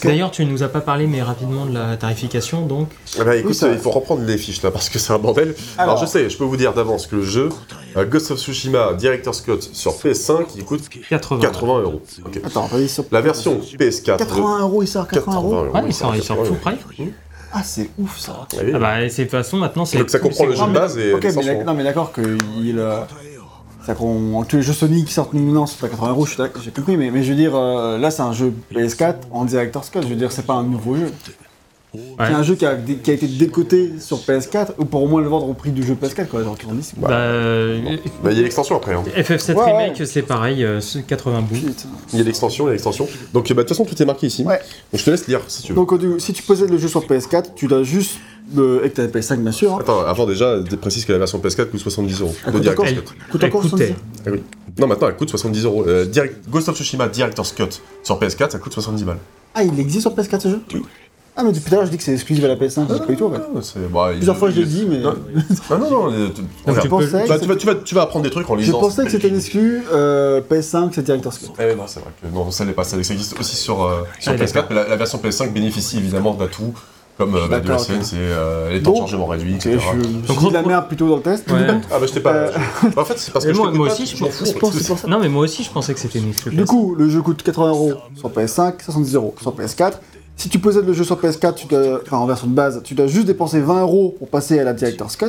D'ailleurs, 0.01 0.31
tu 0.31 0.45
nous 0.45 0.63
as 0.63 0.69
pas 0.69 0.79
parlé, 0.81 1.07
mais 1.07 1.21
rapidement, 1.21 1.65
de 1.65 1.73
la 1.73 1.97
tarification, 1.97 2.65
donc. 2.65 2.87
Eh 3.19 3.23
ben, 3.23 3.33
écoute, 3.33 3.49
Oui, 3.49 3.53
ça- 3.55 3.69
il 3.71 3.77
faut 3.77 3.91
reprendre 3.91 4.23
les 4.23 4.37
fiches 4.37 4.61
là 4.63 4.71
parce 4.71 4.89
que 4.89 4.97
c'est 4.97 5.11
un 5.13 5.19
bordel. 5.19 5.53
Alors, 5.77 5.97
Alors. 5.97 6.05
je 6.05 6.09
sais, 6.09 6.29
je 6.29 6.37
peux 6.37 6.45
vous 6.45 6.57
dire 6.57 6.73
d'avance 6.73 7.05
que 7.05 7.17
le 7.17 7.23
jeu 7.23 7.49
euh, 7.97 8.05
Ghost 8.05 8.31
of 8.31 8.39
Tsushima 8.39 8.93
Director's 8.93 9.41
Cut 9.41 9.59
sur 9.73 9.91
PS5 9.93 10.45
il 10.55 10.63
coûte 10.63 10.89
80. 11.09 11.41
80 11.41 11.79
euros. 11.81 12.01
Ok. 12.25 12.39
Attends, 12.45 12.69
sur. 12.87 13.03
La 13.11 13.21
version 13.21 13.59
PS4. 13.77 14.17
80 14.17 14.59
euros, 14.61 14.81
il 14.83 14.87
sort 14.87 15.07
80 15.07 15.35
euros. 15.35 15.65
Ouais, 15.73 15.81
il 15.85 15.93
sort, 15.93 16.15
il 16.15 16.23
sort 16.23 16.37
80 16.37 16.45
full 16.47 16.57
price. 16.57 17.07
Ah, 17.53 17.61
c'est 17.63 17.89
ouf 17.99 18.17
ça. 18.17 18.47
Oui. 18.53 18.71
Ah 18.73 18.79
bah, 18.79 19.09
c'est 19.09 19.23
de 19.25 19.29
toute 19.29 19.31
façon, 19.31 19.57
maintenant, 19.57 19.85
c'est. 19.85 19.99
Donc 19.99 20.09
ça 20.09 20.19
comprend 20.19 20.43
c'est 20.43 20.49
le 20.49 20.55
jeu 20.55 20.65
de 20.67 20.73
base 20.73 20.97
et 20.97 21.13
Ok, 21.13 21.27
mais 21.35 21.63
non, 21.63 21.73
mais 21.73 21.83
d'accord 21.83 22.11
que 22.11 22.37
il. 22.59 22.79
euh, 22.79 23.01
C'est-à-dire 23.83 23.99
qu'on. 24.01 24.43
Tous 24.43 24.55
les 24.57 24.61
jeux 24.63 24.73
Sony 24.73 25.05
qui 25.05 25.13
sortent 25.13 25.33
maintenant 25.33 25.65
sont 25.67 25.85
à 25.85 25.89
80 25.89 26.09
euros, 26.09 26.25
je 26.25 26.31
suis 26.31 26.37
d'accord, 26.39 26.61
j'ai 26.63 26.71
compris, 26.71 26.97
mais, 26.97 27.11
mais 27.11 27.23
je 27.23 27.29
veux 27.29 27.37
dire, 27.37 27.55
euh, 27.55 27.97
là 27.97 28.09
c'est 28.11 28.21
un 28.23 28.33
jeu 28.33 28.53
PS4 28.73 29.15
en 29.31 29.45
Director's 29.45 29.89
Cut, 29.89 30.01
je 30.01 30.07
veux 30.07 30.15
dire, 30.15 30.31
c'est 30.31 30.45
pas 30.45 30.53
un 30.55 30.63
nouveau 30.63 30.95
jeu. 30.95 31.11
Ouais. 31.93 31.99
C'est 32.27 32.33
un 32.33 32.41
jeu 32.43 32.55
qui 32.55 32.65
a, 32.65 32.75
qui 32.75 33.11
a 33.11 33.13
été 33.13 33.27
décoté 33.27 33.91
sur 33.99 34.17
PS4, 34.17 34.69
ou 34.79 34.85
pour 34.85 35.03
au 35.03 35.07
moins 35.07 35.21
le 35.21 35.27
vendre 35.27 35.47
au 35.47 35.53
prix 35.53 35.71
du 35.71 35.83
jeu 35.83 35.93
PS4, 35.93 36.27
quoi, 36.27 36.43
genre 36.43 36.57
90. 36.57 36.93
Bah, 36.97 37.09
euh, 37.11 37.97
Bah, 38.23 38.31
il 38.31 38.37
y 38.37 38.39
a 38.39 38.43
l'extension 38.43 38.75
après. 38.77 38.93
hein. 38.95 39.03
FF7 39.15 39.53
Ouais, 39.55 39.63
Remake, 39.65 39.99
ouais. 39.99 40.05
c'est 40.07 40.23
pareil, 40.23 40.63
euh, 40.63 40.81
c'est 40.81 41.03
80 41.03 41.41
bouts. 41.41 41.55
Putain. 41.55 41.73
Il 42.13 42.17
y 42.17 42.21
a 42.21 42.25
l'extension, 42.25 42.63
il 42.65 42.67
y 42.67 42.69
a 42.69 42.73
l'extension. 42.73 43.07
Donc 43.33 43.47
bah, 43.49 43.55
de 43.55 43.59
toute 43.61 43.69
façon 43.69 43.85
tout 43.85 44.01
est 44.01 44.05
marqué 44.05 44.25
ici. 44.27 44.43
Ouais. 44.43 44.59
Donc 44.91 44.99
je 44.99 45.03
te 45.05 45.09
laisse 45.11 45.27
lire 45.27 45.41
si 45.47 45.61
tu 45.63 45.73
veux. 45.73 45.75
Donc, 45.75 45.91
si 46.19 46.33
tu 46.33 46.41
possèdes 46.43 46.71
le 46.71 46.77
jeu 46.79 46.87
sur 46.87 47.05
PS4, 47.05 47.53
tu 47.55 47.67
dois 47.67 47.83
juste. 47.83 48.17
euh, 48.57 48.83
et 48.83 48.89
que 48.89 48.95
t'as 48.95 49.03
la 49.03 49.07
PS5, 49.09 49.37
bien 49.41 49.51
sûr. 49.51 49.73
hein. 49.73 49.77
Attends, 49.81 50.01
avant 50.05 50.25
déjà, 50.25 50.57
précise 50.81 51.05
que 51.05 51.11
la 51.13 51.19
version 51.19 51.37
PS4 51.39 51.69
coûte 51.69 51.79
70 51.79 52.21
euros. 52.21 52.33
Elle 52.45 52.53
coûte 52.53 52.67
encore, 52.67 52.85
Director's 52.85 53.11
Cut. 53.15 53.31
coûte 53.31 53.43
encore 53.43 53.61
coûtait. 53.61 53.93
70. 53.93 53.93
Ah 54.25 54.29
oui. 54.31 54.43
Non, 54.79 54.87
maintenant 54.87 55.07
elle 55.09 55.15
coûte 55.15 55.29
70 55.29 55.63
euros. 55.65 55.85
Euh, 55.87 56.05
Direct- 56.05 56.49
Ghost 56.49 56.67
of 56.69 56.75
Tsushima 56.75 57.07
Director's 57.07 57.51
Cut 57.51 57.69
sur 58.01 58.19
PS4, 58.19 58.49
ça 58.49 58.57
coûte 58.57 58.73
70 58.73 59.03
balles. 59.03 59.17
Ah, 59.55 59.63
il 59.63 59.79
existe 59.79 60.01
sur 60.01 60.15
PS4 60.15 60.39
ce 60.41 60.49
jeu? 60.49 60.61
Ah, 61.35 61.43
mais 61.43 61.51
depuis 61.51 61.63
tout 61.63 61.73
à 61.73 61.77
l'heure, 61.77 61.85
je 61.87 61.91
dis 61.91 61.97
que 61.97 62.03
c'est 62.03 62.13
exclusif 62.13 62.43
à 62.43 62.47
la 62.47 62.55
PS5, 62.55 62.85
c'est 62.87 62.99
pas 62.99 63.05
du 63.07 63.15
tout 63.15 63.25
en 63.25 63.31
fait. 63.31 63.41
Ah, 63.41 63.59
c'est- 63.61 63.79
bah, 63.91 64.09
il- 64.11 64.17
Plusieurs 64.17 64.37
fois, 64.37 64.51
je 64.51 64.59
l'ai 64.59 64.65
dit, 64.67 64.85
mais. 64.87 64.99
Non, 64.99 65.13
non, 65.71 65.77
non, 65.79 65.89
non, 65.89 66.11
euh, 66.11 66.29
tu- 66.29 66.41
regarde. 66.65 66.83
tu 66.83 66.89
pensais 66.89 67.07
peux- 67.07 67.17
que 67.17 67.23
Tu 67.23 67.27
vas, 67.27 67.39
tu, 67.39 67.47
vas, 67.47 67.55
tu, 67.55 67.65
vas, 67.65 67.75
tu 67.75 67.95
vas 67.95 68.01
apprendre 68.03 68.23
des 68.25 68.29
trucs 68.29 68.47
en 68.49 68.55
Je 68.55 68.59
lisant. 68.61 68.79
pensais 68.79 69.03
que 69.03 69.09
c'était 69.09 69.29
une 69.29 69.37
exclu 69.37 69.81
euh, 69.91 70.41
PS5, 70.47 70.89
c'est 70.93 71.01
Director's 71.03 71.39
Cut. 71.39 71.47
Eh 71.59 71.73
non, 71.75 71.83
c'est 71.87 72.01
vrai 72.01 72.09
que 72.21 72.27
non, 72.27 72.51
ça 72.51 72.65
l'est 72.65 72.73
pas. 72.73 72.83
Ça 72.83 72.97
existe 72.97 73.39
aussi 73.39 73.55
sur, 73.55 73.83
euh, 73.83 74.03
sur 74.19 74.31
Ah, 74.31 74.35
PS4, 74.35 74.53
d'accord. 74.53 74.65
mais 74.69 74.75
la, 74.75 74.87
la 74.89 74.95
version 74.95 75.17
PS5 75.17 75.51
bénéficie 75.51 75.97
évidemment 75.97 76.35
d'atouts 76.35 76.73
comme 77.17 77.35
euh, 77.35 77.47
bah, 77.47 77.59
de 77.59 77.67
la 77.67 77.75
D'accord, 77.75 77.79
scène, 77.79 78.03
c'est 78.03 78.15
euh, 78.17 78.71
les 78.71 78.81
temps 78.83 78.91
de 78.93 78.97
chargement 78.97 79.25
réduits, 79.27 79.55
Ok, 79.55 79.65
etc. 79.67 79.79
je 79.97 80.03
je 80.03 80.27
Donc, 80.27 80.39
dis 80.39 80.47
de 80.49 80.53
la 80.53 80.61
merde 80.63 80.87
plutôt 80.87 81.07
dans 81.09 81.15
le 81.17 81.21
test. 81.23 81.49
Ouais. 81.51 81.65
Ah 81.91 81.99
bah 81.99 82.05
je 82.07 82.11
t'ai 82.13 82.19
pas. 82.19 82.33
Euh, 82.33 82.51
En 82.97 83.05
fait, 83.05 83.17
c'est 83.17 83.31
parce 83.31 83.45
que 83.45 83.49
Et 83.49 83.53
je 83.53 83.57
moi- 83.59 83.67
t'écoute 83.67 83.77
moi 83.79 83.87
pas, 83.87 83.93
aussi, 83.93 84.05
je 84.05 84.17
je 84.17 84.21
m'en 84.21 84.27
pense- 84.29 84.35
fous. 84.37 84.45
je 84.45 84.53
pense 84.59 84.83
pour 84.83 84.97
ça. 84.99 85.07
Non, 85.07 85.19
mais 85.19 85.29
moi 85.29 85.43
aussi, 85.43 85.63
je 85.63 85.69
pensais 85.71 85.93
que 85.95 85.99
c'était 85.99 86.19
une 86.19 86.29
exclu. 86.29 86.55
Du 86.55 86.65
coup, 86.65 86.93
le 86.95 87.09
jeu 87.09 87.21
coûte 87.23 87.41
80 87.43 87.69
euros 87.69 87.93
sur 88.15 88.29
PS5, 88.31 88.83
70 88.83 89.13
euros 89.15 89.35
sur 89.41 89.51
PS4. 89.55 89.93
Si 90.35 90.49
tu 90.49 90.59
possèdes 90.59 90.85
le 90.87 90.93
jeu 90.93 91.03
sur 91.03 91.19
PS4, 91.19 91.53
tu 91.55 91.67
dois, 91.67 92.01
enfin 92.03 92.17
en 92.17 92.25
version 92.25 92.47
de 92.47 92.53
base, 92.53 92.81
tu 92.83 92.95
dois 92.95 93.07
juste 93.07 93.27
dépenser 93.27 93.59
20 93.61 93.81
euros 93.81 94.15
pour 94.17 94.27
passer 94.27 94.59
à 94.59 94.63
la 94.63 94.73
Director's 94.73 95.15
Cut. 95.15 95.27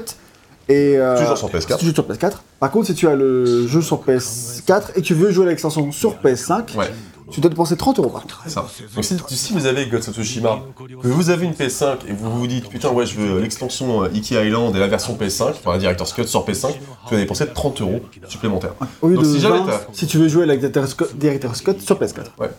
Et, 0.69 0.97
euh, 0.97 1.19
Toujours 1.21 1.37
sur 1.39 1.51
PS4. 1.51 1.79
Toujours 1.79 1.95
sur 1.95 2.09
PS4. 2.09 2.33
Par 2.59 2.71
contre, 2.71 2.87
si 2.87 2.95
tu 2.95 3.07
as 3.07 3.15
le 3.15 3.67
jeu 3.67 3.83
sur 3.83 4.03
PS4 4.03 4.83
et 4.97 5.03
tu 5.03 5.13
veux 5.15 5.31
jouer 5.31 5.45
à 5.47 5.49
l'extension 5.51 5.93
sur 5.93 6.15
PS5, 6.17 6.75
Ouais, 6.77 6.91
tu 7.31 7.41
dois 7.43 7.51
dépenser 7.51 7.77
30 7.77 7.99
euros 7.99 8.09
par 8.09 8.25
ça. 8.47 8.65
Donc 8.95 9.05
si, 9.05 9.17
si 9.29 9.53
vous 9.53 9.67
avez 9.67 9.87
Ghost 9.87 10.09
of 10.09 10.15
Tsushima, 10.15 10.61
que 11.03 11.09
vous 11.09 11.29
avez 11.29 11.45
une 11.45 11.53
PS5 11.53 11.97
et 12.09 12.13
vous 12.13 12.39
vous 12.39 12.47
dites 12.47 12.69
putain 12.71 12.91
ouais 12.91 13.05
je 13.07 13.19
veux 13.19 13.41
l'extension 13.41 14.05
euh, 14.05 14.09
Iki 14.15 14.35
Island 14.37 14.75
et 14.75 14.79
la 14.79 14.89
version 14.89 15.15
PS5, 15.21 15.51
enfin 15.51 15.73
la 15.73 15.79
Director's 15.79 16.13
Cut 16.15 16.27
sur 16.27 16.47
PS5, 16.47 16.73
tu 17.09 17.15
vas 17.15 17.21
dépenser 17.21 17.47
30 17.47 17.81
euros 17.83 18.01
supplémentaires. 18.29 18.75
Au 19.03 19.09
lieu 19.09 19.17
Donc, 19.17 19.25
de 19.25 19.29
si 19.35 19.41
jamais 19.41 19.59
20, 19.59 19.67
t'as- 19.67 19.81
si 19.93 20.07
tu 20.07 20.17
veux 20.19 20.29
jouer 20.29 20.45
à 20.45 20.47
la 20.47 20.57
Director's 20.57 20.95
Cut, 20.95 21.05
Director's 21.15 21.61
Cut 21.61 21.79
sur 21.81 21.99
PS4. 21.99 22.25
Ouais. 22.39 22.51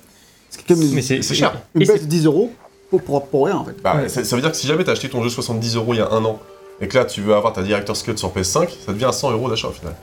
C'est 0.57 0.67
quand 0.67 0.75
même 0.79 0.87
une, 0.87 0.93
Mais 0.95 1.01
c'est 1.01 1.21
C'est 1.21 1.33
cher. 1.35 1.61
une 1.73 1.79
baisse 1.79 1.91
c'est- 1.99 1.99
de 2.05 2.09
10 2.09 2.25
euros 2.25 2.51
pour, 2.89 3.01
pour, 3.01 3.25
pour 3.27 3.45
rien 3.45 3.57
en 3.57 3.65
fait. 3.65 3.75
Bah, 3.83 3.95
Ouais. 3.97 4.09
ça, 4.09 4.23
ça 4.23 4.35
veut 4.35 4.41
dire 4.41 4.51
que 4.51 4.57
si 4.57 4.67
jamais 4.67 4.83
t'as 4.83 4.93
acheté 4.93 5.09
ton 5.09 5.21
jeu 5.23 5.29
70 5.29 5.75
euros 5.75 5.93
il 5.93 5.97
y 5.97 6.01
a 6.01 6.09
un 6.11 6.23
an 6.25 6.39
et 6.81 6.87
que 6.87 6.97
là 6.97 7.05
tu 7.05 7.21
veux 7.21 7.33
avoir 7.35 7.53
ta 7.53 7.61
Director's 7.63 8.03
Cut 8.03 8.17
sur 8.17 8.31
PS5, 8.31 8.69
ça 8.85 8.93
devient 8.93 9.05
à 9.05 9.11
100 9.11 9.31
euros 9.31 9.49
d'achat 9.49 9.67
au 9.69 9.71
final. 9.71 9.95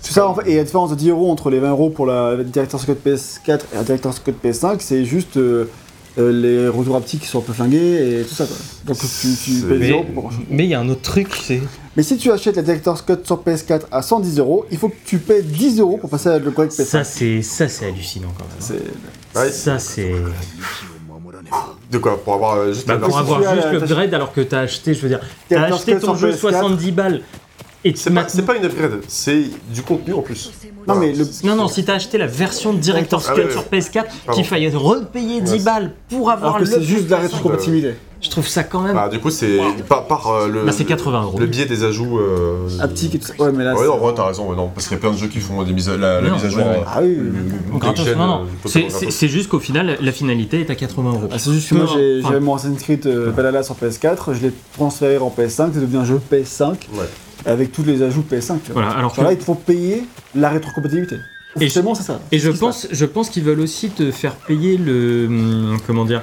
C'est 0.00 0.12
ça 0.14 0.26
en 0.26 0.34
fait, 0.34 0.50
et 0.50 0.56
la 0.56 0.64
différence 0.64 0.90
de 0.90 0.96
10 0.96 1.10
euros 1.10 1.30
entre 1.30 1.48
les 1.50 1.60
20 1.60 1.70
euros 1.70 1.90
pour 1.90 2.06
la 2.06 2.36
Director's 2.42 2.84
Cut 2.84 2.94
PS4 3.04 3.60
et 3.72 3.76
la 3.76 3.82
Director's 3.84 4.18
Cut 4.18 4.32
PS5, 4.42 4.76
c'est 4.80 5.04
juste 5.04 5.36
euh, 5.36 5.68
euh, 6.18 6.30
les 6.32 6.68
retours 6.68 6.96
haptiques 6.96 7.22
qui 7.22 7.26
sont 7.26 7.38
un 7.38 7.42
peu 7.42 7.52
flingués 7.52 8.20
et 8.20 8.24
tout 8.24 8.34
ça 8.34 8.44
quoi. 8.46 8.56
Donc 8.86 8.98
tu, 8.98 9.06
tu 9.06 9.50
payes 9.62 9.78
10 9.78 9.84
Mais 9.84 9.90
euros 9.90 10.04
pour 10.14 10.22
grand 10.24 10.30
chose. 10.32 10.40
mais 10.50 10.64
il 10.64 10.70
y 10.70 10.74
a 10.74 10.80
un 10.80 10.88
autre 10.88 11.02
truc, 11.02 11.28
c'est. 11.42 11.60
Mais 11.96 12.02
si 12.02 12.16
tu 12.16 12.30
achètes 12.30 12.56
la 12.56 12.62
Director's 12.62 13.02
Cut 13.02 13.18
sur 13.24 13.42
PS4 13.42 13.82
à 13.90 14.02
110 14.02 14.38
euros, 14.38 14.66
il 14.70 14.78
faut 14.78 14.88
que 14.88 14.96
tu 15.04 15.18
payes 15.18 15.42
10 15.42 15.80
euros 15.80 15.96
pour 15.98 16.10
passer 16.10 16.28
à 16.28 16.38
le 16.38 16.50
codec 16.50 16.72
PS5. 16.72 16.84
Ça, 16.84 17.04
c'est 17.04 17.42
ça, 17.42 17.68
c'est 17.68 17.86
hallucinant 17.86 18.32
quand 18.36 18.44
même. 18.44 18.56
C'est- 18.60 19.38
Ouais. 19.38 19.50
Ça, 19.50 19.78
c'est. 19.78 20.12
De 21.90 21.98
quoi? 21.98 22.22
Pour 22.22 22.34
avoir 22.34 22.54
euh, 22.56 22.72
juste 22.72 22.86
Bah, 22.86 22.96
pour 22.96 23.18
avoir 23.18 23.40
tu 23.40 23.46
as 23.46 23.54
juste 23.56 23.72
l'upgrade 23.72 24.14
alors 24.14 24.32
que 24.32 24.40
t'as 24.40 24.60
acheté, 24.60 24.94
je 24.94 25.00
veux 25.00 25.08
dire, 25.08 25.20
t'as 25.48 25.62
acheté 25.62 25.96
ton 25.98 26.14
jeu 26.14 26.30
PS4. 26.32 26.36
70 26.38 26.92
balles 26.92 27.22
et 27.84 27.94
C'est 27.96 28.10
pas, 28.10 28.24
c'est 28.28 28.42
pas 28.44 28.56
une 28.56 28.64
upgrade, 28.64 29.00
c'est 29.08 29.44
du 29.72 29.82
contenu 29.82 30.12
en 30.14 30.22
plus. 30.22 30.50
Non 30.86 30.96
mais 30.96 31.12
le... 31.12 31.24
Non, 31.44 31.54
non, 31.56 31.68
si 31.68 31.84
t'as 31.84 31.94
acheté 31.94 32.18
la 32.18 32.26
version 32.26 32.72
Director's 32.72 33.26
Ah 33.28 33.34
Cut 33.34 33.40
ouais, 33.40 33.46
ouais. 33.46 33.52
sur 33.52 33.62
PS4, 33.64 33.92
Pardon. 33.92 34.32
qu'il 34.34 34.44
faille 34.44 34.68
repayer 34.74 35.40
10 35.40 35.52
Ouais. 35.52 35.58
balles 35.60 35.92
pour 36.08 36.30
avoir 36.30 36.56
Alors 36.56 36.66
que 36.68 36.70
le. 36.74 36.76
c'est 36.80 36.82
juste 36.82 37.06
de 37.06 37.10
la 37.12 37.18
rétrocompatibilité. 37.18 37.94
Je 38.20 38.30
trouve 38.30 38.46
ça 38.46 38.62
quand 38.62 38.80
même. 38.80 38.94
Bah 38.94 39.08
du 39.08 39.18
coup 39.18 39.30
c'est 39.30 39.58
par, 39.88 40.06
par 40.06 40.28
euh, 40.28 40.48
le, 40.48 40.62
Bah, 40.64 40.70
c'est 40.72 40.84
80 40.84 41.22
euros. 41.22 41.38
le 41.40 41.46
biais 41.46 41.66
des 41.66 41.82
ajouts. 41.82 42.18
Euh... 42.20 42.68
Haptique 42.80 43.16
et 43.16 43.18
tout 43.18 43.26
ça. 43.28 43.34
Ouais 43.38 43.50
mais 43.52 43.64
là... 43.64 43.74
Ouais, 43.76 43.86
en 43.88 43.98
vrai 43.98 44.12
t'as 44.14 44.26
raison, 44.26 44.48
ouais, 44.48 44.54
non, 44.56 44.68
parce 44.68 44.86
qu'il 44.86 44.96
y 44.96 44.98
a 44.98 45.00
plein 45.00 45.10
de 45.12 45.16
jeux 45.16 45.26
qui 45.26 45.40
font 45.40 45.60
des 45.64 45.72
mises 45.72 45.88
à, 45.88 45.96
la, 45.96 46.20
la 46.20 46.28
Non, 46.28 46.34
mise 46.36 46.44
à 46.44 46.48
jour. 46.48 46.58
ouais, 46.60 46.64
ouais. 46.68 46.76
euh, 46.78 46.82
Ah 46.86 47.00
oui. 47.02 47.16
euh, 47.18 48.14
non, 48.14 48.26
non. 48.26 48.46
C'est- 48.66 49.28
juste 49.28 49.48
qu'au 49.48 49.58
final, 49.60 49.98
la 50.00 50.12
finalité 50.12 50.60
est 50.60 50.70
à 50.70 50.74
80 50.76 51.10
euros. 51.10 51.28
Ah, 51.32 51.38
c'est 51.38 51.50
juste 51.52 51.70
que 51.70 51.74
moi 51.74 51.84
Non, 51.84 52.22
j'avais 52.28 52.40
mon 52.40 52.54
Assassin's 52.54 52.80
Creed 52.82 53.06
euh, 53.06 53.32
Valhalla 53.34 53.62
sur 53.64 53.74
PS4, 53.74 54.34
je 54.34 54.42
l'ai 54.46 54.52
transféré 54.74 55.18
en 55.18 55.28
PS5, 55.36 55.70
c'est 55.74 55.80
devenu 55.80 55.98
un 55.98 56.04
jeu 56.04 56.20
PS5 56.32 56.64
Ouais. 56.94 57.08
Avec 57.46 57.72
tous 57.72 57.82
les 57.84 58.02
ajouts 58.02 58.24
PS5. 58.30 58.58
Tu 58.64 58.72
vois. 58.72 58.82
Voilà, 58.82 58.90
alors 58.90 59.14
que- 59.14 59.20
là, 59.20 59.32
il 59.32 59.38
te 59.38 59.44
faut 59.44 59.54
payer 59.54 60.04
la 60.34 60.50
rétrocompatibilité. 60.50 61.16
Et 61.60 61.68
c'est 61.68 61.82
ça. 62.04 62.20
Et 62.32 62.38
je 62.38 62.50
pense, 62.50 62.86
je 62.90 63.04
pense 63.04 63.28
qu'ils 63.28 63.42
veulent 63.44 63.60
aussi 63.60 63.90
te 63.90 64.10
faire 64.10 64.34
payer 64.36 64.78
le. 64.78 65.26
hum, 65.26 65.76
Comment 65.86 66.04
dire 66.06 66.22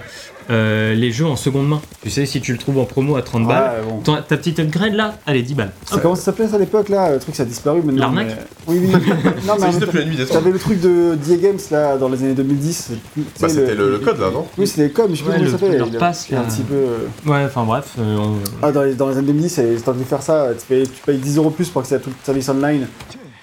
euh, 0.49 0.93
Les 0.95 1.11
jeux 1.11 1.25
en 1.25 1.35
seconde 1.35 1.67
main. 1.67 1.81
Tu 2.01 2.09
sais, 2.09 2.25
si 2.25 2.41
tu 2.41 2.51
le 2.51 2.57
trouves 2.57 2.77
en 2.79 2.85
promo 2.85 3.15
à 3.15 3.21
30 3.21 3.47
passe. 3.47 3.57
balles, 3.57 3.81
Ouais, 3.85 3.91
bon. 3.91 3.99
ta 4.15 4.21
ta 4.21 4.37
petite 4.37 4.59
upgrade 4.59 4.93
là, 4.93 5.15
allez, 5.25 5.41
10 5.43 5.53
balles. 5.55 5.71
Comment 6.01 6.15
ça 6.15 6.23
s'appelait 6.23 6.47
ça 6.47 6.55
à 6.55 6.59
l'époque 6.59 6.89
là 6.89 7.11
Le 7.13 7.19
truc 7.19 7.35
ça 7.35 7.43
a 7.43 7.45
disparu 7.45 7.81
maintenant. 7.81 8.01
L'arnaque 8.01 8.27
mais- 8.67 8.73
Oui, 8.75 8.79
oui. 8.83 8.91
non, 9.47 9.55
mais 9.59 9.71
Ça 9.71 9.79
la 9.93 10.05
nuit 10.05 10.15
des. 10.15 10.25
T'avais 10.25 10.51
le 10.51 10.59
truc 10.59 10.81
de 10.81 11.15
DA 11.15 11.35
Games 11.37 11.59
là 11.71 11.97
dans 11.97 12.09
les 12.09 12.23
années 12.23 12.33
2010. 12.33 12.91
tu 13.15 13.21
sais, 13.21 13.27
Bah 13.41 13.49
c'était 13.49 13.75
le, 13.75 13.91
le 13.91 13.99
code 13.99 14.19
là, 14.19 14.29
non 14.31 14.45
Oui, 14.57 14.65
c'était 14.67 14.83
les 14.83 14.91
codes, 14.91 15.09
mais 15.09 15.15
je 15.15 15.23
sais 15.23 15.29
Ouais, 15.29 15.35
plus 15.37 15.45
comment 15.45 15.51
le- 15.51 15.57
ça 15.57 15.65
s'appelle. 15.65 15.77
leur 15.79 15.87
Il 15.87 15.97
passe, 15.97 16.27
un 16.33 16.41
petit 16.43 16.61
peu. 16.63 16.73
euh, 16.75 16.97
Ouais, 17.31 17.45
enfin 17.45 17.63
bref, 17.63 17.93
euh, 17.99 18.17
on- 18.17 18.35
Ah, 18.61 18.71
dans 18.71 18.83
les, 18.83 18.93
dans 18.95 19.07
les 19.09 19.17
années 19.17 19.27
2010, 19.27 19.49
c'est- 19.49 19.77
si 19.77 19.83
t'as 19.83 19.91
envie 19.91 20.01
de 20.01 20.05
faire 20.05 20.21
ça, 20.23 20.47
tu 20.59 20.65
payes, 20.65 20.87
tu 20.87 21.01
payes 21.05 21.17
10 21.17 21.37
euros 21.37 21.49
plus 21.51 21.69
pour 21.69 21.81
accéder 21.81 22.01
à 22.01 22.03
tout 22.03 22.09
le 22.09 22.15
service 22.23 22.49
online. 22.49 22.87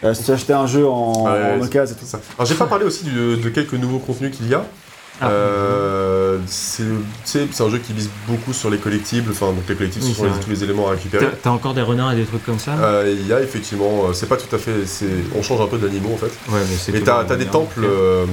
Euh, 0.04 0.12
si 0.12 0.24
tu 0.24 0.30
achetais 0.30 0.52
un 0.52 0.66
jeu 0.66 0.86
en, 0.86 1.24
Ouais, 1.24 1.56
en 1.58 1.64
occasion 1.64 1.94
et 1.96 1.98
tout. 1.98 2.04
Ça. 2.04 2.20
Alors 2.38 2.46
j'ai 2.46 2.54
pas 2.54 2.66
parlé 2.66 2.84
aussi 2.84 3.04
du- 3.04 3.36
de 3.38 3.48
quelques 3.48 3.72
nouveaux 3.74 3.98
contenus 3.98 4.36
qu'il 4.36 4.48
y 4.48 4.54
a. 4.54 4.64
Ah. 5.20 5.28
Euh, 5.30 6.38
c'est 6.46 7.60
un 7.60 7.70
jeu 7.70 7.78
qui 7.78 7.92
vise 7.92 8.10
beaucoup 8.28 8.52
sur 8.52 8.68
les 8.70 8.78
collectibles, 8.78 9.30
enfin 9.32 9.46
donc 9.46 9.62
les 9.68 9.74
collectibles 9.74 10.04
Oui, 10.04 10.10
ce 10.12 10.16
sont 10.18 10.24
les- 10.24 10.30
tous 10.44 10.50
les 10.50 10.62
éléments 10.64 10.88
à 10.88 10.90
récupérer. 10.92 11.26
t'as 11.42 11.50
encore 11.50 11.72
des 11.74 11.82
renards 11.82 12.12
et 12.12 12.16
des 12.16 12.24
trucs 12.24 12.44
comme 12.44 12.58
ça 12.58 12.72
Euh, 12.80 13.14
Il 13.18 13.26
y 13.26 13.32
a 13.32 13.40
effectivement, 13.40 14.04
euh, 14.08 14.12
c'est 14.12 14.26
pas 14.28 14.36
tout 14.36 14.54
à 14.54 14.58
fait, 14.58 14.84
c'est, 14.86 15.06
on 15.34 15.42
change 15.42 15.60
un 15.60 15.66
peu 15.66 15.78
d'animaux 15.78 16.12
en 16.14 16.18
fait. 16.18 16.32
Ouais, 16.52 16.60
mais 16.90 16.98
Et 16.98 17.02
t'as, 17.02 17.24
des 17.24 17.46
temples. 17.46 17.80
euh, 17.84 18.26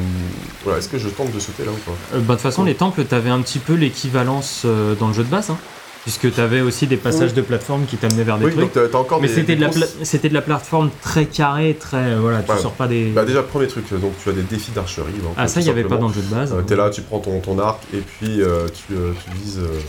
voilà, 0.64 0.80
est-ce 0.80 0.90
que 0.90 0.98
je 0.98 1.08
tente 1.10 1.32
de 1.34 1.40
sauter 1.40 1.64
là 1.66 1.72
ou 1.72 1.76
pas? 1.90 1.96
Bah, 2.14 2.20
de 2.20 2.26
toute 2.34 2.40
façon, 2.42 2.64
les 2.64 2.76
temples, 2.76 3.04
t'avais 3.06 3.30
un 3.30 3.42
petit 3.42 3.60
peu 3.60 3.74
l'équivalence 3.76 4.66
dans 5.00 5.08
le 5.08 5.14
jeu 5.14 5.24
de 5.24 5.30
base, 5.30 5.50
hein, 5.50 5.58
puisque 6.04 6.34
t'avais 6.34 6.62
aussi 6.62 6.86
des 6.88 6.98
passages 6.98 7.30
Oui. 7.32 7.36
de 7.38 7.42
plateforme 7.42 7.86
qui 7.86 7.98
t'amenaient 7.98 8.24
vers 8.24 8.38
des 8.38 8.46
Oui, 8.46 8.52
trucs. 8.52 8.64
donc 8.64 8.74
t'as, 8.74 8.88
t'as 8.90 8.98
encore 8.98 9.22
Mais 9.22 9.28
des. 9.28 9.34
c'était 9.36 9.56
de, 9.56 9.62
la 9.62 9.68
des 9.70 9.74
pla- 9.76 9.86
grosses- 9.88 10.04
c'était 10.04 10.30
de 10.30 10.34
la 10.34 10.42
plateforme 10.42 10.90
très 11.02 11.26
carrée, 11.26 11.76
très. 11.80 11.98
euh, 11.98 12.18
voilà, 12.20 12.44
tu 12.44 12.52
Ouais. 12.52 12.58
sors 12.60 12.74
pas 12.74 12.88
des. 12.88 13.06
Bah 13.12 13.26
déjà 13.26 13.42
premier 13.44 13.68
truc, 13.68 13.86
donc 14.00 14.14
tu 14.22 14.30
as 14.30 14.34
des 14.34 14.42
défis 14.44 14.72
d'archerie. 14.72 15.12
donc, 15.24 15.34
ah, 15.38 15.44
euh, 15.44 15.48
ça, 15.48 15.60
il 15.62 15.64
n'y 15.64 15.70
avait 15.70 15.84
pas 15.84 15.98
dans 15.98 16.08
le 16.10 16.14
jeu 16.14 16.22
de 16.22 16.34
base. 16.34 16.52
Euh, 16.54 16.62
t'es 16.62 16.76
là, 16.76 16.90
tu 16.90 17.02
prends 17.02 17.20
ton, 17.20 17.40
ton 17.40 17.58
arc 17.60 17.80
et 17.94 18.00
puis 18.00 18.42
euh, 18.42 18.68
tu, 18.68 18.94
euh, 18.96 19.12
tu 19.24 19.38
vises, 19.38 19.60
euh, 19.60 19.80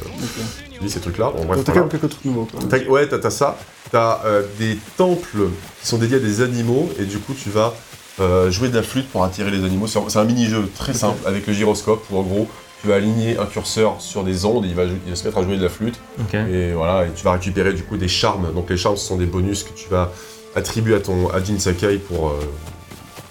tu 0.72 0.80
vises 0.82 0.92
ces 0.94 1.00
trucs-là. 1.00 1.32
Bon, 1.36 1.44
bref, 1.44 1.56
Donc 1.58 1.64
t'as 1.66 1.72
voilà. 1.72 1.86
quand 1.88 1.92
même 1.92 2.00
quelques 2.00 2.10
trucs 2.10 2.24
nouveaux. 2.24 2.48
Ouais, 2.88 3.08
t'as, 3.08 3.18
t'as 3.18 3.30
ça. 3.30 3.58
T'as 3.90 4.20
euh, 4.24 4.42
des 4.58 4.78
temples 4.96 5.48
qui 5.82 5.86
sont 5.88 5.98
dédiés 5.98 6.16
à 6.16 6.20
des 6.20 6.40
animaux 6.42 6.90
et 6.98 7.04
du 7.04 7.18
coup 7.18 7.32
tu 7.34 7.50
vas 7.50 7.74
euh, 8.20 8.50
jouer 8.50 8.68
de 8.68 8.74
la 8.76 8.82
flûte 8.82 9.08
pour 9.08 9.24
attirer 9.24 9.50
les 9.50 9.64
animaux. 9.64 9.86
C'est, 9.86 9.98
c'est 10.08 10.18
un 10.18 10.24
mini-jeu 10.24 10.68
très 10.76 10.94
simple 10.94 11.18
avec 11.26 11.46
le 11.46 11.52
gyroscope 11.52 12.04
où 12.10 12.18
en 12.18 12.22
gros 12.22 12.48
tu 12.85 12.91
vas 12.91 12.97
aligner 12.97 13.39
un 13.39 13.47
curseur 13.47 13.97
sur 13.99 14.24
des 14.24 14.45
ondes 14.45 14.66
et 14.66 14.68
il 14.68 14.74
va, 14.74 14.87
jou- 14.87 14.93
il 15.07 15.11
va 15.11 15.16
se 15.16 15.24
mettre 15.24 15.39
à 15.39 15.43
jouer 15.43 15.57
de 15.57 15.62
la 15.62 15.70
flûte 15.70 15.99
et 16.35 16.72
voilà 16.74 17.07
et 17.07 17.11
tu 17.16 17.24
vas 17.24 17.32
récupérer 17.32 17.72
du 17.72 17.82
coup 17.82 17.97
des 17.97 18.09
charmes. 18.09 18.53
Donc 18.55 18.68
les 18.68 18.76
charmes 18.76 18.97
ce 18.99 19.07
sont 19.07 19.16
des 19.16 19.24
bonus 19.24 19.62
que 19.62 19.72
tu 19.74 19.89
vas 19.89 20.12
attribuer 20.55 20.95
à 20.95 21.01
ton 21.01 21.30
à 21.30 21.43
Jin 21.43 21.59
Sakai 21.59 21.97
pour, 21.97 22.28
euh, 22.28 22.32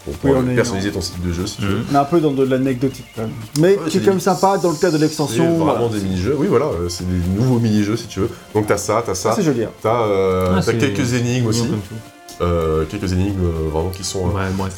pour, 0.05 0.13
pour 0.15 0.29
Oui, 0.31 0.37
on 0.43 0.49
est- 0.49 0.55
personnaliser 0.55 0.91
ton 0.91 1.01
style 1.01 1.21
de 1.23 1.31
jeu 1.31 1.45
si 1.45 1.57
tu 1.57 1.65
veux. 1.67 1.81
On 1.91 1.93
est 1.93 1.97
un 1.99 2.03
peu 2.03 2.19
dans 2.19 2.31
de 2.31 2.43
l'anecdotique 2.43 3.05
quand 3.15 3.21
même. 3.21 3.31
Mais 3.59 3.77
Ouais, 3.77 3.77
qui 3.87 3.97
est 3.97 3.99
c'est- 3.99 4.05
quand 4.05 4.11
même 4.11 4.19
sympa 4.19 4.57
dans 4.57 4.71
le 4.71 4.75
cadre 4.77 4.93
de 4.93 4.97
C'est 4.97 5.03
l'extension. 5.03 5.57
vraiment 5.57 5.87
voilà. 5.87 5.93
des 5.99 6.01
mini-jeux. 6.01 6.35
Oui, 6.37 6.47
voilà, 6.47 6.65
euh, 6.65 6.89
c'est 6.89 7.07
des 7.07 7.27
nouveaux 7.39 7.59
mini-jeux 7.59 7.95
si 7.95 8.07
tu 8.07 8.21
veux. 8.21 8.29
Donc 8.55 8.65
t'as 8.65 8.77
ça, 8.77 9.03
t'as 9.05 9.11
Ah, 9.11 9.15
ça. 9.15 9.33
c'est 9.35 9.43
joli. 9.43 9.63
hein. 9.65 9.69
T'as 9.83 10.01
euh, 10.01 10.47
Ah, 10.49 10.55
t'as 10.55 10.61
c'est- 10.63 10.77
quelques 10.79 11.13
énigmes 11.13 11.45
aussi. 11.45 11.61
Comme 11.67 11.79
tout. 11.79 11.95
Euh, 12.41 12.85
quelques 12.85 13.13
énigmes 13.13 13.45
euh, 13.45 13.69
vraiment 13.69 13.89
qui 13.91 14.03
sont. 14.03 14.27
euh, 14.27 14.31
Ouais, 14.33 14.41
Oui, 14.57 14.69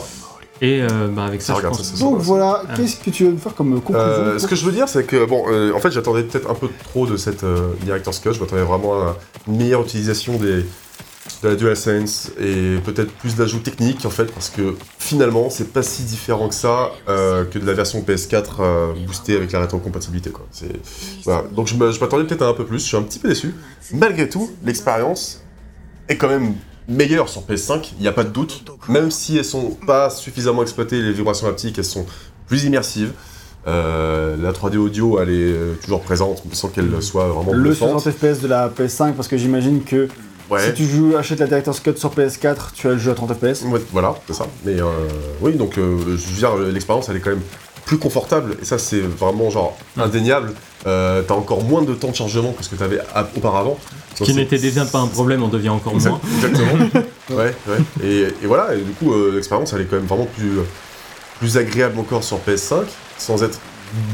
Et 0.61 0.83
euh, 0.83 1.09
bah, 1.09 1.25
avec 1.25 1.41
ça, 1.43 1.55
Ça, 1.55 1.61
je 1.63 1.67
pense. 1.69 1.83
ça, 1.83 1.99
Donc 2.05 2.19
voilà, 2.19 2.63
Ah. 2.69 2.75
qu'est-ce 2.77 2.97
que 2.97 3.11
tu 3.11 3.25
veux 3.25 3.31
nous 3.33 3.39
faire 3.39 3.55
comme 3.55 3.81
conclusion 3.81 4.01
Euh, 4.01 4.39
ce 4.39 4.47
que 4.47 4.57
je 4.57 4.65
veux 4.65 4.73
dire, 4.73 4.89
c'est 4.89 5.05
que, 5.05 5.25
bon, 5.25 5.45
euh, 5.49 5.73
en 5.73 5.79
fait, 5.81 5.91
j'attendais 5.93 6.23
peut-être 6.25 6.51
un 6.51 6.55
peu 6.55 6.69
trop 6.85 7.07
de 7.07 7.17
cette 7.17 7.45
euh, 7.45 7.71
Director's 7.85 8.19
Cut. 8.19 8.33
Je 8.33 8.41
m'attendais 8.41 8.63
vraiment 8.63 8.95
à 9.01 9.17
une 9.47 9.57
meilleure 9.57 9.83
utilisation 9.83 10.37
des, 10.37 10.65
de 11.43 11.49
la 11.49 11.55
DualSense 11.55 12.33
et 12.41 12.79
peut-être 12.85 13.13
plus 13.13 13.37
d'ajouts 13.37 13.61
techniques, 13.61 14.05
en 14.05 14.11
fait, 14.11 14.33
parce 14.33 14.51
que 14.51 14.75
finalement, 14.99 15.49
c'est 15.51 15.73
pas 15.73 15.83
si 15.85 16.03
différent 16.03 16.49
que 16.49 16.55
ça 16.57 16.91
euh, 17.09 17.45
que 17.45 17.59
de 17.61 17.67
la 17.67 17.75
version 17.75 18.01
PS4 18.03 18.45
euh, 18.61 18.93
boostée 19.07 19.37
avec 19.37 19.53
la 19.53 19.61
rétrocompatibilité, 19.61 20.31
quoi. 20.31 20.47
Voilà. 21.25 21.45
Donc, 21.53 21.69
je 21.69 21.77
me- 21.77 21.93
je 21.93 22.01
m'attendais 22.01 22.25
peut-être 22.25 22.43
à 22.43 22.49
un 22.49 22.55
peu 22.55 22.65
plus. 22.65 22.81
Je 22.81 22.87
suis 22.87 22.97
un 22.97 23.03
petit 23.03 23.21
peu 23.21 23.29
déçu. 23.29 23.55
Malgré 23.93 24.29
tout, 24.29 24.51
l'expérience 24.65 25.41
est 26.09 26.17
quand 26.17 26.29
même 26.29 26.55
meilleure 26.89 27.29
sur 27.29 27.43
PS5, 27.43 27.93
il 27.99 28.03
n'y 28.03 28.09
a 28.09 28.13
pas 28.13 28.25
de 28.25 28.31
doute. 28.31 28.65
Même 28.89 29.11
si 29.11 29.37
elles 29.39 29.45
sont 29.45 29.77
pas 29.87 30.11
suffisamment 30.11 30.63
exploitées, 30.63 31.01
les 31.03 31.13
vibrations 31.13 31.47
haptiques, 31.47 31.79
elles 31.79 31.85
sont 31.85 32.07
plus 32.47 32.65
immersives. 32.65 33.13
Euh, 33.67 34.37
la 34.41 34.53
3D 34.53 34.77
audio, 34.79 35.21
elle 35.21 35.29
est 35.29 35.33
euh, 35.53 35.75
toujours 35.85 36.01
présente, 36.01 36.43
sans 36.53 36.69
qu'elle 36.69 37.03
soit 37.03 37.29
vraiment 37.29 37.53
Le 37.53 37.61
bluffante. 37.61 38.01
60 38.01 38.15
FPS 38.15 38.41
de 38.41 38.49
la 38.49 38.69
PS5, 38.71 39.13
parce 39.13 39.29
que 39.29 39.37
j'imagine 39.37 39.83
que 39.85 40.09
Ouais. 40.51 40.65
si 40.67 40.73
tu 40.73 40.87
joues, 40.87 41.15
achètes 41.19 41.41
la 41.41 41.47
Director's 41.47 41.79
Cut 41.81 41.99
sur 41.99 42.11
PS4, 42.15 42.73
tu 42.73 42.87
as 42.89 42.93
le 42.93 42.99
jeu 42.99 43.11
à 43.11 43.15
30 43.15 43.35
FPS. 43.35 43.65
Ouais, 43.65 43.83
voilà, 43.93 44.15
c'est 44.27 44.33
ça. 44.33 44.47
Mais 44.65 44.81
euh, 44.81 44.85
oui, 45.43 45.53
donc 45.57 45.77
euh, 45.77 45.99
je 46.17 46.27
veux 46.27 46.37
dire, 46.39 46.57
l'expérience, 46.57 47.11
elle 47.11 47.17
est 47.17 47.21
quand 47.21 47.29
même 47.29 47.43
plus 47.85 47.99
confortable, 47.99 48.57
et 48.63 48.65
ça, 48.65 48.79
c'est 48.79 49.01
vraiment 49.01 49.51
genre 49.51 49.77
indéniable. 49.99 50.55
Euh, 50.87 51.21
T'as 51.27 51.35
encore 51.35 51.63
moins 51.65 51.83
de 51.83 51.93
temps 51.93 52.09
de 52.11 52.15
chargement 52.15 52.53
que 52.53 52.65
ce 52.65 52.71
que 52.71 52.77
t'avais 52.77 53.01
auparavant. 53.37 53.79
Ce 54.19 54.25
qui 54.25 54.35
n'était 54.35 54.59
déjà 54.59 54.85
pas 54.85 54.99
un 54.99 55.07
problème, 55.07 55.43
on 55.43 55.49
devient 55.49 55.69
encore 55.69 55.95
moins. 55.95 56.21
Exactement. 56.37 56.73
ouais, 57.31 57.55
ouais. 57.69 57.79
Et, 58.03 58.23
et 58.23 58.47
voilà, 58.47 58.75
et 58.75 58.81
du 58.81 58.93
coup, 58.93 59.13
euh, 59.13 59.33
l'expérience, 59.35 59.73
elle 59.73 59.83
est 59.83 59.85
quand 59.85 59.97
même 59.97 60.07
vraiment 60.07 60.27
plus, 60.37 60.59
plus 61.39 61.57
agréable 61.57 61.99
encore 62.01 62.25
sur 62.25 62.39
PS5, 62.39 62.85
sans 63.17 63.43
être 63.43 63.61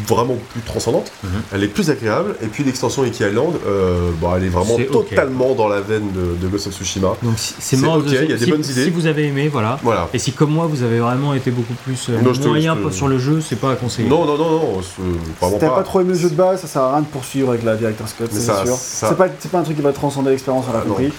vraiment 0.09 0.37
plus 0.53 0.61
transcendante. 0.63 1.11
Mhm. 1.23 1.31
Elle 1.53 1.65
est 1.65 1.69
plus 1.69 1.91
agréable, 1.91 2.37
et 2.43 2.47
puis 2.47 2.65
l'extension 2.65 3.05
Iki 3.05 3.25
Island, 3.25 3.55
euh, 3.67 4.11
bah, 4.21 4.35
elle 4.37 4.45
est 4.45 4.49
vraiment 4.49 4.77
totalement 4.91 5.55
dans 5.55 5.69
la 5.69 5.81
veine 5.81 6.11
de, 6.13 6.37
de 6.41 6.49
Ghost 6.51 6.67
of 6.69 6.75
Tsushima. 6.75 7.15
Donc 7.23 7.39
si- 7.39 7.55
c'est 7.59 7.77
mort. 7.77 8.03
de- 8.03 8.09
il 8.09 8.15
y 8.31 8.33
a 8.33 8.37
des 8.37 8.45
si, 8.45 8.51
bonnes 8.51 8.63
si 8.63 8.73
idées. 8.73 8.91
vous 8.91 9.07
avez 9.07 9.27
aimé, 9.29 9.49
voilà. 9.49 9.79
Voilà. 9.83 10.09
Et 10.15 10.19
si 10.19 10.33
comme 10.33 10.51
moi 10.51 10.67
vous 10.67 10.83
avez 10.83 10.99
vraiment 11.01 11.35
été 11.35 11.51
beaucoup 11.51 11.75
plus 11.85 12.09
euh, 12.11 12.21
Non, 12.23 12.33
je 12.33 12.41
te- 12.41 12.49
moyen 12.49 12.77
je 12.83 12.89
te- 12.89 12.95
sur 12.95 13.09
le 13.09 13.19
jeu, 13.19 13.41
c'est 13.41 13.57
pas 13.59 13.73
à 13.73 13.77
conseiller. 13.77 14.09
Non, 14.09 14.25
non, 14.25 14.37
non, 14.39 14.51
non, 14.51 14.83
Si 14.83 14.91
vraiment 15.41 15.59
t'as 15.59 15.69
pas. 15.69 15.77
pas 15.77 15.83
trop 15.83 16.01
aimé 16.01 16.11
le 16.13 16.19
jeu 16.19 16.31
de 16.31 16.35
base, 16.35 16.61
ça 16.61 16.67
sert 16.67 16.83
à 16.83 16.93
rien 16.93 17.01
de 17.03 17.07
poursuivre 17.07 17.51
avec 17.51 17.63
la 17.65 17.77
Director's 17.77 18.13
Cut, 18.13 18.25
c'est 18.31 18.41
sûr. 18.41 18.55
ça- 18.77 19.09
C'est 19.11 19.17
pas, 19.17 19.27
c'est 19.39 19.51
pas 19.51 19.59
un 19.59 19.63
truc 19.63 19.77
qui 19.77 19.83
va 19.83 19.93
transcender 19.93 20.31
l'expérience, 20.31 20.65
on 20.69 20.73
l'a 20.73 20.81
non, 20.81 20.87
compris. 20.95 21.13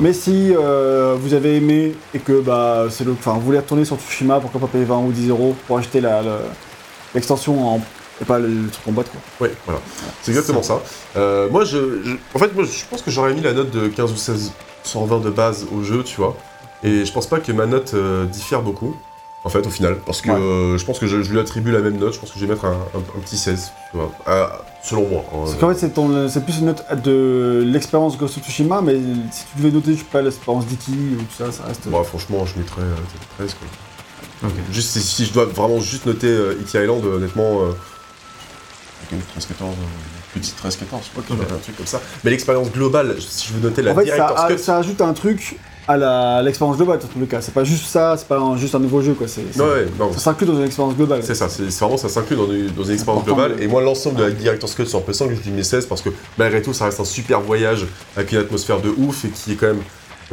Mais 0.00 0.12
si 0.12 0.52
euh, 0.54 1.16
vous 1.20 1.34
avez 1.34 1.56
aimé 1.56 1.94
et 2.14 2.18
que 2.18 2.40
bah, 2.40 2.84
c'est 2.90 3.04
le, 3.04 3.12
enfin, 3.12 3.32
vous 3.34 3.40
voulez 3.40 3.58
retourner 3.58 3.84
sur 3.84 3.96
Tsushima, 3.98 4.40
pourquoi 4.40 4.60
pas 4.60 4.66
payer 4.66 4.84
20 4.84 4.98
ou 4.98 5.12
10 5.12 5.28
euros 5.28 5.54
pour 5.66 5.78
acheter 5.78 6.00
la- 6.00 6.22
la- 6.22 6.38
l'extension 7.14 7.68
en, 7.74 7.80
et 8.20 8.24
pas 8.24 8.38
le, 8.38 8.48
le 8.48 8.68
truc 8.68 8.86
en 8.88 8.92
boîte 8.92 9.10
quoi. 9.10 9.20
Ouais, 9.46 9.52
voilà. 9.66 9.80
C'est 10.22 10.30
exactement 10.30 10.62
ça. 10.62 10.80
Euh, 11.16 11.48
moi, 11.50 11.64
je, 11.64 12.02
je- 12.04 12.16
en 12.34 12.38
fait, 12.38 12.54
moi, 12.54 12.64
je 12.64 12.84
pense 12.90 13.02
que 13.02 13.10
j'aurais 13.10 13.34
mis 13.34 13.40
la 13.40 13.52
note 13.52 13.70
de 13.70 13.88
15 13.88 14.12
ou 14.12 14.16
16 14.16 14.52
sur 14.84 15.04
20 15.04 15.20
de 15.20 15.30
base 15.30 15.66
au 15.76 15.82
jeu, 15.82 16.02
tu 16.04 16.16
vois. 16.16 16.36
Et 16.82 17.04
je 17.04 17.12
pense 17.12 17.26
pas 17.26 17.38
que 17.40 17.52
ma 17.52 17.66
note 17.66 17.92
euh, 17.94 18.24
diffère 18.26 18.62
beaucoup, 18.62 18.96
en 19.44 19.48
fait, 19.48 19.66
au 19.66 19.70
final. 19.70 19.98
Parce 20.04 20.20
que 20.20 20.30
Ouais. 20.30 20.36
euh, 20.40 20.78
je 20.78 20.84
pense 20.84 20.98
que 20.98 21.06
je, 21.06 21.22
je 21.22 21.30
lui 21.32 21.38
attribue 21.40 21.70
la 21.72 21.80
même 21.80 21.96
note. 21.96 22.12
Je 22.14 22.18
pense 22.20 22.30
que 22.32 22.38
je 22.38 22.44
vais 22.44 22.52
mettre 22.52 22.64
un, 22.64 22.72
un- 22.72 22.98
un 23.18 23.20
petit 23.20 23.36
16, 23.36 23.70
tu 23.90 23.96
vois. 23.96 24.10
Euh, 24.28 24.46
selon 24.82 25.08
moi. 25.08 25.24
hein. 25.32 25.36
Parce 25.44 25.54
qu'en 25.54 25.68
fait 25.68 25.78
c'est 25.78 25.90
ton- 25.90 26.28
c'est 26.28 26.42
plus 26.44 26.58
une 26.58 26.66
note 26.66 26.84
de 27.04 27.62
l'expérience 27.64 28.18
Ghost 28.18 28.36
of 28.38 28.42
Tsushima, 28.44 28.80
mais 28.82 28.94
si 29.30 29.44
tu 29.52 29.58
devais 29.62 29.70
noter 29.70 29.92
je 29.94 29.98
sais 29.98 30.04
pas 30.10 30.22
l'expérience 30.22 30.66
d'Iki 30.66 30.90
ou 30.92 31.22
tout 31.22 31.36
ça, 31.44 31.52
ça 31.52 31.62
reste. 31.68 31.86
Bon, 31.88 32.02
franchement, 32.02 32.44
je 32.46 32.58
mettrais 32.58 32.82
euh, 32.82 32.96
13, 33.38 33.54
quoi. 33.54 33.68
Juste 34.72 34.88
si, 34.90 35.00
si 35.00 35.24
je 35.26 35.32
dois 35.32 35.44
vraiment 35.46 35.80
juste 35.80 36.06
noter 36.06 36.26
euh, 36.28 36.52
E.T. 36.60 36.82
Island, 36.82 37.04
euh, 37.04 37.16
honnêtement. 37.16 37.62
euh, 37.62 37.72
13, 39.34 39.46
14, 39.46 39.70
euh, 39.72 40.38
petit 40.40 40.52
13, 40.52 40.76
14, 40.76 41.02
je 41.04 41.20
sais 41.20 41.36
pas, 41.36 41.54
un 41.54 41.58
truc 41.58 41.76
comme 41.76 41.86
ça. 41.86 42.00
Mais 42.24 42.30
l'expérience 42.30 42.70
globale, 42.72 43.16
si 43.20 43.48
je 43.48 43.52
veux 43.54 43.60
noter 43.60 43.82
la 43.82 43.92
en 43.92 43.94
fait 43.96 44.04
Director's 44.04 44.40
ça, 44.40 44.48
Cut, 44.48 44.58
ça 44.58 44.76
ajoute 44.78 45.00
un 45.02 45.12
truc 45.12 45.58
à 45.88 46.40
l'expérience 46.42 46.76
globale 46.78 46.98
dans 47.00 47.08
tous 47.08 47.18
les 47.20 47.26
cas. 47.26 47.42
C'est 47.42 47.52
pas 47.52 47.64
juste 47.64 47.86
ça, 47.86 48.16
c'est 48.16 48.26
pas 48.28 48.38
un- 48.38 48.56
juste 48.56 48.74
un 48.74 48.78
nouveau 48.78 49.02
jeu 49.02 49.12
quoi. 49.14 49.26
C'est, 49.28 49.42
Ouais, 49.60 49.64
ouais, 49.66 50.12
ça 50.14 50.18
s'inclut 50.20 50.46
dans 50.46 50.54
une 50.56 50.64
expérience 50.64 50.94
globale. 50.96 51.22
C'est 51.24 51.34
ça, 51.34 51.48
c'est 51.50 51.64
vraiment 51.80 51.96
ça 51.98 52.08
s'inclut 52.08 52.36
dans 52.36 52.50
une, 52.50 52.68
dans 52.68 52.84
une 52.84 52.94
expérience 52.94 53.24
globale. 53.24 53.56
de- 53.56 53.62
Et 53.62 53.66
moi, 53.66 53.82
l'ensemble 53.82 54.16
de 54.16 54.22
la 54.24 54.30
Director's 54.30 54.74
Cut 54.74 54.86
sur 54.86 55.02
PS5, 55.02 55.30
je 55.34 55.42
lui 55.42 55.50
mets 55.50 55.64
16 55.64 55.84
parce 55.86 56.00
que 56.00 56.10
malgré 56.38 56.62
tout, 56.62 56.72
ça 56.72 56.86
reste 56.86 57.00
un 57.00 57.04
super 57.04 57.40
voyage 57.42 57.84
avec 58.16 58.32
une 58.32 58.38
atmosphère 58.38 58.80
de 58.80 58.88
ouf 58.96 59.24
et 59.26 59.28
qui 59.28 59.52
est 59.52 59.56
quand 59.56 59.66
même 59.66 59.82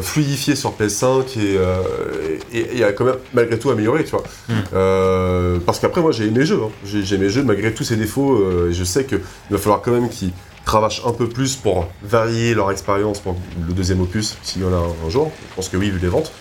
fluidifié 0.02 0.56
sur 0.56 0.72
PS5 0.74 1.38
et, 1.38 1.58
euh, 1.58 1.82
et, 2.54 2.78
et 2.80 2.84
a 2.84 2.92
quand 2.94 3.06
même 3.06 3.16
malgré 3.34 3.58
tout 3.60 3.70
amélioré, 3.70 4.04
tu 4.04 4.12
vois. 4.12 4.24
Mm. 4.48 4.54
Euh, 4.74 5.58
parce 5.66 5.80
qu'après, 5.80 6.02
moi, 6.02 6.12
j'ai 6.12 6.26
aimé 6.26 6.40
le 6.40 6.46
jeu. 6.46 6.60
hein. 6.64 6.70
J'ai 6.86 7.16
aimé 7.16 7.26
le 7.26 7.30
jeu 7.30 7.44
malgré 7.44 7.74
tous 7.74 7.84
ses 7.84 7.96
défauts. 7.96 8.36
euh, 8.42 8.70
et 8.70 8.74
je 8.74 8.84
sais 8.84 9.06
qu'il 9.06 9.20
va 9.50 9.58
falloir 9.58 9.82
quand 9.82 9.92
même 9.92 10.10
qu'ils 10.10 10.32
cravachent 10.66 11.02
un 11.06 11.14
peu 11.14 11.28
plus 11.28 11.56
pour 11.56 11.88
varier 12.04 12.54
leur 12.54 12.70
expérience 12.72 13.20
pour 13.20 13.36
le 13.68 13.74
deuxième 13.74 14.02
opus, 14.02 14.38
s'il 14.44 14.62
y 14.62 14.66
en 14.66 14.74
a 14.74 14.78
un, 14.78 15.08
un 15.08 15.10
jour. 15.10 15.32
Je 15.52 15.56
pense 15.56 15.70
que 15.70 15.78
oui, 15.78 15.90
vu 15.90 16.00
les 16.00 16.08
ventes. 16.10 16.32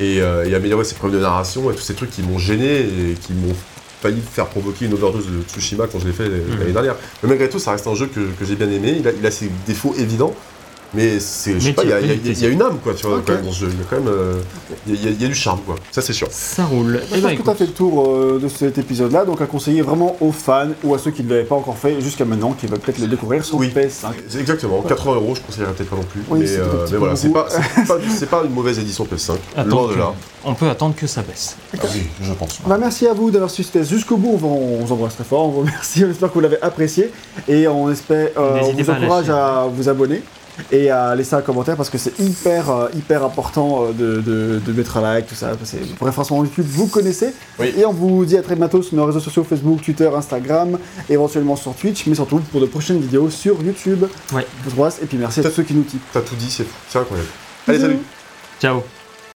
Et, 0.00 0.20
euh, 0.20 0.44
et 0.48 0.54
améliorer 0.54 0.84
ses 0.84 0.96
problèmes 0.96 1.18
de 1.20 1.24
narration 1.24 1.70
et 1.70 1.74
tous 1.74 1.82
ces 1.82 1.94
trucs 1.94 2.10
qui 2.10 2.22
m'ont 2.22 2.38
gêné 2.38 2.80
et 2.80 3.14
qui 3.20 3.32
m'ont 3.32 3.54
failli 4.02 4.20
faire 4.20 4.46
provoquer 4.46 4.86
une 4.86 4.92
overdose 4.94 5.26
de 5.26 5.40
Tsushima 5.48 5.86
quand 5.86 5.98
je 6.00 6.06
l'ai 6.06 6.12
fait 6.12 6.28
l'année 6.58 6.72
dernière. 6.72 6.96
Mais 7.22 7.28
malgré 7.28 7.48
tout, 7.48 7.58
ça 7.60 7.70
reste 7.72 7.86
un 7.86 7.94
jeu 7.94 8.06
que, 8.06 8.20
que 8.20 8.44
j'ai 8.44 8.56
bien 8.56 8.68
aimé. 8.70 8.96
Il 8.98 9.06
a, 9.08 9.12
il 9.12 9.24
a 9.24 9.30
ses 9.30 9.50
défauts 9.66 9.94
évidents, 9.96 10.34
mais 10.94 11.18
c'est, 11.20 11.54
je 11.54 11.58
sais 11.60 11.66
Mais 11.68 11.72
pas, 11.72 11.82
il 11.84 11.90
y, 11.90 11.92
a- 11.92 12.00
y 12.00 12.44
y 12.44 12.46
une 12.52 12.62
âme, 12.62 12.78
quoi, 12.82 12.94
tu 12.94 13.06
vois, 13.06 13.16
Ok. 13.16 13.24
quand 13.26 13.32
même, 13.34 13.44
dans 13.44 13.52
ce 13.52 13.60
jeu. 13.60 13.68
Il 13.72 13.78
y 13.78 13.82
a 13.82 13.84
quand 13.88 13.96
même, 13.96 14.08
euh, 14.08 14.34
il 14.86 15.04
y 15.04 15.08
a- 15.08 15.10
y 15.10 15.24
y 15.24 15.28
du 15.28 15.34
charme, 15.34 15.60
quoi. 15.66 15.74
Ça, 15.92 16.02
c'est 16.02 16.12
sûr. 16.12 16.28
Ça 16.30 16.64
roule. 16.64 17.00
Je 17.12 17.20
pense 17.20 17.32
que 17.34 17.42
tu 17.42 17.50
as 17.50 17.54
fait 17.54 17.66
le 17.66 17.72
tour 17.72 18.06
euh, 18.08 18.38
de 18.42 18.48
cet 18.48 18.78
épisode-là, 18.78 19.24
donc 19.24 19.40
à 19.40 19.46
conseiller 19.46 19.82
vraiment 19.82 20.16
aux 20.20 20.32
fans 20.32 20.68
ou 20.82 20.94
à 20.94 20.98
ceux 20.98 21.10
qui 21.10 21.22
ne 21.22 21.30
l'avaient 21.30 21.44
pas 21.44 21.54
encore 21.56 21.76
fait 21.78 22.00
jusqu'à 22.00 22.24
maintenant, 22.24 22.52
qui 22.52 22.66
veulent 22.66 22.78
peut-être 22.78 22.98
le 23.00 23.06
découvrir 23.08 23.44
sur 23.44 23.56
Oui. 23.58 23.68
PS5. 23.74 24.12
C'est 24.28 24.40
Exactement. 24.40 24.82
80 24.82 25.14
euros, 25.14 25.34
je 25.34 25.40
conseillerais 25.40 25.72
peut-être 25.72 25.90
pas 25.90 25.96
non 25.96 26.02
plus. 26.04 26.22
Oui, 26.28 26.40
mais, 26.40 26.50
euh, 26.56 26.86
mais 26.90 26.96
voilà, 26.98 27.16
c'est 27.16 27.30
pas, 27.32 27.46
c'est 27.48 27.86
pas, 27.86 27.96
c'est 28.16 28.30
pas 28.30 28.42
une 28.44 28.52
mauvaise 28.52 28.78
édition 28.78 29.04
PS5. 29.04 29.32
attends 29.56 29.68
Loin 29.68 29.88
de 29.88 29.94
que- 29.94 29.98
là. 29.98 30.12
On 30.46 30.52
peut 30.54 30.68
attendre 30.68 30.94
que 30.94 31.06
ça 31.06 31.22
baisse. 31.22 31.56
Ah 31.74 31.86
oui, 31.94 32.02
je 32.20 32.32
pense. 32.34 32.58
Bah, 32.66 32.76
merci 32.78 33.06
à 33.06 33.14
vous 33.14 33.30
d'avoir 33.30 33.50
suivi 33.50 33.66
jusqu'au 33.84 34.18
bout, 34.18 34.38
on, 34.42 34.84
vous 34.84 34.92
embrasse 34.92 35.14
très 35.14 35.24
fort, 35.24 35.46
on 35.46 35.48
vous 35.48 35.60
remercie, 35.60 36.04
on 36.06 36.10
espère 36.10 36.28
que 36.28 36.34
vous 36.34 36.40
l'avez 36.40 36.60
apprécié 36.60 37.10
et 37.48 37.66
on, 37.66 37.90
espère, 37.90 38.28
euh, 38.36 38.58
on 38.62 38.72
vous 38.74 38.90
encourage 38.90 39.30
à 39.30 39.66
vous 39.74 39.88
abonner 39.88 40.22
et 40.72 40.90
à 40.90 41.14
laisser 41.14 41.34
un 41.34 41.40
commentaire 41.42 41.76
parce 41.76 41.90
que 41.90 41.98
c'est 41.98 42.18
hyper, 42.18 42.70
euh, 42.70 42.88
hyper 42.96 43.24
important 43.24 43.84
euh, 43.84 43.92
de, 43.92 44.20
de- 44.20 44.60
de 44.64 44.72
mettre 44.72 44.96
un 44.96 45.02
like, 45.02 45.26
tout 45.26 45.34
ça. 45.34 45.52
C'est 45.64 45.78
le 45.80 45.86
référencement 46.04 46.44
YouTube, 46.44 46.64
vous 46.68 46.86
connaissez. 46.86 47.34
Oui. 47.58 47.72
Et 47.76 47.84
on 47.84 47.92
vous 47.92 48.24
dit 48.24 48.36
à 48.36 48.42
très 48.42 48.56
bientôt 48.56 48.82
sur 48.82 48.96
nos 48.96 49.04
réseaux 49.06 49.20
sociaux 49.20 49.44
Facebook, 49.44 49.82
Twitter, 49.82 50.08
Instagram, 50.14 50.78
éventuellement 51.08 51.56
sur 51.56 51.74
Twitch, 51.74 52.06
mais 52.06 52.14
surtout 52.14 52.38
pour 52.52 52.60
de 52.60 52.66
prochaines 52.66 53.00
vidéos 53.00 53.30
sur 53.30 53.60
YouTube. 53.62 54.04
Ouais. 54.32 54.46
Et 55.02 55.06
puis 55.06 55.18
merci 55.18 55.40
à 55.40 55.44
tous 55.44 55.50
ceux 55.50 55.62
qui 55.62 55.74
nous 55.74 55.82
typent. 55.82 56.02
T'as 56.12 56.20
tout 56.20 56.34
dit, 56.36 56.50
c'est 56.50 56.66
c'est 56.88 56.98
incroyable. 56.98 57.28
Allez, 57.68 57.78
salut 57.80 57.98
Ciao. 58.60 58.82